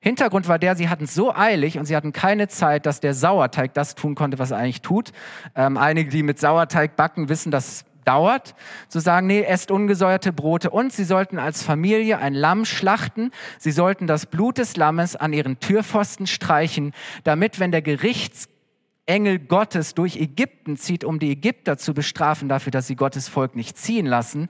Hintergrund 0.00 0.46
war 0.46 0.58
der, 0.58 0.76
sie 0.76 0.88
hatten 0.88 1.06
so 1.06 1.34
eilig 1.34 1.78
und 1.78 1.86
sie 1.86 1.96
hatten 1.96 2.12
keine 2.12 2.48
Zeit, 2.48 2.86
dass 2.86 3.00
der 3.00 3.14
Sauerteig 3.14 3.74
das 3.74 3.96
tun 3.96 4.14
konnte, 4.14 4.38
was 4.38 4.52
er 4.52 4.58
eigentlich 4.58 4.82
tut. 4.82 5.10
Ähm, 5.56 5.76
einige, 5.76 6.10
die 6.10 6.22
mit 6.22 6.38
Sauerteig 6.38 6.94
backen, 6.94 7.28
wissen, 7.28 7.50
dass 7.50 7.84
dauert, 8.08 8.54
zu 8.88 9.00
sagen, 9.00 9.26
nee, 9.26 9.42
esst 9.42 9.70
ungesäuerte 9.70 10.32
Brote. 10.32 10.70
Und 10.70 10.94
sie 10.94 11.04
sollten 11.04 11.38
als 11.38 11.62
Familie 11.62 12.18
ein 12.18 12.32
Lamm 12.32 12.64
schlachten. 12.64 13.32
Sie 13.58 13.70
sollten 13.70 14.06
das 14.06 14.24
Blut 14.24 14.56
des 14.56 14.76
Lammes 14.76 15.14
an 15.14 15.34
ihren 15.34 15.60
Türpfosten 15.60 16.26
streichen, 16.26 16.94
damit, 17.24 17.60
wenn 17.60 17.70
der 17.70 17.82
Gerichtsengel 17.82 19.38
Gottes 19.38 19.94
durch 19.94 20.16
Ägypten 20.16 20.78
zieht, 20.78 21.04
um 21.04 21.18
die 21.18 21.32
Ägypter 21.32 21.76
zu 21.76 21.92
bestrafen 21.92 22.48
dafür, 22.48 22.70
dass 22.70 22.86
sie 22.86 22.96
Gottes 22.96 23.28
Volk 23.28 23.54
nicht 23.54 23.76
ziehen 23.76 24.06
lassen, 24.06 24.48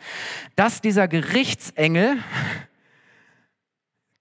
dass 0.55 0.81
dieser 0.81 1.09
Gerichtsengel 1.09 2.19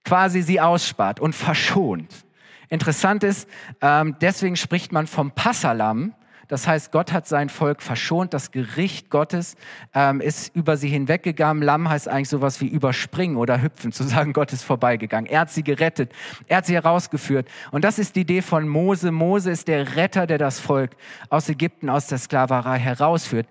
quasi 0.08 0.40
sie 0.40 0.58
ausspart 0.58 1.20
und 1.20 1.34
verschont. 1.34 2.24
Interessant 2.70 3.24
ist, 3.24 3.46
ähm, 3.82 4.16
deswegen 4.22 4.56
spricht 4.56 4.90
man 4.90 5.06
vom 5.06 5.32
Passalam. 5.32 6.14
Das 6.48 6.66
heißt, 6.66 6.92
Gott 6.92 7.12
hat 7.12 7.28
sein 7.28 7.50
Volk 7.50 7.82
verschont. 7.82 8.32
Das 8.32 8.50
Gericht 8.50 9.10
Gottes 9.10 9.54
ähm, 9.94 10.22
ist 10.22 10.56
über 10.56 10.78
sie 10.78 10.88
hinweggegangen. 10.88 11.62
Lamm 11.62 11.90
heißt 11.90 12.08
eigentlich 12.08 12.30
sowas 12.30 12.62
wie 12.62 12.68
überspringen 12.68 13.36
oder 13.36 13.60
hüpfen, 13.60 13.92
zu 13.92 14.02
sagen, 14.04 14.32
Gott 14.32 14.50
ist 14.54 14.62
vorbeigegangen. 14.62 15.30
Er 15.30 15.40
hat 15.40 15.50
sie 15.50 15.62
gerettet. 15.62 16.10
Er 16.46 16.58
hat 16.58 16.66
sie 16.66 16.74
herausgeführt. 16.74 17.46
Und 17.70 17.84
das 17.84 17.98
ist 17.98 18.16
die 18.16 18.20
Idee 18.20 18.40
von 18.40 18.66
Mose. 18.66 19.12
Mose 19.12 19.50
ist 19.50 19.68
der 19.68 19.94
Retter, 19.96 20.26
der 20.26 20.38
das 20.38 20.58
Volk 20.58 20.92
aus 21.28 21.50
Ägypten, 21.50 21.90
aus 21.90 22.06
der 22.06 22.16
Sklaverei 22.16 22.78
herausführt. 22.78 23.46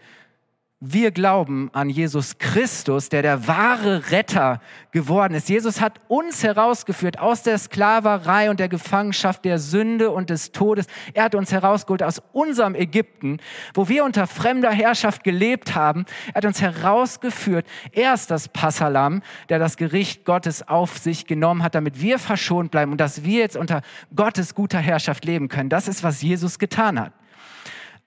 Wir 0.80 1.10
glauben 1.10 1.72
an 1.74 1.90
Jesus 1.90 2.38
Christus, 2.38 3.10
der 3.10 3.24
der 3.24 3.48
wahre 3.48 4.12
Retter 4.12 4.62
geworden 4.92 5.34
ist. 5.34 5.50
Jesus 5.50 5.82
hat 5.82 6.00
uns 6.08 6.44
herausgeführt 6.44 7.18
aus 7.18 7.42
der 7.42 7.58
Sklaverei 7.58 8.52
und 8.52 8.60
der 8.60 8.70
Gefangenschaft 8.70 9.44
der 9.44 9.58
Sünde 9.58 10.12
und 10.12 10.30
des 10.30 10.52
Todes. 10.52 10.86
Er 11.16 11.24
hat 11.24 11.34
uns 11.34 11.52
herausgeholt 11.52 12.04
aus 12.04 12.22
unserem 12.32 12.76
Ägypten, 12.76 13.38
wo 13.74 13.90
wir 13.90 14.06
unter 14.06 14.28
fremder 14.28 14.70
Herrschaft 14.70 15.24
gelebt 15.24 15.74
haben. 15.74 16.06
Er 16.28 16.36
hat 16.36 16.46
uns 16.46 16.62
herausgeführt. 16.62 17.66
Er 17.92 18.14
ist 18.14 18.30
das 18.30 18.48
Passalam, 18.48 19.24
der 19.50 19.58
das 19.58 19.78
Gericht 19.78 20.26
Gottes 20.26 20.68
auf 20.68 21.00
sich 21.00 21.26
genommen 21.26 21.64
hat, 21.64 21.74
damit 21.74 22.02
wir 22.02 22.20
verschont 22.20 22.70
bleiben 22.70 22.92
und 22.92 23.02
dass 23.02 23.24
wir 23.24 23.40
jetzt 23.40 23.58
unter 23.58 23.82
Gottes 24.16 24.54
guter 24.54 24.78
Herrschaft 24.78 25.26
leben 25.26 25.48
können. 25.48 25.70
Das 25.70 25.88
ist, 25.88 26.04
was 26.04 26.22
Jesus 26.22 26.60
getan 26.60 27.00
hat. 27.00 27.14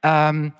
Ähm, 0.05 0.53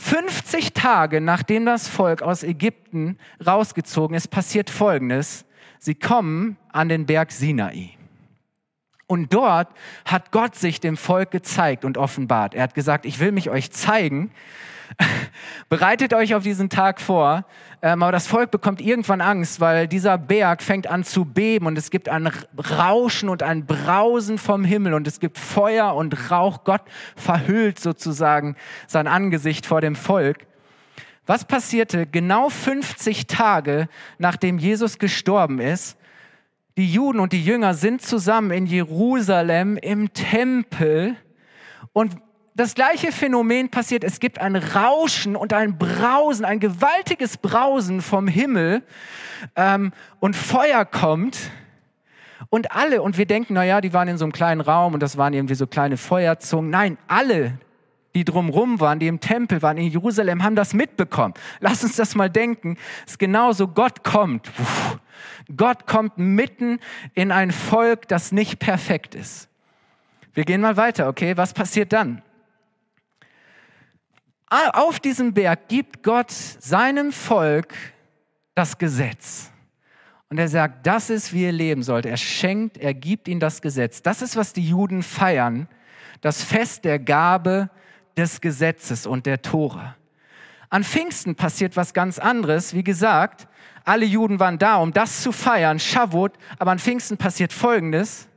50 0.00 0.72
Tage 0.72 1.20
nachdem 1.20 1.66
das 1.66 1.86
Volk 1.86 2.22
aus 2.22 2.42
Ägypten 2.42 3.18
rausgezogen 3.46 4.16
ist, 4.16 4.28
passiert 4.28 4.70
Folgendes. 4.70 5.44
Sie 5.78 5.94
kommen 5.94 6.56
an 6.72 6.88
den 6.88 7.04
Berg 7.04 7.30
Sinai. 7.30 7.90
Und 9.06 9.34
dort 9.34 9.68
hat 10.06 10.32
Gott 10.32 10.56
sich 10.56 10.80
dem 10.80 10.96
Volk 10.96 11.30
gezeigt 11.30 11.84
und 11.84 11.98
offenbart. 11.98 12.54
Er 12.54 12.62
hat 12.62 12.74
gesagt, 12.74 13.04
ich 13.04 13.20
will 13.20 13.30
mich 13.30 13.50
euch 13.50 13.72
zeigen. 13.72 14.30
Bereitet 15.68 16.14
euch 16.14 16.34
auf 16.34 16.42
diesen 16.42 16.68
Tag 16.68 17.00
vor. 17.00 17.44
Ähm, 17.82 18.02
aber 18.02 18.12
das 18.12 18.26
Volk 18.26 18.50
bekommt 18.50 18.80
irgendwann 18.80 19.20
Angst, 19.20 19.60
weil 19.60 19.88
dieser 19.88 20.18
Berg 20.18 20.62
fängt 20.62 20.86
an 20.86 21.04
zu 21.04 21.24
beben 21.24 21.66
und 21.66 21.78
es 21.78 21.90
gibt 21.90 22.08
ein 22.08 22.30
Rauschen 22.78 23.28
und 23.28 23.42
ein 23.42 23.66
Brausen 23.66 24.38
vom 24.38 24.64
Himmel 24.64 24.94
und 24.94 25.06
es 25.06 25.20
gibt 25.20 25.38
Feuer 25.38 25.94
und 25.94 26.30
Rauch. 26.30 26.64
Gott 26.64 26.82
verhüllt 27.16 27.78
sozusagen 27.78 28.56
sein 28.86 29.06
Angesicht 29.06 29.66
vor 29.66 29.80
dem 29.80 29.96
Volk. 29.96 30.46
Was 31.26 31.44
passierte 31.44 32.06
genau 32.06 32.48
50 32.48 33.26
Tage, 33.26 33.88
nachdem 34.18 34.58
Jesus 34.58 34.98
gestorben 34.98 35.60
ist? 35.60 35.96
die 36.80 36.90
Juden 36.90 37.20
und 37.20 37.34
die 37.34 37.44
Jünger 37.44 37.74
sind 37.74 38.00
zusammen 38.00 38.50
in 38.52 38.64
Jerusalem 38.64 39.76
im 39.76 40.14
Tempel 40.14 41.14
und 41.92 42.16
das 42.54 42.74
gleiche 42.74 43.12
Phänomen 43.12 43.70
passiert. 43.70 44.04
Es 44.04 44.20
gibt 44.20 44.40
ein 44.40 44.56
Rauschen 44.56 45.36
und 45.36 45.52
ein 45.52 45.78
Brausen, 45.78 46.44
ein 46.44 46.60
gewaltiges 46.60 47.36
Brausen 47.36 48.02
vom 48.02 48.28
Himmel 48.28 48.82
ähm, 49.56 49.92
und 50.18 50.36
Feuer 50.36 50.84
kommt 50.84 51.50
und 52.48 52.72
alle, 52.72 53.02
und 53.02 53.16
wir 53.18 53.26
denken, 53.26 53.54
na 53.54 53.64
ja, 53.64 53.80
die 53.80 53.92
waren 53.92 54.08
in 54.08 54.18
so 54.18 54.24
einem 54.24 54.32
kleinen 54.32 54.60
Raum 54.60 54.94
und 54.94 55.00
das 55.00 55.16
waren 55.16 55.32
irgendwie 55.32 55.54
so 55.54 55.66
kleine 55.66 55.96
Feuerzungen. 55.96 56.70
Nein, 56.70 56.98
alle, 57.06 57.58
die 58.14 58.24
drumrum 58.24 58.80
waren, 58.80 58.98
die 58.98 59.06
im 59.06 59.20
Tempel 59.20 59.62
waren, 59.62 59.76
in 59.76 59.88
Jerusalem, 59.88 60.42
haben 60.42 60.56
das 60.56 60.74
mitbekommen. 60.74 61.34
Lass 61.60 61.84
uns 61.84 61.96
das 61.96 62.16
mal 62.16 62.28
denken. 62.28 62.76
Es 63.06 63.12
ist 63.12 63.18
genauso, 63.18 63.68
Gott 63.68 64.02
kommt. 64.02 64.50
Gott 65.56 65.86
kommt 65.86 66.18
mitten 66.18 66.80
in 67.14 67.30
ein 67.30 67.52
Volk, 67.52 68.08
das 68.08 68.32
nicht 68.32 68.58
perfekt 68.58 69.14
ist. 69.14 69.48
Wir 70.32 70.44
gehen 70.44 70.60
mal 70.60 70.76
weiter, 70.76 71.08
okay? 71.08 71.36
Was 71.36 71.52
passiert 71.52 71.92
dann? 71.92 72.22
Auf 74.50 74.98
diesem 74.98 75.32
Berg 75.32 75.68
gibt 75.68 76.02
Gott 76.02 76.32
seinem 76.32 77.12
Volk 77.12 77.72
das 78.56 78.76
Gesetz. 78.78 79.52
Und 80.28 80.38
er 80.38 80.48
sagt, 80.48 80.86
das 80.88 81.08
ist, 81.08 81.32
wie 81.32 81.44
ihr 81.44 81.52
leben 81.52 81.84
sollt. 81.84 82.04
Er 82.04 82.16
schenkt, 82.16 82.76
er 82.76 82.92
gibt 82.92 83.28
ihnen 83.28 83.38
das 83.38 83.62
Gesetz. 83.62 84.02
Das 84.02 84.22
ist, 84.22 84.34
was 84.34 84.52
die 84.52 84.68
Juden 84.68 85.04
feiern. 85.04 85.68
Das 86.20 86.42
Fest 86.42 86.84
der 86.84 86.98
Gabe 86.98 87.70
des 88.16 88.40
Gesetzes 88.40 89.06
und 89.06 89.24
der 89.24 89.40
Tora. 89.40 89.94
An 90.68 90.82
Pfingsten 90.82 91.36
passiert 91.36 91.76
was 91.76 91.94
ganz 91.94 92.18
anderes. 92.18 92.74
Wie 92.74 92.84
gesagt, 92.84 93.46
alle 93.84 94.04
Juden 94.04 94.40
waren 94.40 94.58
da, 94.58 94.76
um 94.78 94.92
das 94.92 95.22
zu 95.22 95.30
feiern, 95.30 95.78
Shavuot, 95.78 96.32
aber 96.58 96.72
an 96.72 96.80
Pfingsten 96.80 97.16
passiert 97.16 97.52
Folgendes. 97.52 98.28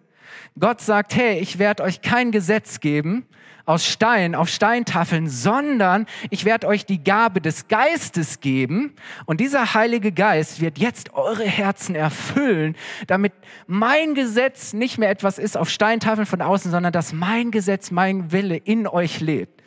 Gott 0.60 0.80
sagt, 0.80 1.15
hey, 1.15 1.39
ich 1.39 1.58
werde 1.58 1.82
euch 1.82 2.02
kein 2.02 2.32
Gesetz 2.32 2.80
geben 2.80 3.26
aus 3.65 3.86
Stein, 3.86 4.36
auf 4.36 4.49
Steintafeln, 4.49 5.30
sondern 5.30 6.06
ich 6.30 6.43
werde 6.43 6.67
euch 6.67 6.86
die 6.86 7.04
Gabe 7.04 7.39
des 7.39 7.67
Geistes 7.67 8.41
geben 8.41 8.93
und 9.26 9.39
dieser 9.39 9.73
Heilige 9.73 10.12
Geist 10.12 10.60
wird 10.60 10.78
jetzt 10.78 11.13
eure 11.13 11.45
Herzen 11.45 11.95
erfüllen, 11.95 12.76
damit 13.08 13.34
mein 13.65 14.15
Gesetz 14.15 14.73
nicht 14.73 14.97
mehr 14.97 15.10
etwas 15.10 15.39
ist 15.39 15.56
auf 15.56 15.69
Steintafeln 15.69 16.26
von 16.26 16.41
außen, 16.41 16.71
sondern 16.71 16.91
dass 16.91 17.13
mein 17.13 17.52
Gesetz, 17.52 17.89
mein 17.89 18.32
Wille 18.32 18.58
in 18.58 18.86
euch 18.88 19.21
lebt. 19.21 19.63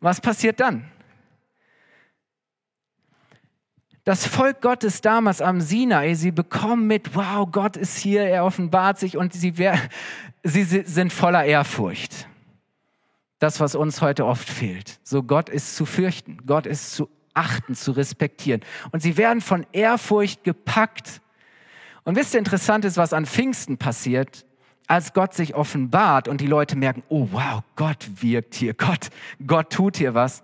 Was 0.00 0.20
passiert 0.20 0.60
dann? 0.60 0.90
Das 4.04 4.26
Volk 4.26 4.60
Gottes 4.60 5.00
damals 5.00 5.40
am 5.40 5.62
Sinai, 5.62 6.14
sie 6.14 6.30
bekommen 6.30 6.86
mit, 6.86 7.14
wow, 7.14 7.48
Gott 7.50 7.76
ist 7.76 7.96
hier, 7.96 8.22
er 8.22 8.44
offenbart 8.44 8.98
sich 8.98 9.16
und 9.16 9.32
sie, 9.32 9.54
sie 10.42 10.62
sind 10.62 11.10
voller 11.10 11.44
Ehrfurcht. 11.44 12.28
Das, 13.44 13.60
was 13.60 13.74
uns 13.74 14.00
heute 14.00 14.24
oft 14.24 14.48
fehlt. 14.48 15.00
So 15.02 15.22
Gott 15.22 15.50
ist 15.50 15.76
zu 15.76 15.84
fürchten, 15.84 16.38
Gott 16.46 16.64
ist 16.64 16.94
zu 16.94 17.10
achten, 17.34 17.74
zu 17.74 17.92
respektieren. 17.92 18.62
Und 18.90 19.02
sie 19.02 19.18
werden 19.18 19.42
von 19.42 19.66
Ehrfurcht 19.72 20.44
gepackt. 20.44 21.20
Und 22.04 22.16
wisst 22.16 22.32
ihr, 22.32 22.38
interessant 22.38 22.86
ist, 22.86 22.96
was 22.96 23.12
an 23.12 23.26
Pfingsten 23.26 23.76
passiert, 23.76 24.46
als 24.86 25.12
Gott 25.12 25.34
sich 25.34 25.54
offenbart 25.54 26.26
und 26.26 26.40
die 26.40 26.46
Leute 26.46 26.74
merken, 26.74 27.02
oh 27.10 27.28
wow, 27.32 27.62
Gott 27.76 28.08
wirkt 28.22 28.54
hier, 28.54 28.72
Gott, 28.72 29.10
Gott 29.46 29.68
tut 29.68 29.98
hier 29.98 30.14
was. 30.14 30.42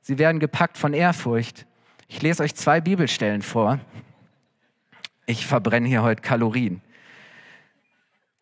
Sie 0.00 0.16
werden 0.16 0.40
gepackt 0.40 0.78
von 0.78 0.94
Ehrfurcht. 0.94 1.66
Ich 2.08 2.22
lese 2.22 2.42
euch 2.42 2.54
zwei 2.54 2.80
Bibelstellen 2.80 3.42
vor. 3.42 3.80
Ich 5.26 5.46
verbrenne 5.46 5.86
hier 5.88 6.02
heute 6.02 6.22
Kalorien. 6.22 6.80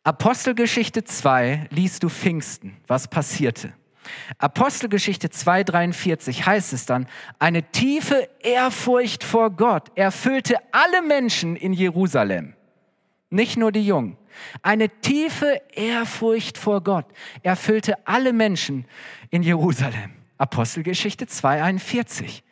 Apostelgeschichte 0.05 1.05
2 1.05 1.69
liest 1.71 2.03
du 2.03 2.09
Pfingsten. 2.09 2.77
Was 2.87 3.09
passierte? 3.09 3.73
Apostelgeschichte 4.39 5.29
2,43 5.29 6.45
heißt 6.45 6.73
es 6.73 6.87
dann, 6.87 7.07
eine 7.39 7.63
tiefe 7.71 8.29
Ehrfurcht 8.41 9.23
vor 9.23 9.51
Gott 9.51 9.97
erfüllte 9.97 10.57
alle 10.73 11.03
Menschen 11.03 11.55
in 11.55 11.73
Jerusalem, 11.73 12.55
nicht 13.31 13.57
nur 13.57 13.71
die 13.71 13.87
Jungen. 13.87 14.19
Eine 14.61 14.89
tiefe 14.89 15.61
Ehrfurcht 15.73 16.59
vor 16.59 16.83
Gott 16.83 17.07
erfüllte 17.45 17.95
alle 18.07 18.33
Menschen 18.33 18.87
in 19.31 19.45
Jerusalem. 19.45 20.11
Apostelgeschichte 20.37 21.27
2,41 21.27 22.43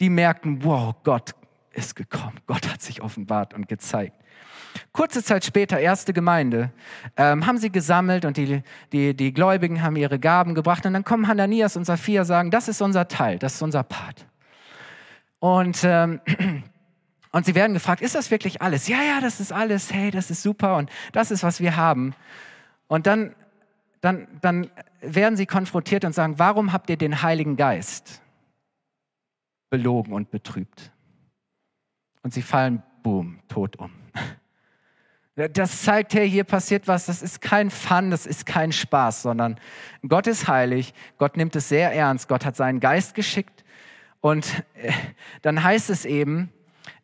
die 0.00 0.10
merkten, 0.10 0.62
wow, 0.62 0.94
Gott 1.04 1.34
ist 1.72 1.96
gekommen. 1.96 2.38
Gott 2.46 2.70
hat 2.70 2.82
sich 2.82 3.02
offenbart 3.02 3.54
und 3.54 3.68
gezeigt. 3.68 4.16
Kurze 4.92 5.22
Zeit 5.22 5.44
später, 5.44 5.78
erste 5.78 6.12
Gemeinde, 6.12 6.70
ähm, 7.16 7.46
haben 7.46 7.58
sie 7.58 7.70
gesammelt 7.70 8.24
und 8.24 8.36
die, 8.36 8.62
die, 8.92 9.14
die 9.14 9.32
Gläubigen 9.32 9.82
haben 9.82 9.96
ihre 9.96 10.18
Gaben 10.18 10.54
gebracht. 10.54 10.86
Und 10.86 10.94
dann 10.94 11.04
kommen 11.04 11.28
Hananias 11.28 11.76
und 11.76 11.84
Saphir 11.84 12.24
sagen, 12.24 12.50
das 12.50 12.68
ist 12.68 12.80
unser 12.80 13.08
Teil, 13.08 13.38
das 13.38 13.54
ist 13.54 13.62
unser 13.62 13.82
Part. 13.82 14.26
Und, 15.38 15.80
ähm, 15.84 16.20
und 17.32 17.46
sie 17.46 17.54
werden 17.54 17.74
gefragt, 17.74 18.02
ist 18.02 18.14
das 18.14 18.30
wirklich 18.30 18.62
alles? 18.62 18.88
Ja, 18.88 19.02
ja, 19.02 19.20
das 19.20 19.40
ist 19.40 19.52
alles. 19.52 19.92
Hey, 19.92 20.10
das 20.10 20.30
ist 20.30 20.42
super 20.42 20.76
und 20.76 20.90
das 21.12 21.30
ist, 21.30 21.42
was 21.42 21.60
wir 21.60 21.76
haben. 21.76 22.14
Und 22.88 23.06
dann, 23.06 23.34
dann, 24.00 24.28
dann 24.40 24.70
werden 25.00 25.36
sie 25.36 25.46
konfrontiert 25.46 26.04
und 26.04 26.14
sagen, 26.14 26.38
warum 26.38 26.72
habt 26.72 26.90
ihr 26.90 26.96
den 26.96 27.22
Heiligen 27.22 27.56
Geist? 27.56 28.22
belogen 29.70 30.12
und 30.12 30.30
betrübt. 30.30 30.92
Und 32.22 32.32
sie 32.32 32.42
fallen, 32.42 32.82
boom, 33.02 33.40
tot 33.48 33.76
um. 33.76 33.90
Das 35.36 35.82
zeigt, 35.82 36.14
hey, 36.14 36.30
hier 36.30 36.44
passiert 36.44 36.88
was, 36.88 37.06
das 37.06 37.20
ist 37.20 37.42
kein 37.42 37.68
Fun, 37.70 38.10
das 38.10 38.24
ist 38.24 38.46
kein 38.46 38.72
Spaß, 38.72 39.20
sondern 39.20 39.60
Gott 40.08 40.26
ist 40.26 40.48
heilig, 40.48 40.94
Gott 41.18 41.36
nimmt 41.36 41.54
es 41.56 41.68
sehr 41.68 41.92
ernst, 41.92 42.26
Gott 42.26 42.46
hat 42.46 42.56
seinen 42.56 42.80
Geist 42.80 43.14
geschickt 43.14 43.62
und 44.22 44.64
äh, 44.74 44.92
dann 45.42 45.62
heißt 45.62 45.90
es 45.90 46.06
eben 46.06 46.50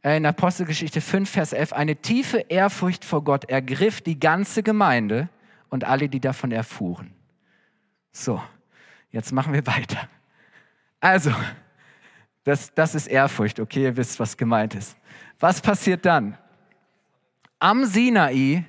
äh, 0.01 0.17
in 0.17 0.25
Apostelgeschichte 0.25 1.03
5, 1.03 1.29
Vers 1.29 1.53
11, 1.53 1.75
eine 1.75 1.97
tiefe 1.97 2.39
Ehrfurcht 2.39 3.05
vor 3.05 3.23
Gott 3.23 3.51
ergriff 3.51 4.01
die 4.01 4.19
ganze 4.19 4.63
Gemeinde 4.63 5.29
und 5.69 5.85
alle, 5.85 6.09
die 6.09 6.21
davon 6.21 6.53
erfuhren. 6.53 7.13
So, 8.13 8.43
jetzt 9.11 9.33
machen 9.33 9.53
wir 9.53 9.67
weiter. 9.67 10.09
Also, 11.01 11.35
das, 12.45 12.73
das 12.73 12.95
ist 12.95 13.09
Ehrfurcht, 13.09 13.61
okay, 13.61 13.83
ihr 13.83 13.97
wisst, 13.99 14.19
was 14.19 14.39
gemeint 14.39 14.75
ist. 14.75 14.97
Was 15.39 15.61
passiert 15.61 16.07
dann? 16.07 16.39
Am 17.63 17.85
Sinai 17.85 18.65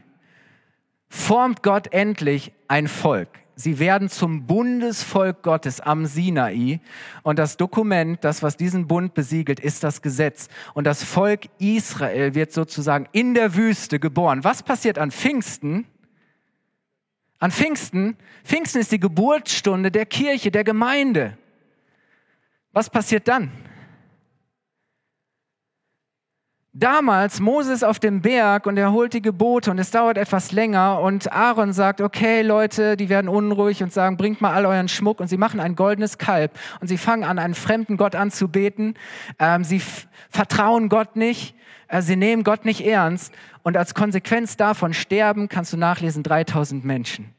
formt 1.09 1.63
Gott 1.63 1.91
endlich 1.93 2.51
ein 2.67 2.87
Volk. 2.87 3.27
Sie 3.55 3.79
werden 3.79 4.07
zum 4.07 4.45
Bundesvolk 4.45 5.41
Gottes 5.41 5.81
am 5.81 6.05
Sinai. 6.05 6.79
Und 7.23 7.39
das 7.39 7.57
Dokument, 7.57 8.23
das, 8.23 8.43
was 8.43 8.55
diesen 8.55 8.85
Bund 8.85 9.15
besiegelt, 9.15 9.59
ist 9.59 9.83
das 9.83 10.03
Gesetz. 10.03 10.47
Und 10.75 10.83
das 10.83 11.03
Volk 11.03 11.49
Israel 11.57 12.35
wird 12.35 12.51
sozusagen 12.51 13.07
in 13.13 13.33
der 13.33 13.55
Wüste 13.55 13.99
geboren. 13.99 14.43
Was 14.43 14.61
passiert 14.61 14.99
an 14.99 15.09
Pfingsten? 15.09 15.87
An 17.39 17.49
Pfingsten, 17.49 18.15
Pfingsten 18.43 18.79
ist 18.79 18.91
die 18.91 18.99
Geburtsstunde 18.99 19.89
der 19.89 20.05
Kirche, 20.05 20.51
der 20.51 20.63
Gemeinde. 20.63 21.35
Was 22.73 22.91
passiert 22.91 23.27
dann? 23.27 23.51
Damals 26.75 27.39
Moses 27.39 27.83
auf 27.83 27.99
dem 27.99 28.21
Berg 28.21 28.65
und 28.65 28.77
er 28.77 28.91
holt 28.91 29.13
die 29.13 29.21
Gebote 29.21 29.69
und 29.69 29.77
es 29.77 29.91
dauert 29.91 30.17
etwas 30.17 30.51
länger 30.51 31.01
und 31.01 31.31
Aaron 31.31 31.71
sagt, 31.71 32.01
okay 32.01 32.41
Leute, 32.41 32.97
die 32.97 33.09
werden 33.09 33.29
unruhig 33.29 33.83
und 33.83 33.93
sagen, 33.93 34.17
bringt 34.17 34.41
mal 34.41 34.53
all 34.53 34.65
euren 34.65 34.87
Schmuck 34.87 35.19
und 35.19 35.27
sie 35.27 35.37
machen 35.37 35.59
ein 35.59 35.75
goldenes 35.75 36.17
Kalb 36.17 36.57
und 36.81 36.87
sie 36.87 36.97
fangen 36.97 37.25
an, 37.25 37.37
einen 37.37 37.53
fremden 37.53 37.95
Gott 37.95 38.15
anzubeten. 38.15 38.95
Ähm, 39.37 39.63
sie 39.63 39.83
vertrauen 40.31 40.89
Gott 40.89 41.15
nicht, 41.15 41.53
äh, 41.89 42.01
sie 42.01 42.15
nehmen 42.15 42.43
Gott 42.43 42.65
nicht 42.65 42.83
ernst 42.83 43.31
und 43.61 43.77
als 43.77 43.93
Konsequenz 43.93 44.57
davon 44.57 44.95
sterben, 44.95 45.49
kannst 45.49 45.73
du 45.73 45.77
nachlesen, 45.77 46.23
3000 46.23 46.83
Menschen. 46.83 47.35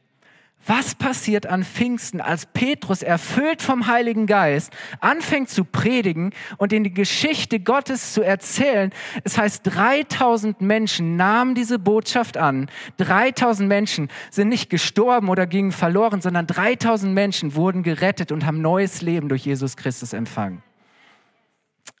Was 0.67 0.95
passiert 0.95 1.45
an 1.45 1.63
Pfingsten, 1.63 2.21
als 2.21 2.47
Petrus, 2.47 3.03
erfüllt 3.03 3.61
vom 3.61 3.85
Heiligen 3.85 4.25
Geist, 4.25 4.73
anfängt 4.99 5.49
zu 5.49 5.63
predigen 5.63 6.31
und 6.57 6.73
in 6.73 6.83
die 6.83 6.93
Geschichte 6.93 7.59
Gottes 7.59 8.13
zu 8.13 8.23
erzählen? 8.23 8.91
Es 9.23 9.37
heißt, 9.37 9.61
3000 9.63 10.61
Menschen 10.61 11.17
nahmen 11.17 11.53
diese 11.53 11.77
Botschaft 11.77 12.37
an. 12.37 12.69
3000 12.97 13.69
Menschen 13.69 14.09
sind 14.31 14.49
nicht 14.49 14.71
gestorben 14.71 15.29
oder 15.29 15.45
gingen 15.45 15.71
verloren, 15.71 16.21
sondern 16.21 16.47
3000 16.47 17.13
Menschen 17.13 17.53
wurden 17.53 17.83
gerettet 17.83 18.31
und 18.31 18.45
haben 18.45 18.61
neues 18.61 19.01
Leben 19.01 19.29
durch 19.29 19.45
Jesus 19.45 19.77
Christus 19.77 20.13
empfangen. 20.13 20.63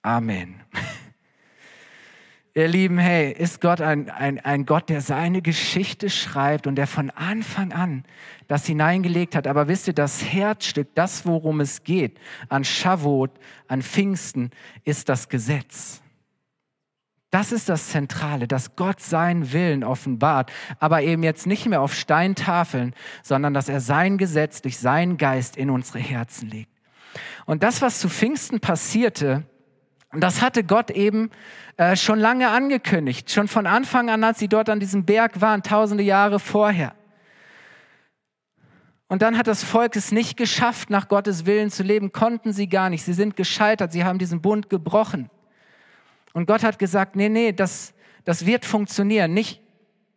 Amen. 0.01 0.61
Ihr 2.57 2.69
Lieben, 2.69 2.97
hey, 2.97 3.33
ist 3.33 3.59
Gott 3.59 3.81
ein, 3.81 4.09
ein, 4.09 4.39
ein 4.39 4.65
Gott, 4.65 4.87
der 4.87 5.01
seine 5.01 5.41
Geschichte 5.41 6.09
schreibt 6.09 6.67
und 6.67 6.75
der 6.75 6.87
von 6.87 7.09
Anfang 7.09 7.73
an 7.73 8.05
das 8.47 8.65
hineingelegt 8.65 9.35
hat. 9.35 9.45
Aber 9.45 9.67
wisst 9.67 9.87
ihr, 9.87 9.93
das 9.93 10.23
Herzstück, 10.23 10.87
das, 10.95 11.25
worum 11.25 11.59
es 11.59 11.83
geht, 11.83 12.17
an 12.47 12.63
Shavuot, 12.63 13.31
an 13.67 13.81
Pfingsten, 13.81 14.51
ist 14.85 15.09
das 15.09 15.27
Gesetz. 15.27 16.01
Das 17.29 17.51
ist 17.51 17.67
das 17.67 17.89
Zentrale, 17.89 18.47
dass 18.47 18.77
Gott 18.77 19.01
seinen 19.01 19.51
Willen 19.51 19.83
offenbart, 19.83 20.49
aber 20.79 21.01
eben 21.01 21.23
jetzt 21.23 21.47
nicht 21.47 21.65
mehr 21.65 21.81
auf 21.81 21.93
Steintafeln, 21.93 22.95
sondern 23.21 23.53
dass 23.53 23.67
er 23.67 23.81
sein 23.81 24.17
Gesetz 24.17 24.61
durch 24.61 24.77
seinen 24.77 25.17
Geist 25.17 25.57
in 25.57 25.69
unsere 25.69 25.99
Herzen 25.99 26.49
legt. 26.49 26.71
Und 27.45 27.63
das, 27.63 27.81
was 27.81 27.99
zu 27.99 28.07
Pfingsten 28.07 28.61
passierte, 28.61 29.43
das 30.21 30.41
hatte 30.41 30.63
Gott 30.63 30.91
eben 30.91 31.29
äh, 31.77 31.95
schon 31.95 32.19
lange 32.19 32.49
angekündigt, 32.49 33.31
schon 33.31 33.47
von 33.47 33.67
Anfang 33.67 34.09
an, 34.09 34.23
als 34.23 34.39
sie 34.39 34.47
dort 34.47 34.69
an 34.69 34.79
diesem 34.79 35.05
Berg 35.05 35.41
waren, 35.41 35.63
tausende 35.63 36.03
Jahre 36.03 36.39
vorher. 36.39 36.93
Und 39.07 39.21
dann 39.21 39.37
hat 39.37 39.47
das 39.47 39.63
Volk 39.63 39.95
es 39.95 40.11
nicht 40.11 40.35
geschafft, 40.35 40.89
nach 40.89 41.07
Gottes 41.07 41.45
Willen 41.45 41.69
zu 41.69 41.83
leben, 41.83 42.11
konnten 42.11 42.53
sie 42.53 42.67
gar 42.67 42.89
nicht. 42.89 43.03
Sie 43.03 43.13
sind 43.13 43.35
gescheitert, 43.35 43.91
sie 43.91 44.03
haben 44.03 44.17
diesen 44.17 44.41
Bund 44.41 44.69
gebrochen. 44.69 45.29
Und 46.33 46.47
Gott 46.47 46.63
hat 46.63 46.79
gesagt, 46.79 47.15
nee, 47.15 47.29
nee, 47.29 47.51
das, 47.51 47.93
das 48.23 48.45
wird 48.45 48.65
funktionieren. 48.65 49.33
Nicht 49.33 49.61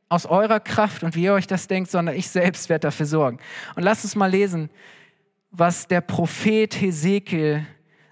aus 0.09 0.25
eurer 0.25 0.59
Kraft 0.59 1.03
und 1.03 1.15
wie 1.15 1.25
ihr 1.25 1.35
euch 1.35 1.47
das 1.47 1.69
denkt, 1.69 1.91
sondern 1.91 2.17
ich 2.17 2.29
selbst 2.29 2.69
werde 2.69 2.89
dafür 2.89 3.07
sorgen. 3.07 3.39
Und 3.77 3.83
lasst 3.83 4.05
uns 4.05 4.17
mal 4.17 4.31
lesen, 4.31 4.71
was 5.51 5.87
der 5.87 6.01
Prophet 6.01 6.81
Hesekiel 6.81 7.67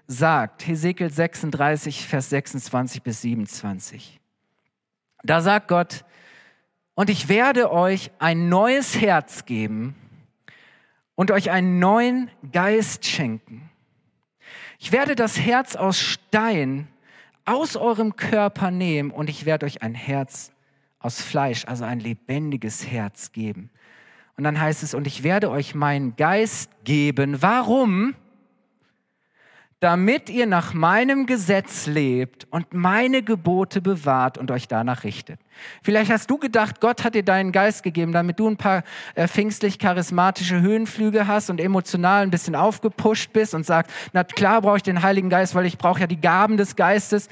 sagt, 0.07 0.65
Hesekiel 0.67 1.11
36, 1.11 2.07
Vers 2.07 2.29
26 2.29 3.03
bis 3.03 3.21
27. 3.21 4.19
Da 5.23 5.41
sagt 5.41 5.67
Gott, 5.67 6.05
und 6.95 7.09
ich 7.09 7.29
werde 7.29 7.71
euch 7.71 8.11
ein 8.17 8.49
neues 8.49 8.99
Herz 8.99 9.45
geben 9.45 9.95
und 11.15 11.31
euch 11.31 11.51
einen 11.51 11.79
neuen 11.79 12.31
Geist 12.51 13.05
schenken. 13.05 13.69
Ich 14.79 14.91
werde 14.91 15.15
das 15.15 15.39
Herz 15.39 15.75
aus 15.75 15.99
Stein 15.99 16.87
aus 17.45 17.75
eurem 17.75 18.15
Körper 18.15 18.71
nehmen 18.71 19.11
und 19.11 19.29
ich 19.29 19.45
werde 19.45 19.65
euch 19.65 19.81
ein 19.81 19.95
Herz 19.95 20.51
aus 20.99 21.21
Fleisch, 21.21 21.65
also 21.65 21.85
ein 21.85 21.99
lebendiges 21.99 22.87
Herz 22.87 23.31
geben. 23.31 23.69
Und 24.37 24.43
dann 24.43 24.59
heißt 24.59 24.83
es, 24.83 24.93
und 24.93 25.07
ich 25.07 25.23
werde 25.23 25.49
euch 25.49 25.73
meinen 25.73 26.15
Geist 26.15 26.71
geben. 26.83 27.41
Warum? 27.41 28.15
Damit 29.79 30.29
ihr 30.29 30.47
nach 30.47 30.73
meinem 30.73 31.27
Gesetz 31.27 31.85
lebt 31.85 32.47
und 32.49 32.73
meine 32.73 33.21
Gebote 33.21 33.79
bewahrt 33.79 34.39
und 34.39 34.49
euch 34.49 34.67
danach 34.67 35.03
richtet. 35.03 35.39
Vielleicht 35.83 36.11
hast 36.11 36.29
du 36.31 36.37
gedacht, 36.37 36.81
Gott 36.81 37.03
hat 37.03 37.13
dir 37.13 37.23
deinen 37.23 37.51
Geist 37.51 37.83
gegeben, 37.83 38.11
damit 38.11 38.39
du 38.39 38.49
ein 38.49 38.57
paar 38.57 38.83
äh, 39.13 39.27
pfingstlich-charismatische 39.27 40.61
Höhenflüge 40.61 41.27
hast 41.27 41.51
und 41.51 41.61
emotional 41.61 42.23
ein 42.23 42.31
bisschen 42.31 42.55
aufgepusht 42.55 43.33
bist 43.33 43.53
und 43.53 43.65
sagst, 43.65 43.91
na 44.13 44.23
klar 44.23 44.61
brauche 44.61 44.77
ich 44.77 44.83
den 44.83 45.03
Heiligen 45.03 45.29
Geist, 45.29 45.53
weil 45.53 45.67
ich 45.67 45.77
brauche 45.77 45.99
ja 45.99 46.07
die 46.07 46.21
Gaben 46.21 46.57
des 46.57 46.75
Geistes. 46.75 47.29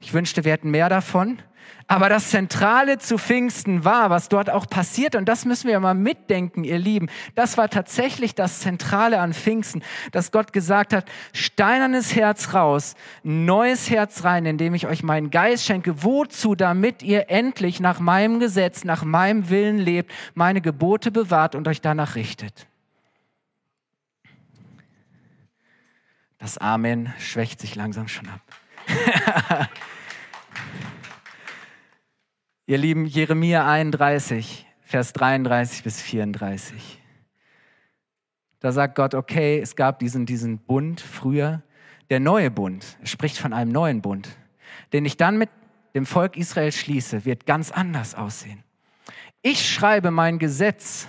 Ich 0.00 0.12
wünschte, 0.12 0.44
wir 0.44 0.52
hätten 0.52 0.70
mehr 0.70 0.90
davon. 0.90 1.38
Aber 1.90 2.10
das 2.10 2.28
Zentrale 2.28 2.98
zu 2.98 3.16
Pfingsten 3.16 3.82
war, 3.82 4.10
was 4.10 4.28
dort 4.28 4.50
auch 4.50 4.66
passiert, 4.66 5.14
und 5.14 5.26
das 5.26 5.46
müssen 5.46 5.68
wir 5.68 5.80
mal 5.80 5.94
mitdenken, 5.94 6.62
ihr 6.62 6.78
Lieben, 6.78 7.08
das 7.34 7.56
war 7.56 7.70
tatsächlich 7.70 8.34
das 8.34 8.60
Zentrale 8.60 9.20
an 9.20 9.32
Pfingsten, 9.32 9.82
dass 10.12 10.30
Gott 10.30 10.52
gesagt 10.52 10.92
hat, 10.92 11.06
steinernes 11.32 12.14
Herz 12.14 12.52
raus, 12.52 12.94
neues 13.22 13.88
Herz 13.88 14.22
rein, 14.22 14.44
indem 14.44 14.74
ich 14.74 14.86
euch 14.86 15.02
meinen 15.02 15.30
Geist 15.30 15.64
schenke. 15.64 16.04
Wozu? 16.04 16.54
Damit 16.54 17.02
ihr 17.02 17.30
endlich 17.30 17.80
nach 17.80 18.00
meinem 18.00 18.38
Gesetz, 18.38 18.84
nach 18.84 19.02
meinem 19.02 19.48
Willen 19.48 19.78
lebt, 19.78 20.12
meine 20.34 20.60
Gebote 20.60 21.10
bewahrt 21.10 21.54
und 21.54 21.66
euch 21.68 21.80
danach 21.80 22.16
richtet. 22.16 22.66
Das 26.38 26.58
Amen 26.58 27.14
schwächt 27.18 27.60
sich 27.60 27.74
langsam 27.76 28.08
schon 28.08 28.28
ab. 28.28 28.40
Ihr 32.68 32.76
Lieben, 32.76 33.06
Jeremia 33.06 33.66
31, 33.66 34.66
Vers 34.82 35.14
33 35.14 35.84
bis 35.84 36.02
34. 36.02 37.00
Da 38.60 38.72
sagt 38.72 38.94
Gott, 38.94 39.14
okay, 39.14 39.58
es 39.58 39.74
gab 39.74 40.00
diesen, 40.00 40.26
diesen 40.26 40.58
Bund 40.58 41.00
früher, 41.00 41.62
der 42.10 42.20
neue 42.20 42.50
Bund. 42.50 42.98
Er 43.00 43.06
spricht 43.06 43.38
von 43.38 43.54
einem 43.54 43.72
neuen 43.72 44.02
Bund, 44.02 44.36
den 44.92 45.06
ich 45.06 45.16
dann 45.16 45.38
mit 45.38 45.48
dem 45.94 46.04
Volk 46.04 46.36
Israel 46.36 46.70
schließe, 46.70 47.24
wird 47.24 47.46
ganz 47.46 47.70
anders 47.70 48.14
aussehen. 48.14 48.62
Ich 49.40 49.66
schreibe 49.66 50.10
mein 50.10 50.38
Gesetz, 50.38 51.08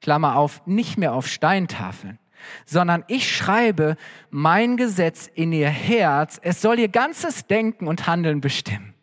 Klammer 0.00 0.36
auf, 0.36 0.66
nicht 0.66 0.96
mehr 0.96 1.12
auf 1.12 1.26
Steintafeln, 1.26 2.18
sondern 2.64 3.04
ich 3.08 3.36
schreibe 3.36 3.98
mein 4.30 4.78
Gesetz 4.78 5.26
in 5.26 5.52
ihr 5.52 5.68
Herz. 5.68 6.40
Es 6.42 6.62
soll 6.62 6.78
ihr 6.78 6.88
ganzes 6.88 7.46
Denken 7.46 7.86
und 7.86 8.06
Handeln 8.06 8.40
bestimmen. 8.40 8.94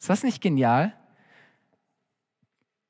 Ist 0.00 0.10
das 0.10 0.24
nicht 0.24 0.42
genial? 0.42 0.92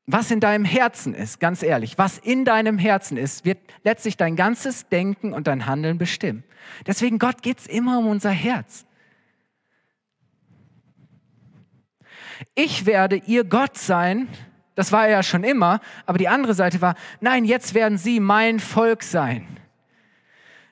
Was 0.07 0.31
in 0.31 0.38
deinem 0.38 0.64
Herzen 0.64 1.14
ist, 1.14 1.40
ganz 1.40 1.62
ehrlich, 1.62 1.99
was 1.99 2.19
in 2.19 2.45
deinem 2.45 2.79
Herzen 2.79 3.16
ist, 3.16 3.45
wird 3.45 3.59
letztlich 3.83 4.16
dein 4.16 4.37
ganzes 4.37 4.88
Denken 4.88 5.33
und 5.33 5.49
dein 5.49 5.66
Handeln 5.66 5.99
bestimmen. 5.99 6.45
Deswegen, 6.87 7.19
Gott 7.19 7.42
geht 7.42 7.59
es 7.59 7.66
immer 7.66 7.99
um 7.99 8.07
unser 8.07 8.31
Herz. 8.31 8.87
Ich 12.55 12.87
werde 12.87 13.16
ihr 13.16 13.45
Gott 13.45 13.77
sein, 13.77 14.29
das 14.77 14.92
war 14.92 15.07
er 15.07 15.11
ja 15.11 15.23
schon 15.23 15.42
immer, 15.42 15.81
aber 16.05 16.19
die 16.19 16.29
andere 16.29 16.55
Seite 16.55 16.81
war, 16.81 16.95
nein, 17.21 17.45
jetzt 17.45 17.75
werden 17.75 17.99
sie 17.99 18.21
mein 18.21 18.61
Volk 18.61 19.03
sein. 19.03 19.47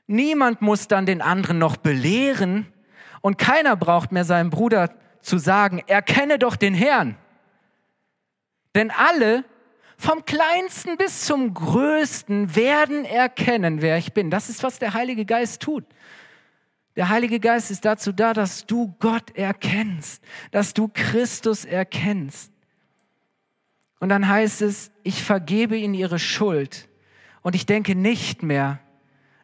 Niemand 0.07 0.61
muss 0.63 0.87
dann 0.89 1.07
den 1.07 1.23
anderen 1.23 1.59
noch 1.59 1.77
belehren 1.77 2.67
und 3.23 3.39
keiner 3.39 3.75
braucht 3.75 4.13
mehr 4.13 4.25
seinem 4.25 4.51
Bruder 4.51 4.91
zu 5.23 5.39
sagen, 5.39 5.83
erkenne 5.87 6.39
doch 6.39 6.57
den 6.57 6.75
Herrn. 6.75 7.17
Denn 8.75 8.91
alle, 8.91 9.45
vom 9.97 10.25
kleinsten 10.25 10.97
bis 10.97 11.25
zum 11.25 11.55
größten, 11.55 12.57
werden 12.57 13.05
erkennen, 13.05 13.81
wer 13.81 13.99
ich 13.99 14.13
bin. 14.13 14.31
Das 14.31 14.49
ist, 14.49 14.63
was 14.63 14.79
der 14.79 14.95
Heilige 14.95 15.25
Geist 15.25 15.63
tut. 15.63 15.85
Der 16.97 17.09
Heilige 17.09 17.41
Geist 17.41 17.71
ist 17.71 17.85
dazu 17.85 18.13
da, 18.13 18.33
dass 18.33 18.67
du 18.67 18.95
Gott 19.01 19.37
erkennst, 19.37 20.23
dass 20.53 20.75
du 20.75 20.89
Christus 20.93 21.65
erkennst. 21.65 22.53
Und 23.99 24.11
dann 24.11 24.29
heißt 24.29 24.63
es, 24.63 24.93
ich 25.03 25.23
vergebe 25.23 25.77
ihnen 25.77 25.95
ihre 25.95 26.19
Schuld 26.19 26.89
und 27.43 27.55
ich 27.55 27.67
denke 27.67 27.95
nicht 27.95 28.43
mehr 28.43 28.81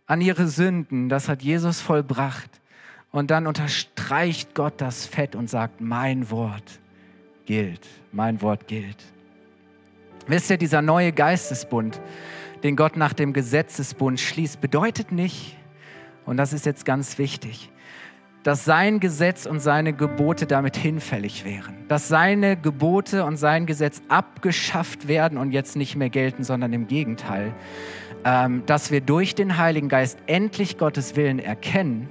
an 0.07 0.21
ihre 0.21 0.49
Sünden. 0.49 1.09
Das 1.09 1.29
hat 1.29 1.43
Jesus 1.43 1.81
vollbracht. 1.81 2.51
Und 3.11 3.31
dann 3.31 3.47
unterstreicht 3.47 4.55
Gott 4.55 4.75
das 4.81 5.07
Fett 5.07 5.35
und 5.35 5.51
sagt, 5.51 5.81
mein 5.81 6.31
Wort 6.31 6.81
gilt, 7.47 7.87
mein 8.13 8.41
Wort 8.43 8.69
gilt. 8.69 9.03
Wisst 10.31 10.49
ihr, 10.49 10.59
dieser 10.59 10.81
neue 10.81 11.11
Geistesbund, 11.11 12.01
den 12.63 12.77
Gott 12.77 12.97
nach 12.97 13.13
dem 13.13 13.33
Gesetzesbund 13.33 14.21
schließt, 14.21 14.61
bedeutet 14.61 15.11
nicht, 15.11 15.57
und 16.25 16.37
das 16.37 16.53
ist 16.53 16.67
jetzt 16.67 16.85
ganz 16.85 17.19
wichtig, 17.19 17.69
dass 18.45 18.65
sein 18.65 19.01
Gesetz 19.01 19.45
und 19.45 19.59
seine 19.59 19.93
Gebote 19.93 20.47
damit 20.47 20.77
hinfällig 20.77 21.45
wären. 21.45 21.75
Dass 21.89 22.07
seine 22.07 22.57
Gebote 22.57 23.25
und 23.25 23.39
sein 23.39 23.67
Gesetz 23.67 24.03
abgeschafft 24.09 25.09
werden 25.09 25.37
und 25.37 25.51
jetzt 25.51 25.75
nicht 25.75 25.97
mehr 25.97 26.11
gelten, 26.11 26.45
sondern 26.45 26.73
im 26.73 26.87
Gegenteil. 26.87 27.53
Ähm, 28.25 28.63
dass 28.67 28.93
wir 28.93 29.01
durch 29.01 29.35
den 29.35 29.59
Heiligen 29.59 29.89
Geist 29.89 30.19
endlich 30.27 30.79
Gottes 30.79 31.17
Willen 31.17 31.41
erkennen, 31.41 32.09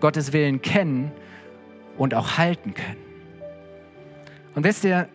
Gottes 0.00 0.34
Willen 0.34 0.60
kennen 0.60 1.10
und 1.96 2.12
auch 2.12 2.36
halten 2.36 2.74
können. 2.74 2.98
Und 4.54 4.64
wisst 4.64 4.84
ihr, 4.84 5.08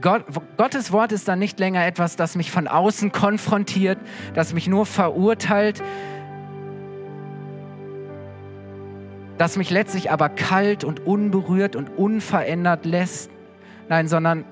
Gott, 0.00 0.24
Gottes 0.58 0.92
Wort 0.92 1.12
ist 1.12 1.28
dann 1.28 1.38
nicht 1.38 1.58
länger 1.58 1.86
etwas, 1.86 2.16
das 2.16 2.36
mich 2.36 2.50
von 2.50 2.68
außen 2.68 3.10
konfrontiert, 3.10 3.98
das 4.34 4.52
mich 4.52 4.68
nur 4.68 4.84
verurteilt, 4.84 5.82
das 9.38 9.56
mich 9.56 9.70
letztlich 9.70 10.10
aber 10.10 10.28
kalt 10.28 10.84
und 10.84 11.06
unberührt 11.06 11.74
und 11.74 11.88
unverändert 11.96 12.84
lässt. 12.84 13.30
Nein, 13.88 14.08
sondern 14.08 14.44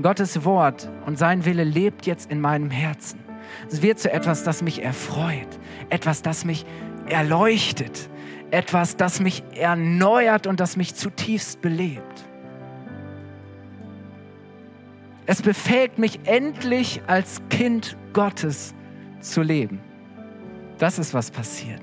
Gottes 0.00 0.44
Wort 0.44 0.90
und 1.04 1.18
sein 1.18 1.44
Wille 1.44 1.64
lebt 1.64 2.06
jetzt 2.06 2.30
in 2.30 2.40
meinem 2.40 2.70
Herzen. 2.70 3.20
Es 3.70 3.82
wird 3.82 3.98
zu 3.98 4.10
etwas, 4.10 4.44
das 4.44 4.62
mich 4.62 4.82
erfreut, 4.82 5.48
etwas, 5.90 6.22
das 6.22 6.44
mich 6.46 6.64
erleuchtet, 7.06 8.08
etwas, 8.50 8.96
das 8.96 9.20
mich 9.20 9.42
erneuert 9.54 10.46
und 10.46 10.60
das 10.60 10.76
mich 10.76 10.94
zutiefst 10.94 11.60
belebt. 11.60 12.29
Es 15.26 15.42
befähigt 15.42 15.98
mich 15.98 16.20
endlich 16.24 17.02
als 17.06 17.40
Kind 17.50 17.96
Gottes 18.12 18.74
zu 19.20 19.42
leben. 19.42 19.80
Das 20.78 20.98
ist, 20.98 21.14
was 21.14 21.30
passiert. 21.30 21.82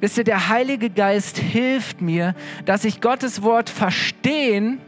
Wisst 0.00 0.18
ihr, 0.18 0.24
der 0.24 0.48
Heilige 0.48 0.90
Geist 0.90 1.38
hilft 1.38 2.00
mir, 2.00 2.34
dass 2.64 2.84
ich 2.84 3.00
Gottes 3.00 3.42
Wort 3.42 3.70
verstehen 3.70 4.80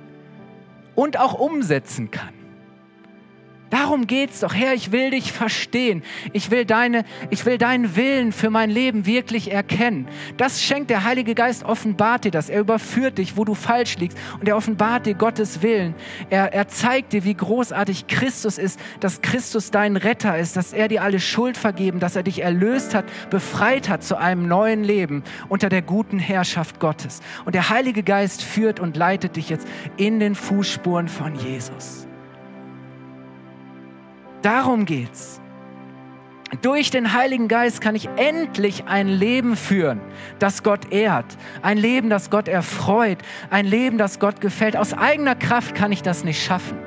und 0.95 1.19
auch 1.19 1.35
umsetzen 1.35 2.11
kann. 2.11 2.36
Darum 3.79 4.07
geht's 4.07 4.41
doch, 4.41 4.55
Herr, 4.55 4.73
ich 4.73 4.91
will 4.91 5.11
dich 5.11 5.33
verstehen. 5.33 6.03
Ich 6.33 6.51
will 6.51 6.65
deine 6.65 7.05
ich 7.29 7.45
will 7.45 7.59
deinen 7.59 7.95
Willen 7.95 8.33
für 8.33 8.49
mein 8.49 8.71
Leben 8.71 9.05
wirklich 9.05 9.53
erkennen. 9.53 10.09
Das 10.39 10.63
schenkt 10.63 10.89
der 10.89 11.05
Heilige 11.05 11.35
Geist 11.35 11.63
offenbart 11.63 12.25
dir 12.25 12.31
das. 12.31 12.49
Er 12.49 12.61
überführt 12.61 13.19
dich, 13.19 13.37
wo 13.37 13.45
du 13.45 13.53
falsch 13.53 13.99
liegst 13.99 14.17
und 14.41 14.49
er 14.49 14.57
offenbart 14.57 15.05
dir 15.05 15.13
Gottes 15.13 15.61
Willen. 15.61 15.95
Er, 16.31 16.55
er 16.55 16.69
zeigt 16.69 17.13
dir, 17.13 17.25
wie 17.25 17.35
großartig 17.35 18.07
Christus 18.07 18.57
ist, 18.57 18.81
dass 19.01 19.21
Christus 19.21 19.71
dein 19.71 19.99
Retter 19.99 20.39
ist, 20.39 20.57
dass 20.57 20.73
er 20.73 20.89
dir 20.89 21.03
alle 21.03 21.21
Schuld 21.21 21.59
vergeben, 21.59 22.01
dass 22.01 22.17
er 22.17 22.23
dich 22.23 22.41
erlöst 22.41 22.95
hat, 22.95 23.05
befreit 23.29 23.91
hat 23.91 24.03
zu 24.03 24.17
einem 24.17 24.49
neuen 24.49 24.85
Leben 24.85 25.23
unter 25.51 25.69
der 25.69 25.83
guten 25.83 26.19
Herrschaft 26.19 26.81
Gottes. 26.81 27.21
Und 27.45 27.55
der 27.55 27.69
Heilige 27.69 28.03
Geist 28.03 28.43
führt 28.43 28.81
und 28.81 28.97
leitet 28.97 29.37
dich 29.37 29.51
jetzt 29.51 29.69
in 29.99 30.19
den 30.19 30.35
Fußspuren 30.35 31.09
von 31.09 31.35
Jesus. 31.35 32.06
Darum 34.47 34.85
geht's. 34.85 35.41
Durch 36.63 36.93
den 36.93 37.13
Heiligen 37.13 37.49
Geist 37.49 37.81
kann 37.81 37.97
ich 37.97 38.09
endlich 38.15 38.85
ein 38.87 39.09
Leben 39.09 39.57
führen, 39.57 40.01
das 40.39 40.63
Gott 40.63 40.93
ehrt, 40.93 41.37
ein 41.63 41.77
Leben, 41.77 42.11
das 42.11 42.31
Gott 42.31 42.47
erfreut, 42.47 43.19
ein 43.51 43.67
Leben, 43.67 43.99
das 43.99 44.21
Gott 44.21 44.41
gefällt. 44.41 44.77
Aus 44.77 44.93
eigener 44.95 45.35
Kraft 45.35 45.75
kann 45.75 45.91
ich 45.91 46.01
das 46.01 46.23
nicht 46.23 46.41
schaffen. 46.41 46.79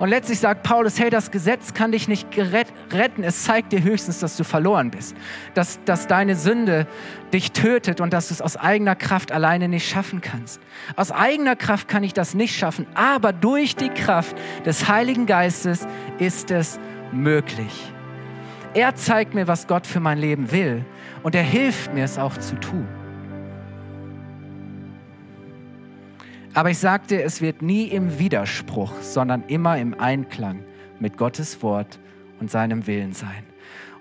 Und 0.00 0.08
letztlich 0.08 0.40
sagt 0.40 0.64
Paulus, 0.64 0.98
hey, 0.98 1.08
das 1.08 1.30
Gesetz 1.30 1.74
kann 1.74 1.92
dich 1.92 2.08
nicht 2.08 2.26
retten, 2.36 3.22
es 3.22 3.44
zeigt 3.44 3.72
dir 3.72 3.84
höchstens, 3.84 4.18
dass 4.18 4.36
du 4.36 4.42
verloren 4.42 4.90
bist, 4.90 5.16
dass, 5.54 5.78
dass 5.84 6.08
deine 6.08 6.34
Sünde 6.34 6.88
dich 7.32 7.52
tötet 7.52 8.00
und 8.00 8.12
dass 8.12 8.28
du 8.28 8.34
es 8.34 8.42
aus 8.42 8.56
eigener 8.56 8.96
Kraft 8.96 9.30
alleine 9.30 9.68
nicht 9.68 9.88
schaffen 9.88 10.20
kannst. 10.20 10.60
Aus 10.96 11.12
eigener 11.12 11.54
Kraft 11.54 11.86
kann 11.86 12.02
ich 12.02 12.12
das 12.12 12.34
nicht 12.34 12.56
schaffen, 12.56 12.84
aber 12.94 13.32
durch 13.32 13.76
die 13.76 13.90
Kraft 13.90 14.36
des 14.66 14.88
Heiligen 14.88 15.24
Geistes 15.26 15.86
ist 16.18 16.50
es 16.50 16.74
möglich. 16.74 16.95
Er 18.74 18.94
zeigt 18.94 19.34
mir, 19.34 19.48
was 19.48 19.66
Gott 19.66 19.86
für 19.86 20.00
mein 20.00 20.18
Leben 20.18 20.52
will 20.52 20.84
und 21.22 21.34
er 21.34 21.42
hilft 21.42 21.94
mir 21.94 22.04
es 22.04 22.18
auch 22.18 22.36
zu 22.36 22.56
tun. 22.56 22.86
Aber 26.56 26.70
ich 26.70 26.78
sagte, 26.78 27.22
es 27.22 27.42
wird 27.42 27.60
nie 27.60 27.84
im 27.84 28.18
Widerspruch, 28.18 28.92
sondern 29.02 29.44
immer 29.48 29.76
im 29.78 29.98
Einklang 29.98 30.64
mit 31.00 31.18
Gottes 31.18 31.62
Wort 31.62 31.98
und 32.40 32.50
seinem 32.50 32.86
Willen 32.86 33.12
sein. 33.12 33.44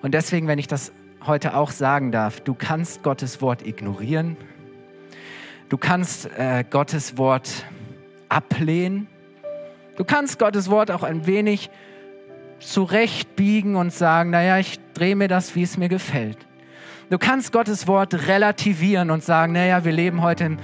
Und 0.01 0.14
deswegen, 0.14 0.47
wenn 0.47 0.60
ich 0.60 0.68
das 0.68 0.93
heute 1.26 1.56
auch 1.56 1.72
sagen 1.72 2.12
darf, 2.12 2.39
du 2.39 2.53
kannst 2.53 3.03
Gottes 3.03 3.41
Wort 3.41 3.66
ignorieren, 3.66 4.38
du 5.68 5.78
kannst 5.78 6.30
äh, 6.38 6.64
Gottes 6.70 7.18
Wort 7.18 7.66
ablehnen, 8.30 9.08
du 9.97 10.06
kannst 10.06 10.39
Gottes 10.39 10.70
Wort 10.70 10.91
auch 10.91 11.03
ein 11.03 11.28
wenig 11.28 11.70
zurechtbiegen 12.60 13.76
und 13.76 13.93
sagen, 13.93 14.32
naja, 14.32 14.58
ich 14.58 14.80
drehe 14.93 15.16
mir 15.16 15.28
das, 15.28 15.56
wie 15.56 15.64
es 15.64 15.78
mir 15.78 15.89
gefällt. 15.89 16.38
Du 17.10 17.18
kannst 17.18 17.51
Gottes 17.51 17.88
Wort 17.88 18.28
relativieren 18.28 19.12
und 19.12 19.24
sagen, 19.24 19.53
naja, 19.53 19.86
wir 19.86 19.91
leben 19.91 20.22
heute 20.22 20.45
im 20.45 20.58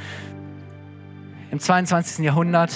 im 1.51 1.59
22. 1.59 2.23
Jahrhundert 2.25 2.73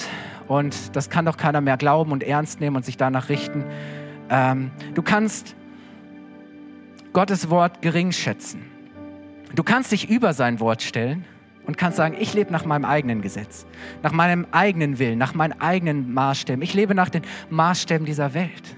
und 0.48 0.94
das 0.94 1.10
kann 1.10 1.24
doch 1.24 1.38
keiner 1.38 1.60
mehr 1.60 1.78
glauben 1.78 2.12
und 2.12 2.22
ernst 2.22 2.60
nehmen 2.60 2.76
und 2.76 2.84
sich 2.84 2.96
danach 2.96 3.30
richten. 3.30 3.64
Ähm, 4.28 4.70
du 4.94 5.02
kannst 5.02 5.56
Gottes 7.12 7.48
Wort 7.48 7.80
gering 7.80 8.12
schätzen. 8.12 8.62
Du 9.54 9.62
kannst 9.62 9.92
dich 9.92 10.10
über 10.10 10.34
sein 10.34 10.60
Wort 10.60 10.82
stellen 10.82 11.24
und 11.66 11.78
kannst 11.78 11.96
sagen, 11.96 12.16
ich 12.20 12.34
lebe 12.34 12.52
nach 12.52 12.66
meinem 12.66 12.84
eigenen 12.84 13.22
Gesetz, 13.22 13.64
nach 14.02 14.12
meinem 14.12 14.46
eigenen 14.50 14.98
Willen, 14.98 15.18
nach 15.18 15.32
meinen 15.32 15.58
eigenen 15.58 16.12
Maßstäben. 16.12 16.60
Ich 16.62 16.74
lebe 16.74 16.94
nach 16.94 17.08
den 17.08 17.22
Maßstäben 17.48 18.04
dieser 18.04 18.34
Welt. 18.34 18.76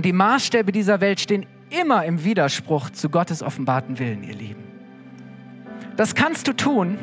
Und 0.00 0.06
die 0.06 0.14
Maßstäbe 0.14 0.72
dieser 0.72 1.02
Welt 1.02 1.20
stehen 1.20 1.44
immer 1.68 2.06
im 2.06 2.24
Widerspruch 2.24 2.88
zu 2.88 3.10
Gottes 3.10 3.42
offenbarten 3.42 3.98
Willen, 3.98 4.24
ihr 4.24 4.34
Lieben. 4.34 4.64
Das 5.96 6.14
kannst 6.14 6.48
du 6.48 6.54
tun, 6.54 6.96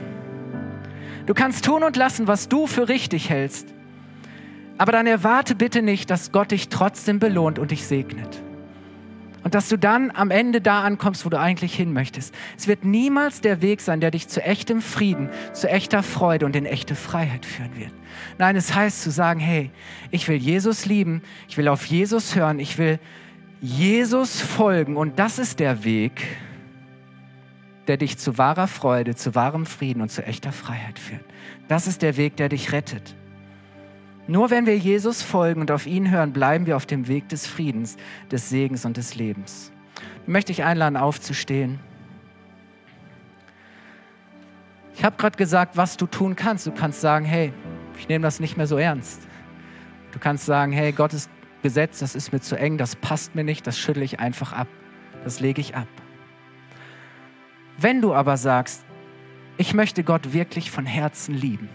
Du 1.27 1.35
kannst 1.35 1.63
tun 1.63 1.83
und 1.83 1.95
lassen, 1.95 2.25
was 2.25 2.49
du 2.49 2.65
für 2.65 2.89
richtig 2.89 3.29
hältst. 3.29 3.67
Aber 4.79 4.91
dann 4.91 5.05
erwarte 5.05 5.53
bitte 5.53 5.83
nicht, 5.83 6.09
dass 6.09 6.31
Gott 6.31 6.49
dich 6.49 6.69
trotzdem 6.69 7.19
belohnt 7.19 7.59
und 7.59 7.69
dich 7.69 7.85
segnet. 7.85 8.41
Und 9.47 9.55
dass 9.55 9.69
du 9.69 9.77
dann 9.77 10.11
am 10.11 10.29
Ende 10.29 10.59
da 10.59 10.81
ankommst, 10.81 11.25
wo 11.25 11.29
du 11.29 11.39
eigentlich 11.39 11.73
hin 11.73 11.93
möchtest. 11.93 12.35
Es 12.57 12.67
wird 12.67 12.83
niemals 12.83 13.39
der 13.39 13.61
Weg 13.61 13.79
sein, 13.79 14.01
der 14.01 14.11
dich 14.11 14.27
zu 14.27 14.43
echtem 14.43 14.81
Frieden, 14.81 15.29
zu 15.53 15.69
echter 15.69 16.03
Freude 16.03 16.45
und 16.45 16.53
in 16.53 16.65
echte 16.65 16.95
Freiheit 16.95 17.45
führen 17.45 17.73
wird. 17.77 17.93
Nein, 18.37 18.57
es 18.57 18.75
heißt 18.75 19.01
zu 19.01 19.09
sagen, 19.09 19.39
hey, 19.39 19.71
ich 20.11 20.27
will 20.27 20.35
Jesus 20.35 20.85
lieben, 20.85 21.21
ich 21.47 21.55
will 21.55 21.69
auf 21.69 21.85
Jesus 21.85 22.35
hören, 22.35 22.59
ich 22.59 22.77
will 22.77 22.99
Jesus 23.61 24.41
folgen 24.41 24.97
und 24.97 25.17
das 25.17 25.39
ist 25.39 25.61
der 25.61 25.85
Weg, 25.85 26.27
der 27.87 27.95
dich 27.95 28.17
zu 28.17 28.37
wahrer 28.37 28.67
Freude, 28.67 29.15
zu 29.15 29.33
wahrem 29.33 29.65
Frieden 29.65 30.01
und 30.01 30.11
zu 30.11 30.25
echter 30.25 30.51
Freiheit 30.51 30.99
führt. 30.99 31.23
Das 31.69 31.87
ist 31.87 32.01
der 32.01 32.17
Weg, 32.17 32.35
der 32.35 32.49
dich 32.49 32.73
rettet. 32.73 33.15
Nur 34.27 34.49
wenn 34.49 34.65
wir 34.65 34.77
Jesus 34.77 35.21
folgen 35.21 35.61
und 35.61 35.71
auf 35.71 35.87
ihn 35.87 36.11
hören, 36.11 36.33
bleiben 36.33 36.65
wir 36.65 36.75
auf 36.75 36.85
dem 36.85 37.07
Weg 37.07 37.29
des 37.29 37.47
Friedens, 37.47 37.97
des 38.29 38.49
Segens 38.49 38.83
und 38.83 38.97
des 38.97 39.15
Lebens. 39.15 39.71
Ich 40.23 40.27
möchte 40.27 40.51
dich 40.51 40.63
einladen, 40.63 40.97
aufzustehen. 40.97 41.79
Ich 44.95 45.03
habe 45.03 45.15
gerade 45.15 45.37
gesagt, 45.37 45.77
was 45.77 45.95
du 45.95 46.07
tun 46.07 46.35
kannst. 46.35 46.67
Du 46.67 46.71
kannst 46.71 46.99
sagen, 46.99 47.23
hey, 47.23 47.53
ich 47.97 48.09
nehme 48.09 48.23
das 48.23 48.39
nicht 48.39 48.57
mehr 48.57 48.67
so 48.67 48.77
ernst. 48.77 49.21
Du 50.11 50.19
kannst 50.19 50.45
sagen, 50.45 50.71
hey, 50.71 50.91
Gottes 50.91 51.29
Gesetz, 51.61 51.99
das 51.99 52.15
ist 52.15 52.31
mir 52.31 52.39
zu 52.39 52.57
eng, 52.57 52.77
das 52.77 52.95
passt 52.95 53.35
mir 53.35 53.43
nicht, 53.43 53.65
das 53.67 53.77
schüttle 53.77 54.03
ich 54.03 54.19
einfach 54.19 54.53
ab, 54.53 54.67
das 55.23 55.39
lege 55.39 55.61
ich 55.61 55.75
ab. 55.75 55.87
Wenn 57.77 58.01
du 58.01 58.13
aber 58.13 58.37
sagst, 58.37 58.83
ich 59.57 59.73
möchte 59.73 60.03
Gott 60.03 60.33
wirklich 60.33 60.71
von 60.71 60.85
Herzen 60.85 61.35
lieben, 61.35 61.69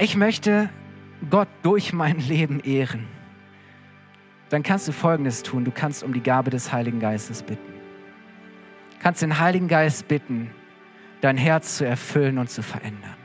ich 0.00 0.16
möchte 0.16 0.70
Gott 1.28 1.48
durch 1.62 1.92
mein 1.92 2.18
Leben 2.18 2.60
ehren, 2.60 3.06
dann 4.48 4.62
kannst 4.62 4.88
du 4.88 4.92
Folgendes 4.92 5.42
tun. 5.42 5.64
Du 5.64 5.70
kannst 5.70 6.02
um 6.02 6.14
die 6.14 6.22
Gabe 6.22 6.50
des 6.50 6.72
Heiligen 6.72 7.00
Geistes 7.00 7.42
bitten. 7.42 7.74
Du 8.92 9.02
kannst 9.02 9.20
den 9.20 9.38
Heiligen 9.38 9.68
Geist 9.68 10.08
bitten, 10.08 10.50
dein 11.20 11.36
Herz 11.36 11.76
zu 11.76 11.84
erfüllen 11.84 12.38
und 12.38 12.48
zu 12.48 12.62
verändern, 12.62 13.16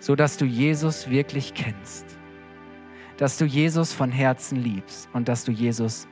sodass 0.00 0.36
du 0.36 0.44
Jesus 0.44 1.08
wirklich 1.08 1.54
kennst, 1.54 2.04
dass 3.16 3.38
du 3.38 3.44
Jesus 3.44 3.92
von 3.92 4.10
Herzen 4.10 4.60
liebst 4.60 5.08
und 5.12 5.28
dass 5.28 5.44
du 5.44 5.52
Jesus 5.52 6.08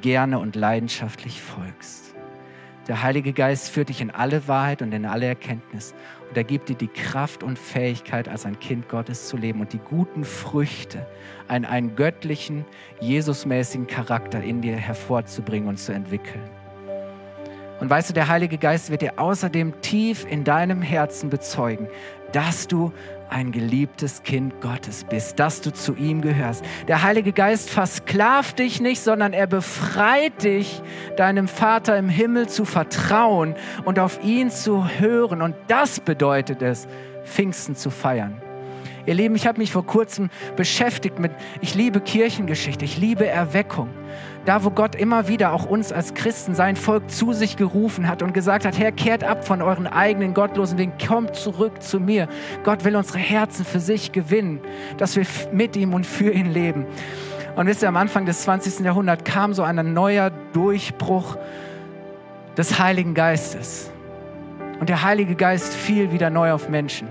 gerne 0.00 0.38
und 0.38 0.56
leidenschaftlich 0.56 1.42
folgst. 1.42 2.14
Der 2.88 3.02
Heilige 3.02 3.32
Geist 3.32 3.70
führt 3.70 3.88
dich 3.88 4.00
in 4.00 4.10
alle 4.10 4.46
Wahrheit 4.48 4.82
und 4.82 4.92
in 4.92 5.06
alle 5.06 5.26
Erkenntnis. 5.26 5.94
Und 6.28 6.36
er 6.36 6.44
gibt 6.44 6.68
dir 6.68 6.76
die 6.76 6.88
Kraft 6.88 7.42
und 7.42 7.58
Fähigkeit, 7.58 8.28
als 8.28 8.44
ein 8.46 8.58
Kind 8.58 8.88
Gottes 8.88 9.28
zu 9.28 9.36
leben 9.36 9.60
und 9.60 9.72
die 9.72 9.78
guten 9.78 10.24
Früchte, 10.24 11.06
einen, 11.48 11.64
einen 11.64 11.96
göttlichen, 11.96 12.64
Jesusmäßigen 13.00 13.86
Charakter 13.86 14.42
in 14.42 14.60
dir 14.60 14.76
hervorzubringen 14.76 15.68
und 15.68 15.78
zu 15.78 15.92
entwickeln. 15.92 16.42
Und 17.80 17.90
weißt 17.90 18.10
du, 18.10 18.14
der 18.14 18.28
Heilige 18.28 18.56
Geist 18.56 18.90
wird 18.90 19.02
dir 19.02 19.18
außerdem 19.18 19.80
tief 19.80 20.26
in 20.28 20.44
deinem 20.44 20.80
Herzen 20.80 21.28
bezeugen, 21.28 21.88
dass 22.32 22.66
du 22.66 22.92
ein 23.30 23.52
geliebtes 23.52 24.22
Kind 24.22 24.60
Gottes 24.60 25.04
bist, 25.04 25.38
dass 25.38 25.60
du 25.60 25.72
zu 25.72 25.94
ihm 25.94 26.20
gehörst. 26.20 26.64
Der 26.88 27.02
Heilige 27.02 27.32
Geist 27.32 27.70
versklavt 27.70 28.58
dich 28.58 28.80
nicht, 28.80 29.00
sondern 29.00 29.32
er 29.32 29.46
befreit 29.46 30.42
dich, 30.42 30.82
deinem 31.16 31.48
Vater 31.48 31.96
im 31.96 32.08
Himmel 32.08 32.48
zu 32.48 32.64
vertrauen 32.64 33.54
und 33.84 33.98
auf 33.98 34.22
ihn 34.22 34.50
zu 34.50 34.88
hören. 34.88 35.42
Und 35.42 35.54
das 35.68 36.00
bedeutet 36.00 36.62
es, 36.62 36.86
Pfingsten 37.24 37.74
zu 37.74 37.90
feiern. 37.90 38.43
Ihr 39.06 39.14
Lieben, 39.14 39.34
ich 39.34 39.46
habe 39.46 39.58
mich 39.58 39.70
vor 39.70 39.84
kurzem 39.84 40.30
beschäftigt 40.56 41.18
mit, 41.18 41.32
ich 41.60 41.74
liebe 41.74 42.00
Kirchengeschichte, 42.00 42.84
ich 42.84 42.96
liebe 42.96 43.26
Erweckung. 43.26 43.88
Da, 44.46 44.64
wo 44.64 44.70
Gott 44.70 44.94
immer 44.94 45.28
wieder 45.28 45.52
auch 45.52 45.66
uns 45.66 45.92
als 45.92 46.14
Christen 46.14 46.54
sein 46.54 46.76
Volk 46.76 47.10
zu 47.10 47.32
sich 47.32 47.56
gerufen 47.56 48.08
hat 48.08 48.22
und 48.22 48.34
gesagt 48.34 48.64
hat, 48.64 48.78
Herr, 48.78 48.92
kehrt 48.92 49.24
ab 49.24 49.46
von 49.46 49.62
euren 49.62 49.86
eigenen 49.86 50.34
gottlosen 50.34 50.78
Wegen, 50.78 50.92
kommt 51.06 51.34
zurück 51.34 51.82
zu 51.82 52.00
mir. 52.00 52.28
Gott 52.62 52.84
will 52.84 52.96
unsere 52.96 53.18
Herzen 53.18 53.64
für 53.64 53.80
sich 53.80 54.12
gewinnen, 54.12 54.60
dass 54.98 55.16
wir 55.16 55.26
mit 55.52 55.76
ihm 55.76 55.94
und 55.94 56.06
für 56.06 56.30
ihn 56.30 56.50
leben. 56.50 56.86
Und 57.56 57.66
wisst 57.66 57.82
ihr, 57.82 57.88
am 57.88 57.96
Anfang 57.96 58.26
des 58.26 58.42
20. 58.42 58.80
Jahrhunderts 58.80 59.24
kam 59.24 59.54
so 59.54 59.62
ein 59.62 59.92
neuer 59.92 60.30
Durchbruch 60.52 61.36
des 62.56 62.78
Heiligen 62.78 63.14
Geistes. 63.14 63.90
Und 64.80 64.88
der 64.88 65.02
Heilige 65.02 65.34
Geist 65.34 65.74
fiel 65.74 66.12
wieder 66.12 66.30
neu 66.30 66.52
auf 66.52 66.68
Menschen. 66.68 67.08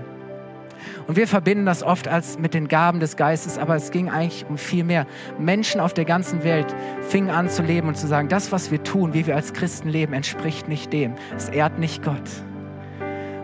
Und 1.06 1.16
wir 1.16 1.26
verbinden 1.28 1.66
das 1.66 1.82
oft 1.82 2.08
als 2.08 2.38
mit 2.38 2.54
den 2.54 2.68
Gaben 2.68 3.00
des 3.00 3.16
Geistes, 3.16 3.58
aber 3.58 3.76
es 3.76 3.90
ging 3.90 4.08
eigentlich 4.08 4.46
um 4.48 4.58
viel 4.58 4.84
mehr. 4.84 5.06
Menschen 5.38 5.80
auf 5.80 5.94
der 5.94 6.04
ganzen 6.04 6.44
Welt 6.44 6.74
fingen 7.00 7.30
an 7.30 7.48
zu 7.48 7.62
leben 7.62 7.88
und 7.88 7.96
zu 7.96 8.06
sagen, 8.06 8.28
das, 8.28 8.52
was 8.52 8.70
wir 8.70 8.82
tun, 8.82 9.14
wie 9.14 9.26
wir 9.26 9.36
als 9.36 9.52
Christen 9.52 9.88
leben, 9.88 10.12
entspricht 10.12 10.68
nicht 10.68 10.92
dem. 10.92 11.14
Es 11.36 11.48
ehrt 11.48 11.78
nicht 11.78 12.02
Gott. 12.02 12.30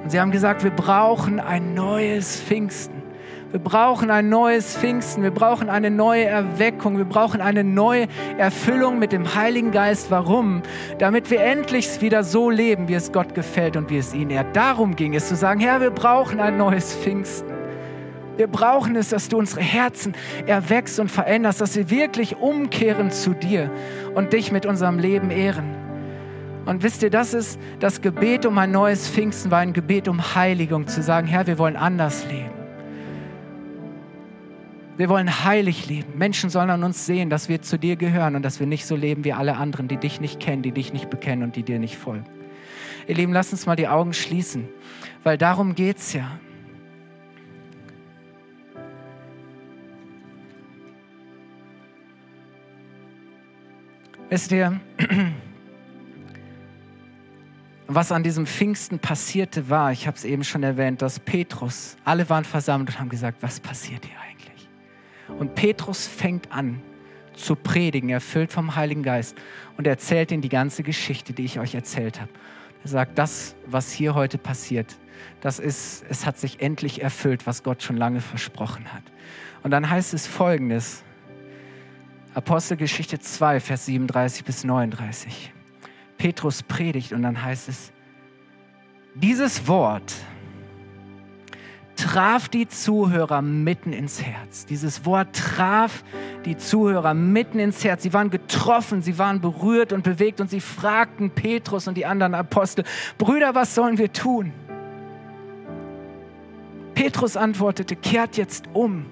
Und 0.02 0.10
sie 0.10 0.20
haben 0.20 0.30
gesagt, 0.30 0.64
wir 0.64 0.70
brauchen 0.70 1.40
ein 1.40 1.74
neues 1.74 2.40
Pfingsten. 2.40 2.99
Wir 3.52 3.58
brauchen 3.58 4.12
ein 4.12 4.28
neues 4.28 4.76
Pfingsten, 4.76 5.24
wir 5.24 5.32
brauchen 5.32 5.68
eine 5.68 5.90
neue 5.90 6.24
Erweckung, 6.24 6.98
wir 6.98 7.04
brauchen 7.04 7.40
eine 7.40 7.64
neue 7.64 8.06
Erfüllung 8.38 9.00
mit 9.00 9.10
dem 9.10 9.34
Heiligen 9.34 9.72
Geist. 9.72 10.08
Warum? 10.12 10.62
Damit 10.98 11.32
wir 11.32 11.40
endlich 11.40 12.00
wieder 12.00 12.22
so 12.22 12.48
leben, 12.48 12.86
wie 12.86 12.94
es 12.94 13.10
Gott 13.10 13.34
gefällt 13.34 13.76
und 13.76 13.90
wie 13.90 13.98
es 13.98 14.14
ihn 14.14 14.30
ehrt. 14.30 14.54
Darum 14.54 14.94
ging 14.94 15.16
es 15.16 15.28
zu 15.28 15.34
sagen, 15.34 15.58
Herr, 15.58 15.80
wir 15.80 15.90
brauchen 15.90 16.38
ein 16.38 16.58
neues 16.58 16.94
Pfingsten. 16.94 17.50
Wir 18.36 18.46
brauchen 18.46 18.94
es, 18.94 19.08
dass 19.08 19.28
du 19.28 19.38
unsere 19.38 19.62
Herzen 19.62 20.14
erwächst 20.46 21.00
und 21.00 21.10
veränderst, 21.10 21.60
dass 21.60 21.74
wir 21.74 21.90
wirklich 21.90 22.36
umkehren 22.36 23.10
zu 23.10 23.34
dir 23.34 23.68
und 24.14 24.32
dich 24.32 24.52
mit 24.52 24.64
unserem 24.64 25.00
Leben 25.00 25.32
ehren. 25.32 25.74
Und 26.66 26.84
wisst 26.84 27.02
ihr, 27.02 27.10
das 27.10 27.34
ist 27.34 27.58
das 27.80 28.00
Gebet 28.00 28.46
um 28.46 28.56
ein 28.58 28.70
neues 28.70 29.08
Pfingsten, 29.08 29.50
war 29.50 29.58
ein 29.58 29.72
Gebet 29.72 30.06
um 30.06 30.36
Heiligung, 30.36 30.86
zu 30.86 31.02
sagen, 31.02 31.26
Herr, 31.26 31.48
wir 31.48 31.58
wollen 31.58 31.76
anders 31.76 32.24
leben. 32.30 32.59
Wir 35.00 35.08
wollen 35.08 35.44
heilig 35.46 35.86
leben. 35.86 36.18
Menschen 36.18 36.50
sollen 36.50 36.68
an 36.68 36.84
uns 36.84 37.06
sehen, 37.06 37.30
dass 37.30 37.48
wir 37.48 37.62
zu 37.62 37.78
dir 37.78 37.96
gehören 37.96 38.36
und 38.36 38.42
dass 38.42 38.60
wir 38.60 38.66
nicht 38.66 38.84
so 38.84 38.96
leben 38.96 39.24
wie 39.24 39.32
alle 39.32 39.56
anderen, 39.56 39.88
die 39.88 39.96
dich 39.96 40.20
nicht 40.20 40.40
kennen, 40.40 40.60
die 40.60 40.72
dich 40.72 40.92
nicht 40.92 41.08
bekennen 41.08 41.42
und 41.42 41.56
die 41.56 41.62
dir 41.62 41.78
nicht 41.78 41.96
folgen. 41.96 42.26
Ihr 43.08 43.14
Lieben, 43.14 43.32
lasst 43.32 43.50
uns 43.50 43.64
mal 43.64 43.76
die 43.76 43.88
Augen 43.88 44.12
schließen, 44.12 44.68
weil 45.22 45.38
darum 45.38 45.74
geht 45.74 45.96
es 45.96 46.12
ja. 46.12 46.38
Wisst 54.28 54.52
ihr, 54.52 54.78
was 57.86 58.12
an 58.12 58.22
diesem 58.22 58.44
Pfingsten 58.44 58.98
passierte 58.98 59.70
war, 59.70 59.92
ich 59.92 60.06
habe 60.06 60.18
es 60.18 60.26
eben 60.26 60.44
schon 60.44 60.62
erwähnt, 60.62 61.00
dass 61.00 61.18
Petrus, 61.18 61.96
alle 62.04 62.28
waren 62.28 62.44
versammelt 62.44 62.90
und 62.90 63.00
haben 63.00 63.08
gesagt, 63.08 63.38
was 63.40 63.60
passiert 63.60 64.04
hier 64.04 64.20
eigentlich? 64.20 64.39
Und 65.38 65.54
Petrus 65.54 66.06
fängt 66.06 66.52
an 66.52 66.82
zu 67.34 67.56
predigen, 67.56 68.10
erfüllt 68.10 68.52
vom 68.52 68.76
Heiligen 68.76 69.02
Geist 69.02 69.36
und 69.76 69.86
erzählt 69.86 70.30
ihnen 70.30 70.42
die 70.42 70.48
ganze 70.48 70.82
Geschichte, 70.82 71.32
die 71.32 71.44
ich 71.44 71.58
euch 71.58 71.74
erzählt 71.74 72.20
habe. 72.20 72.30
Er 72.82 72.88
sagt, 72.88 73.18
das, 73.18 73.54
was 73.66 73.92
hier 73.92 74.14
heute 74.14 74.38
passiert, 74.38 74.96
das 75.40 75.58
ist, 75.58 76.04
es 76.08 76.26
hat 76.26 76.38
sich 76.38 76.60
endlich 76.60 77.02
erfüllt, 77.02 77.46
was 77.46 77.62
Gott 77.62 77.82
schon 77.82 77.96
lange 77.96 78.20
versprochen 78.20 78.92
hat. 78.92 79.02
Und 79.62 79.70
dann 79.70 79.88
heißt 79.88 80.14
es 80.14 80.26
folgendes, 80.26 81.04
Apostelgeschichte 82.34 83.18
2, 83.18 83.60
Vers 83.60 83.86
37 83.86 84.44
bis 84.44 84.64
39. 84.64 85.52
Petrus 86.16 86.62
predigt 86.62 87.12
und 87.12 87.22
dann 87.22 87.42
heißt 87.42 87.68
es, 87.68 87.92
dieses 89.14 89.66
Wort, 89.66 90.14
traf 92.00 92.48
die 92.48 92.66
Zuhörer 92.66 93.42
mitten 93.42 93.92
ins 93.92 94.22
Herz. 94.22 94.64
Dieses 94.64 95.04
Wort 95.04 95.34
traf 95.34 96.02
die 96.44 96.56
Zuhörer 96.56 97.12
mitten 97.14 97.58
ins 97.58 97.84
Herz. 97.84 98.02
Sie 98.02 98.12
waren 98.12 98.30
getroffen, 98.30 99.02
sie 99.02 99.18
waren 99.18 99.40
berührt 99.40 99.92
und 99.92 100.02
bewegt 100.02 100.40
und 100.40 100.48
sie 100.48 100.60
fragten 100.60 101.30
Petrus 101.30 101.88
und 101.88 101.96
die 101.96 102.06
anderen 102.06 102.34
Apostel, 102.34 102.84
Brüder, 103.18 103.54
was 103.54 103.74
sollen 103.74 103.98
wir 103.98 104.12
tun? 104.12 104.52
Petrus 106.94 107.36
antwortete, 107.36 107.96
kehrt 107.96 108.36
jetzt 108.36 108.64
um 108.72 109.06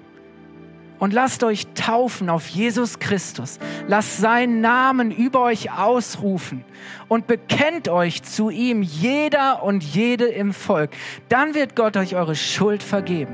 und 0.99 1.13
lasst 1.13 1.43
euch 1.43 1.65
taufen 1.73 2.29
auf 2.29 2.47
Jesus 2.47 2.99
Christus. 2.99 3.57
Lasst 3.87 4.17
seinen 4.17 4.61
Namen 4.61 5.11
über 5.11 5.41
euch 5.41 5.71
ausrufen 5.71 6.63
und 7.07 7.25
bekennt 7.25 7.87
euch 7.87 8.23
zu 8.23 8.49
ihm, 8.49 8.81
jeder 8.81 9.63
und 9.63 9.83
jede 9.83 10.25
im 10.25 10.53
Volk. 10.53 10.91
Dann 11.29 11.55
wird 11.55 11.75
Gott 11.75 11.97
euch 11.97 12.15
eure 12.15 12.35
Schuld 12.35 12.83
vergeben. 12.83 13.33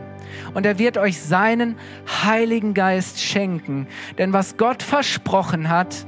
Und 0.54 0.66
er 0.66 0.80
wird 0.80 0.98
euch 0.98 1.20
seinen 1.20 1.78
Heiligen 2.24 2.74
Geist 2.74 3.22
schenken. 3.22 3.88
Denn 4.18 4.34
was 4.34 4.58
Gott 4.58 4.84
versprochen 4.84 5.70
hat, 5.70 6.06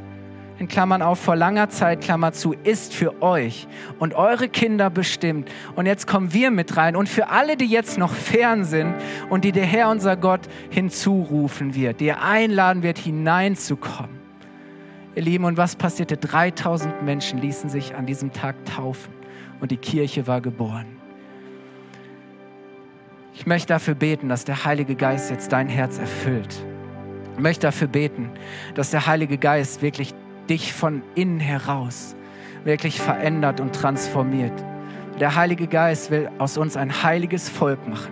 in 0.60 0.68
Klammern 0.68 1.01
auf 1.01 1.20
vor 1.20 1.36
langer 1.36 1.70
Zeit, 1.70 2.01
Klammer 2.01 2.34
zu, 2.34 2.53
ist 2.53 2.93
für 2.93 3.22
euch 3.22 3.68
und 3.99 4.14
eure 4.14 4.49
Kinder 4.49 4.89
bestimmt. 4.89 5.49
Und 5.76 5.86
jetzt 5.86 6.08
kommen 6.08 6.34
wir 6.34 6.51
mit 6.51 6.78
rein. 6.78 6.95
Und 6.95 7.08
für 7.10 7.30
alle, 7.30 7.58
die 7.58 7.68
jetzt 7.68 7.97
noch 7.97 8.14
fern 8.14 8.64
sind 8.64 8.95
und 9.30 9.43
die 9.43 9.51
der 9.51 9.66
Herr 9.66 9.89
unser 9.89 10.18
Gott 10.18 10.41
hinzurufen 10.70 11.76
wird, 11.76 11.99
die 11.99 12.08
er 12.08 12.22
einladen 12.22 12.84
wird, 12.84 12.97
hineinzukommen. 12.97 14.18
Ihr 15.16 15.24
Lieben, 15.24 15.45
und 15.45 15.58
was 15.58 15.76
passierte? 15.76 16.18
3000 16.18 17.03
Menschen 17.03 17.39
ließen 17.39 17.70
sich 17.70 17.95
an 17.95 18.05
diesem 18.05 18.34
Tag 18.34 18.55
taufen 18.66 19.14
und 19.60 19.72
die 19.72 19.78
Kirche 19.78 20.28
war 20.28 20.41
geboren. 20.41 20.86
Ich 23.34 23.45
möchte 23.45 23.68
dafür 23.68 23.93
beten, 23.95 24.30
dass 24.30 24.45
der 24.45 24.66
Heilige 24.66 24.95
Geist 24.95 25.30
jetzt 25.30 25.51
dein 25.51 25.70
Herz 25.70 25.99
erfüllt. 25.99 26.64
Ich 27.34 27.39
möchte 27.39 27.68
dafür 27.68 27.88
beten, 27.88 28.32
dass 28.74 28.89
der 28.89 29.05
Heilige 29.05 29.38
Geist 29.38 29.84
wirklich 29.84 30.16
dich 30.49 30.73
von 30.73 31.01
innen 31.15 31.39
heraus 31.39 32.15
wirklich 32.63 32.99
verändert 32.99 33.59
und 33.59 33.73
transformiert. 33.73 34.53
Der 35.19 35.35
Heilige 35.35 35.67
Geist 35.67 36.11
will 36.11 36.29
aus 36.37 36.57
uns 36.57 36.77
ein 36.77 37.01
heiliges 37.01 37.49
Volk 37.49 37.87
machen. 37.87 38.11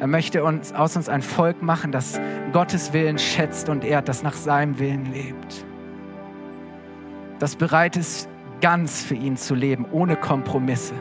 Er 0.00 0.08
möchte 0.08 0.42
uns, 0.42 0.72
aus 0.72 0.96
uns 0.96 1.08
ein 1.08 1.22
Volk 1.22 1.62
machen, 1.62 1.92
das 1.92 2.20
Gottes 2.52 2.92
Willen 2.92 3.18
schätzt 3.18 3.68
und 3.68 3.84
ehrt, 3.84 4.08
das 4.08 4.22
nach 4.24 4.34
seinem 4.34 4.78
Willen 4.80 5.12
lebt. 5.12 5.64
Das 7.38 7.54
bereit 7.54 7.96
ist, 7.96 8.28
ganz 8.60 9.02
für 9.02 9.14
ihn 9.14 9.36
zu 9.36 9.54
leben, 9.54 9.86
ohne 9.92 10.16
Kompromisse. 10.16 10.94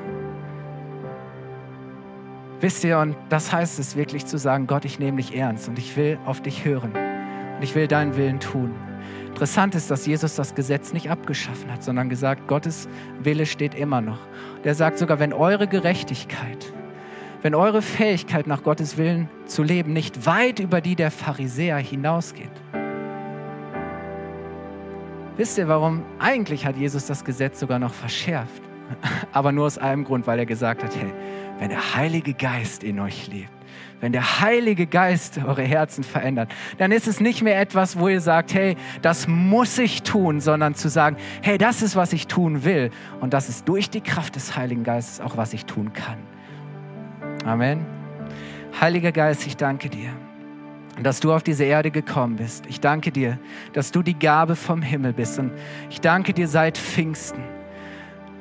Wisst 2.60 2.84
ihr, 2.84 3.00
und 3.00 3.16
das 3.30 3.52
heißt 3.52 3.80
es 3.80 3.96
wirklich 3.96 4.28
zu 4.28 4.38
sagen, 4.38 4.68
Gott, 4.68 4.86
ich 4.86 5.00
nehme 5.00 5.18
dich 5.18 5.36
ernst 5.36 5.68
und 5.68 5.80
ich 5.80 5.98
will 5.98 6.20
auf 6.26 6.42
dich 6.42 6.66
hören 6.66 6.92
und 7.56 7.64
ich 7.64 7.74
will 7.74 7.88
deinen 7.88 8.16
Willen 8.18 8.40
tun. 8.40 8.72
Interessant 9.32 9.76
ist, 9.76 9.90
dass 9.90 10.06
Jesus 10.06 10.36
das 10.36 10.56
Gesetz 10.56 10.92
nicht 10.92 11.10
abgeschaffen 11.10 11.72
hat, 11.72 11.84
sondern 11.84 12.10
gesagt, 12.10 12.48
Gottes 12.48 12.90
Wille 13.24 13.46
steht 13.46 13.74
immer 13.74 14.02
noch. 14.02 14.20
Der 14.66 14.76
sagt 14.76 14.98
sogar, 14.98 15.20
wenn 15.20 15.32
eure 15.32 15.68
Gerechtigkeit, 15.68 16.74
wenn 17.42 17.56
eure 17.56 17.82
Fähigkeit 17.82 18.46
nach 18.46 18.62
Gottes 18.62 18.98
Willen 18.98 19.30
zu 19.46 19.64
leben 19.64 19.94
nicht 19.94 20.26
weit 20.26 20.60
über 20.60 20.82
die 20.82 20.96
der 20.96 21.12
Pharisäer 21.12 21.78
hinausgeht. 21.78 22.52
Wisst 25.38 25.58
ihr 25.58 25.70
warum? 25.70 26.04
Eigentlich 26.20 26.66
hat 26.66 26.76
Jesus 26.76 27.06
das 27.06 27.24
Gesetz 27.24 27.62
sogar 27.62 27.80
noch 27.80 27.94
verschärft. 27.94 28.62
Aber 29.32 29.54
nur 29.54 29.66
aus 29.66 29.78
einem 29.78 30.04
Grund, 30.04 30.28
weil 30.28 30.40
er 30.40 30.46
gesagt 30.46 30.84
hat, 30.84 30.94
hey, 30.96 31.12
wenn 31.58 31.70
der 31.70 31.96
Heilige 31.96 32.34
Geist 32.34 32.84
in 32.84 33.00
euch 33.00 33.28
lebt, 33.28 33.61
wenn 34.00 34.12
der 34.12 34.42
Heilige 34.42 34.88
Geist 34.88 35.40
eure 35.44 35.62
Herzen 35.64 36.04
verändert, 36.04 36.52
dann 36.78 36.92
ist 36.92 37.08
es 37.08 37.20
nicht 37.20 37.42
mehr 37.42 37.60
etwas, 37.60 37.98
wo 38.00 38.08
ihr 38.08 38.22
sagt, 38.22 38.54
hey, 38.54 38.76
das 39.02 39.28
muss 39.28 39.78
ich 39.78 40.04
tun, 40.04 40.42
sondern 40.42 40.76
zu 40.76 40.90
sagen, 40.90 41.18
hey, 41.42 41.58
das 41.58 41.82
ist, 41.82 41.96
was 41.96 42.14
ich 42.14 42.28
tun 42.28 42.64
will. 42.64 42.90
Und 43.20 43.34
das 43.34 43.50
ist 43.50 43.68
durch 43.68 43.90
die 43.90 44.02
Kraft 44.02 44.36
des 44.36 44.56
Heiligen 44.56 44.84
Geistes 44.84 45.22
auch, 45.22 45.38
was 45.38 45.54
ich 45.54 45.66
tun 45.66 45.94
kann. 45.94 46.18
Amen. 47.46 47.86
Heiliger 48.80 49.12
Geist, 49.12 49.46
ich 49.46 49.58
danke 49.58 49.90
dir, 49.90 50.10
dass 51.02 51.20
du 51.20 51.34
auf 51.34 51.44
diese 51.44 51.64
Erde 51.64 51.92
gekommen 51.92 52.38
bist. 52.38 52.66
Ich 52.68 52.80
danke 52.80 53.12
dir, 53.12 53.38
dass 53.74 53.92
du 53.92 54.02
die 54.02 54.18
Gabe 54.18 54.56
vom 54.56 54.82
Himmel 54.82 55.14
bist. 55.14 55.38
Und 55.40 55.52
ich 55.90 56.02
danke 56.02 56.34
dir 56.34 56.48
seit 56.48 56.78
Pfingsten 56.78 57.44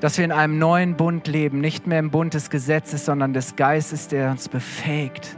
dass 0.01 0.17
wir 0.17 0.25
in 0.25 0.33
einem 0.33 0.59
neuen 0.59 0.97
Bund 0.97 1.27
leben, 1.27 1.61
nicht 1.61 1.87
mehr 1.87 1.99
im 1.99 2.11
Bund 2.11 2.35
des 2.35 2.51
Gesetzes, 2.51 3.05
sondern 3.05 3.35
des 3.35 3.57
Geistes, 3.57 4.09
der 4.09 4.31
uns 4.31 4.49
befähigt, 4.49 5.37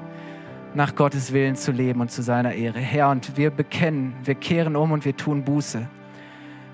nach 0.75 0.95
Gottes 0.95 1.33
Willen 1.33 1.57
zu 1.57 1.73
leben 1.73 2.01
und 2.01 2.11
zu 2.11 2.23
seiner 2.23 2.53
Ehre. 2.55 2.79
Herr, 2.79 3.11
und 3.11 3.37
wir 3.37 3.51
bekennen, 3.51 4.15
wir 4.25 4.37
kehren 4.37 4.77
um 4.77 4.93
und 4.93 5.05
wir 5.05 5.17
tun 5.17 5.45
Buße, 5.45 5.89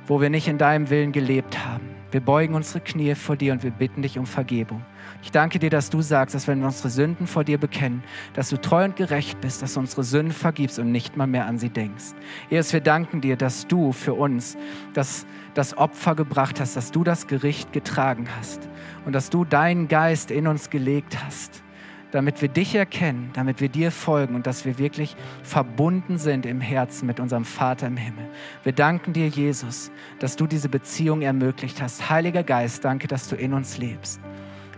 wo 0.06 0.20
wir 0.20 0.30
nicht 0.30 0.48
in 0.48 0.58
deinem 0.58 0.90
Willen 0.90 1.12
gelebt 1.12 1.64
haben. 1.66 1.88
Wir 2.10 2.20
beugen 2.20 2.54
unsere 2.54 2.80
Knie 2.80 3.14
vor 3.14 3.36
dir 3.36 3.52
und 3.52 3.62
wir 3.62 3.70
bitten 3.70 4.02
dich 4.02 4.18
um 4.18 4.26
Vergebung. 4.26 4.82
Ich 5.20 5.32
danke 5.32 5.58
dir, 5.58 5.68
dass 5.68 5.90
du 5.90 6.00
sagst, 6.00 6.34
dass 6.34 6.46
wenn 6.46 6.60
wir 6.60 6.66
unsere 6.66 6.90
Sünden 6.90 7.26
vor 7.26 7.42
dir 7.42 7.58
bekennen, 7.58 8.04
dass 8.34 8.50
du 8.50 8.56
treu 8.56 8.84
und 8.84 8.94
gerecht 8.94 9.40
bist, 9.40 9.62
dass 9.62 9.74
du 9.74 9.80
unsere 9.80 10.04
Sünden 10.04 10.32
vergibst 10.32 10.78
und 10.78 10.92
nicht 10.92 11.16
mal 11.16 11.26
mehr 11.26 11.46
an 11.46 11.58
sie 11.58 11.70
denkst. 11.70 12.14
Jesus, 12.50 12.72
wir 12.72 12.80
danken 12.80 13.20
dir, 13.20 13.36
dass 13.36 13.66
du 13.66 13.92
für 13.92 14.14
uns 14.14 14.56
das, 14.94 15.26
das 15.54 15.76
Opfer 15.76 16.14
gebracht 16.14 16.60
hast, 16.60 16.76
dass 16.76 16.92
du 16.92 17.02
das 17.02 17.26
Gericht 17.26 17.72
getragen 17.72 18.28
hast 18.38 18.68
und 19.06 19.12
dass 19.12 19.28
du 19.28 19.44
deinen 19.44 19.88
Geist 19.88 20.30
in 20.30 20.46
uns 20.46 20.70
gelegt 20.70 21.22
hast 21.24 21.62
damit 22.10 22.40
wir 22.40 22.48
dich 22.48 22.74
erkennen, 22.74 23.28
damit 23.34 23.60
wir 23.60 23.68
dir 23.68 23.90
folgen 23.90 24.34
und 24.34 24.46
dass 24.46 24.64
wir 24.64 24.78
wirklich 24.78 25.14
verbunden 25.42 26.16
sind 26.16 26.46
im 26.46 26.62
Herzen 26.62 27.06
mit 27.06 27.20
unserem 27.20 27.44
Vater 27.44 27.86
im 27.86 27.98
Himmel. 27.98 28.26
Wir 28.62 28.72
danken 28.72 29.12
dir, 29.12 29.28
Jesus, 29.28 29.90
dass 30.18 30.34
du 30.34 30.46
diese 30.46 30.70
Beziehung 30.70 31.20
ermöglicht 31.20 31.82
hast. 31.82 32.08
Heiliger 32.08 32.44
Geist, 32.44 32.86
danke, 32.86 33.08
dass 33.08 33.28
du 33.28 33.36
in 33.36 33.52
uns 33.52 33.76
lebst 33.76 34.22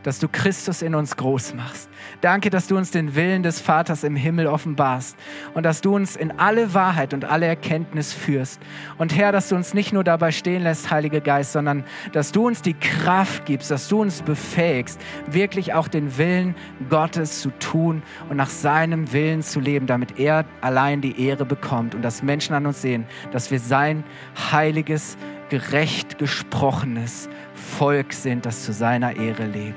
dass 0.02 0.18
du 0.18 0.28
Christus 0.28 0.82
in 0.82 0.94
uns 0.94 1.16
groß 1.16 1.54
machst. 1.54 1.88
Danke, 2.20 2.50
dass 2.50 2.66
du 2.66 2.76
uns 2.76 2.90
den 2.90 3.14
Willen 3.14 3.42
des 3.42 3.60
Vaters 3.60 4.04
im 4.04 4.16
Himmel 4.16 4.46
offenbarst 4.46 5.16
und 5.54 5.64
dass 5.64 5.80
du 5.80 5.94
uns 5.94 6.16
in 6.16 6.38
alle 6.38 6.74
Wahrheit 6.74 7.14
und 7.14 7.24
alle 7.24 7.46
Erkenntnis 7.46 8.12
führst. 8.12 8.60
Und 8.98 9.16
Herr, 9.16 9.32
dass 9.32 9.48
du 9.48 9.56
uns 9.56 9.74
nicht 9.74 9.92
nur 9.92 10.04
dabei 10.04 10.32
stehen 10.32 10.62
lässt, 10.62 10.90
Heiliger 10.90 11.20
Geist, 11.20 11.52
sondern 11.52 11.84
dass 12.12 12.32
du 12.32 12.46
uns 12.46 12.62
die 12.62 12.74
Kraft 12.74 13.46
gibst, 13.46 13.70
dass 13.70 13.88
du 13.88 14.00
uns 14.00 14.22
befähigst, 14.22 15.00
wirklich 15.26 15.74
auch 15.74 15.88
den 15.88 16.16
Willen 16.18 16.54
Gottes 16.88 17.40
zu 17.40 17.50
tun 17.58 18.02
und 18.28 18.36
nach 18.36 18.50
seinem 18.50 19.12
Willen 19.12 19.42
zu 19.42 19.60
leben, 19.60 19.86
damit 19.86 20.18
er 20.18 20.44
allein 20.60 21.00
die 21.00 21.20
Ehre 21.26 21.44
bekommt 21.44 21.94
und 21.94 22.02
dass 22.02 22.22
Menschen 22.22 22.54
an 22.54 22.66
uns 22.66 22.82
sehen, 22.82 23.06
dass 23.32 23.50
wir 23.50 23.60
sein 23.60 24.04
heiliges, 24.50 25.16
gerecht 25.48 26.18
gesprochenes 26.18 27.28
Volk 27.54 28.12
sind, 28.12 28.46
das 28.46 28.64
zu 28.64 28.72
seiner 28.72 29.16
Ehre 29.16 29.46
lebt. 29.46 29.76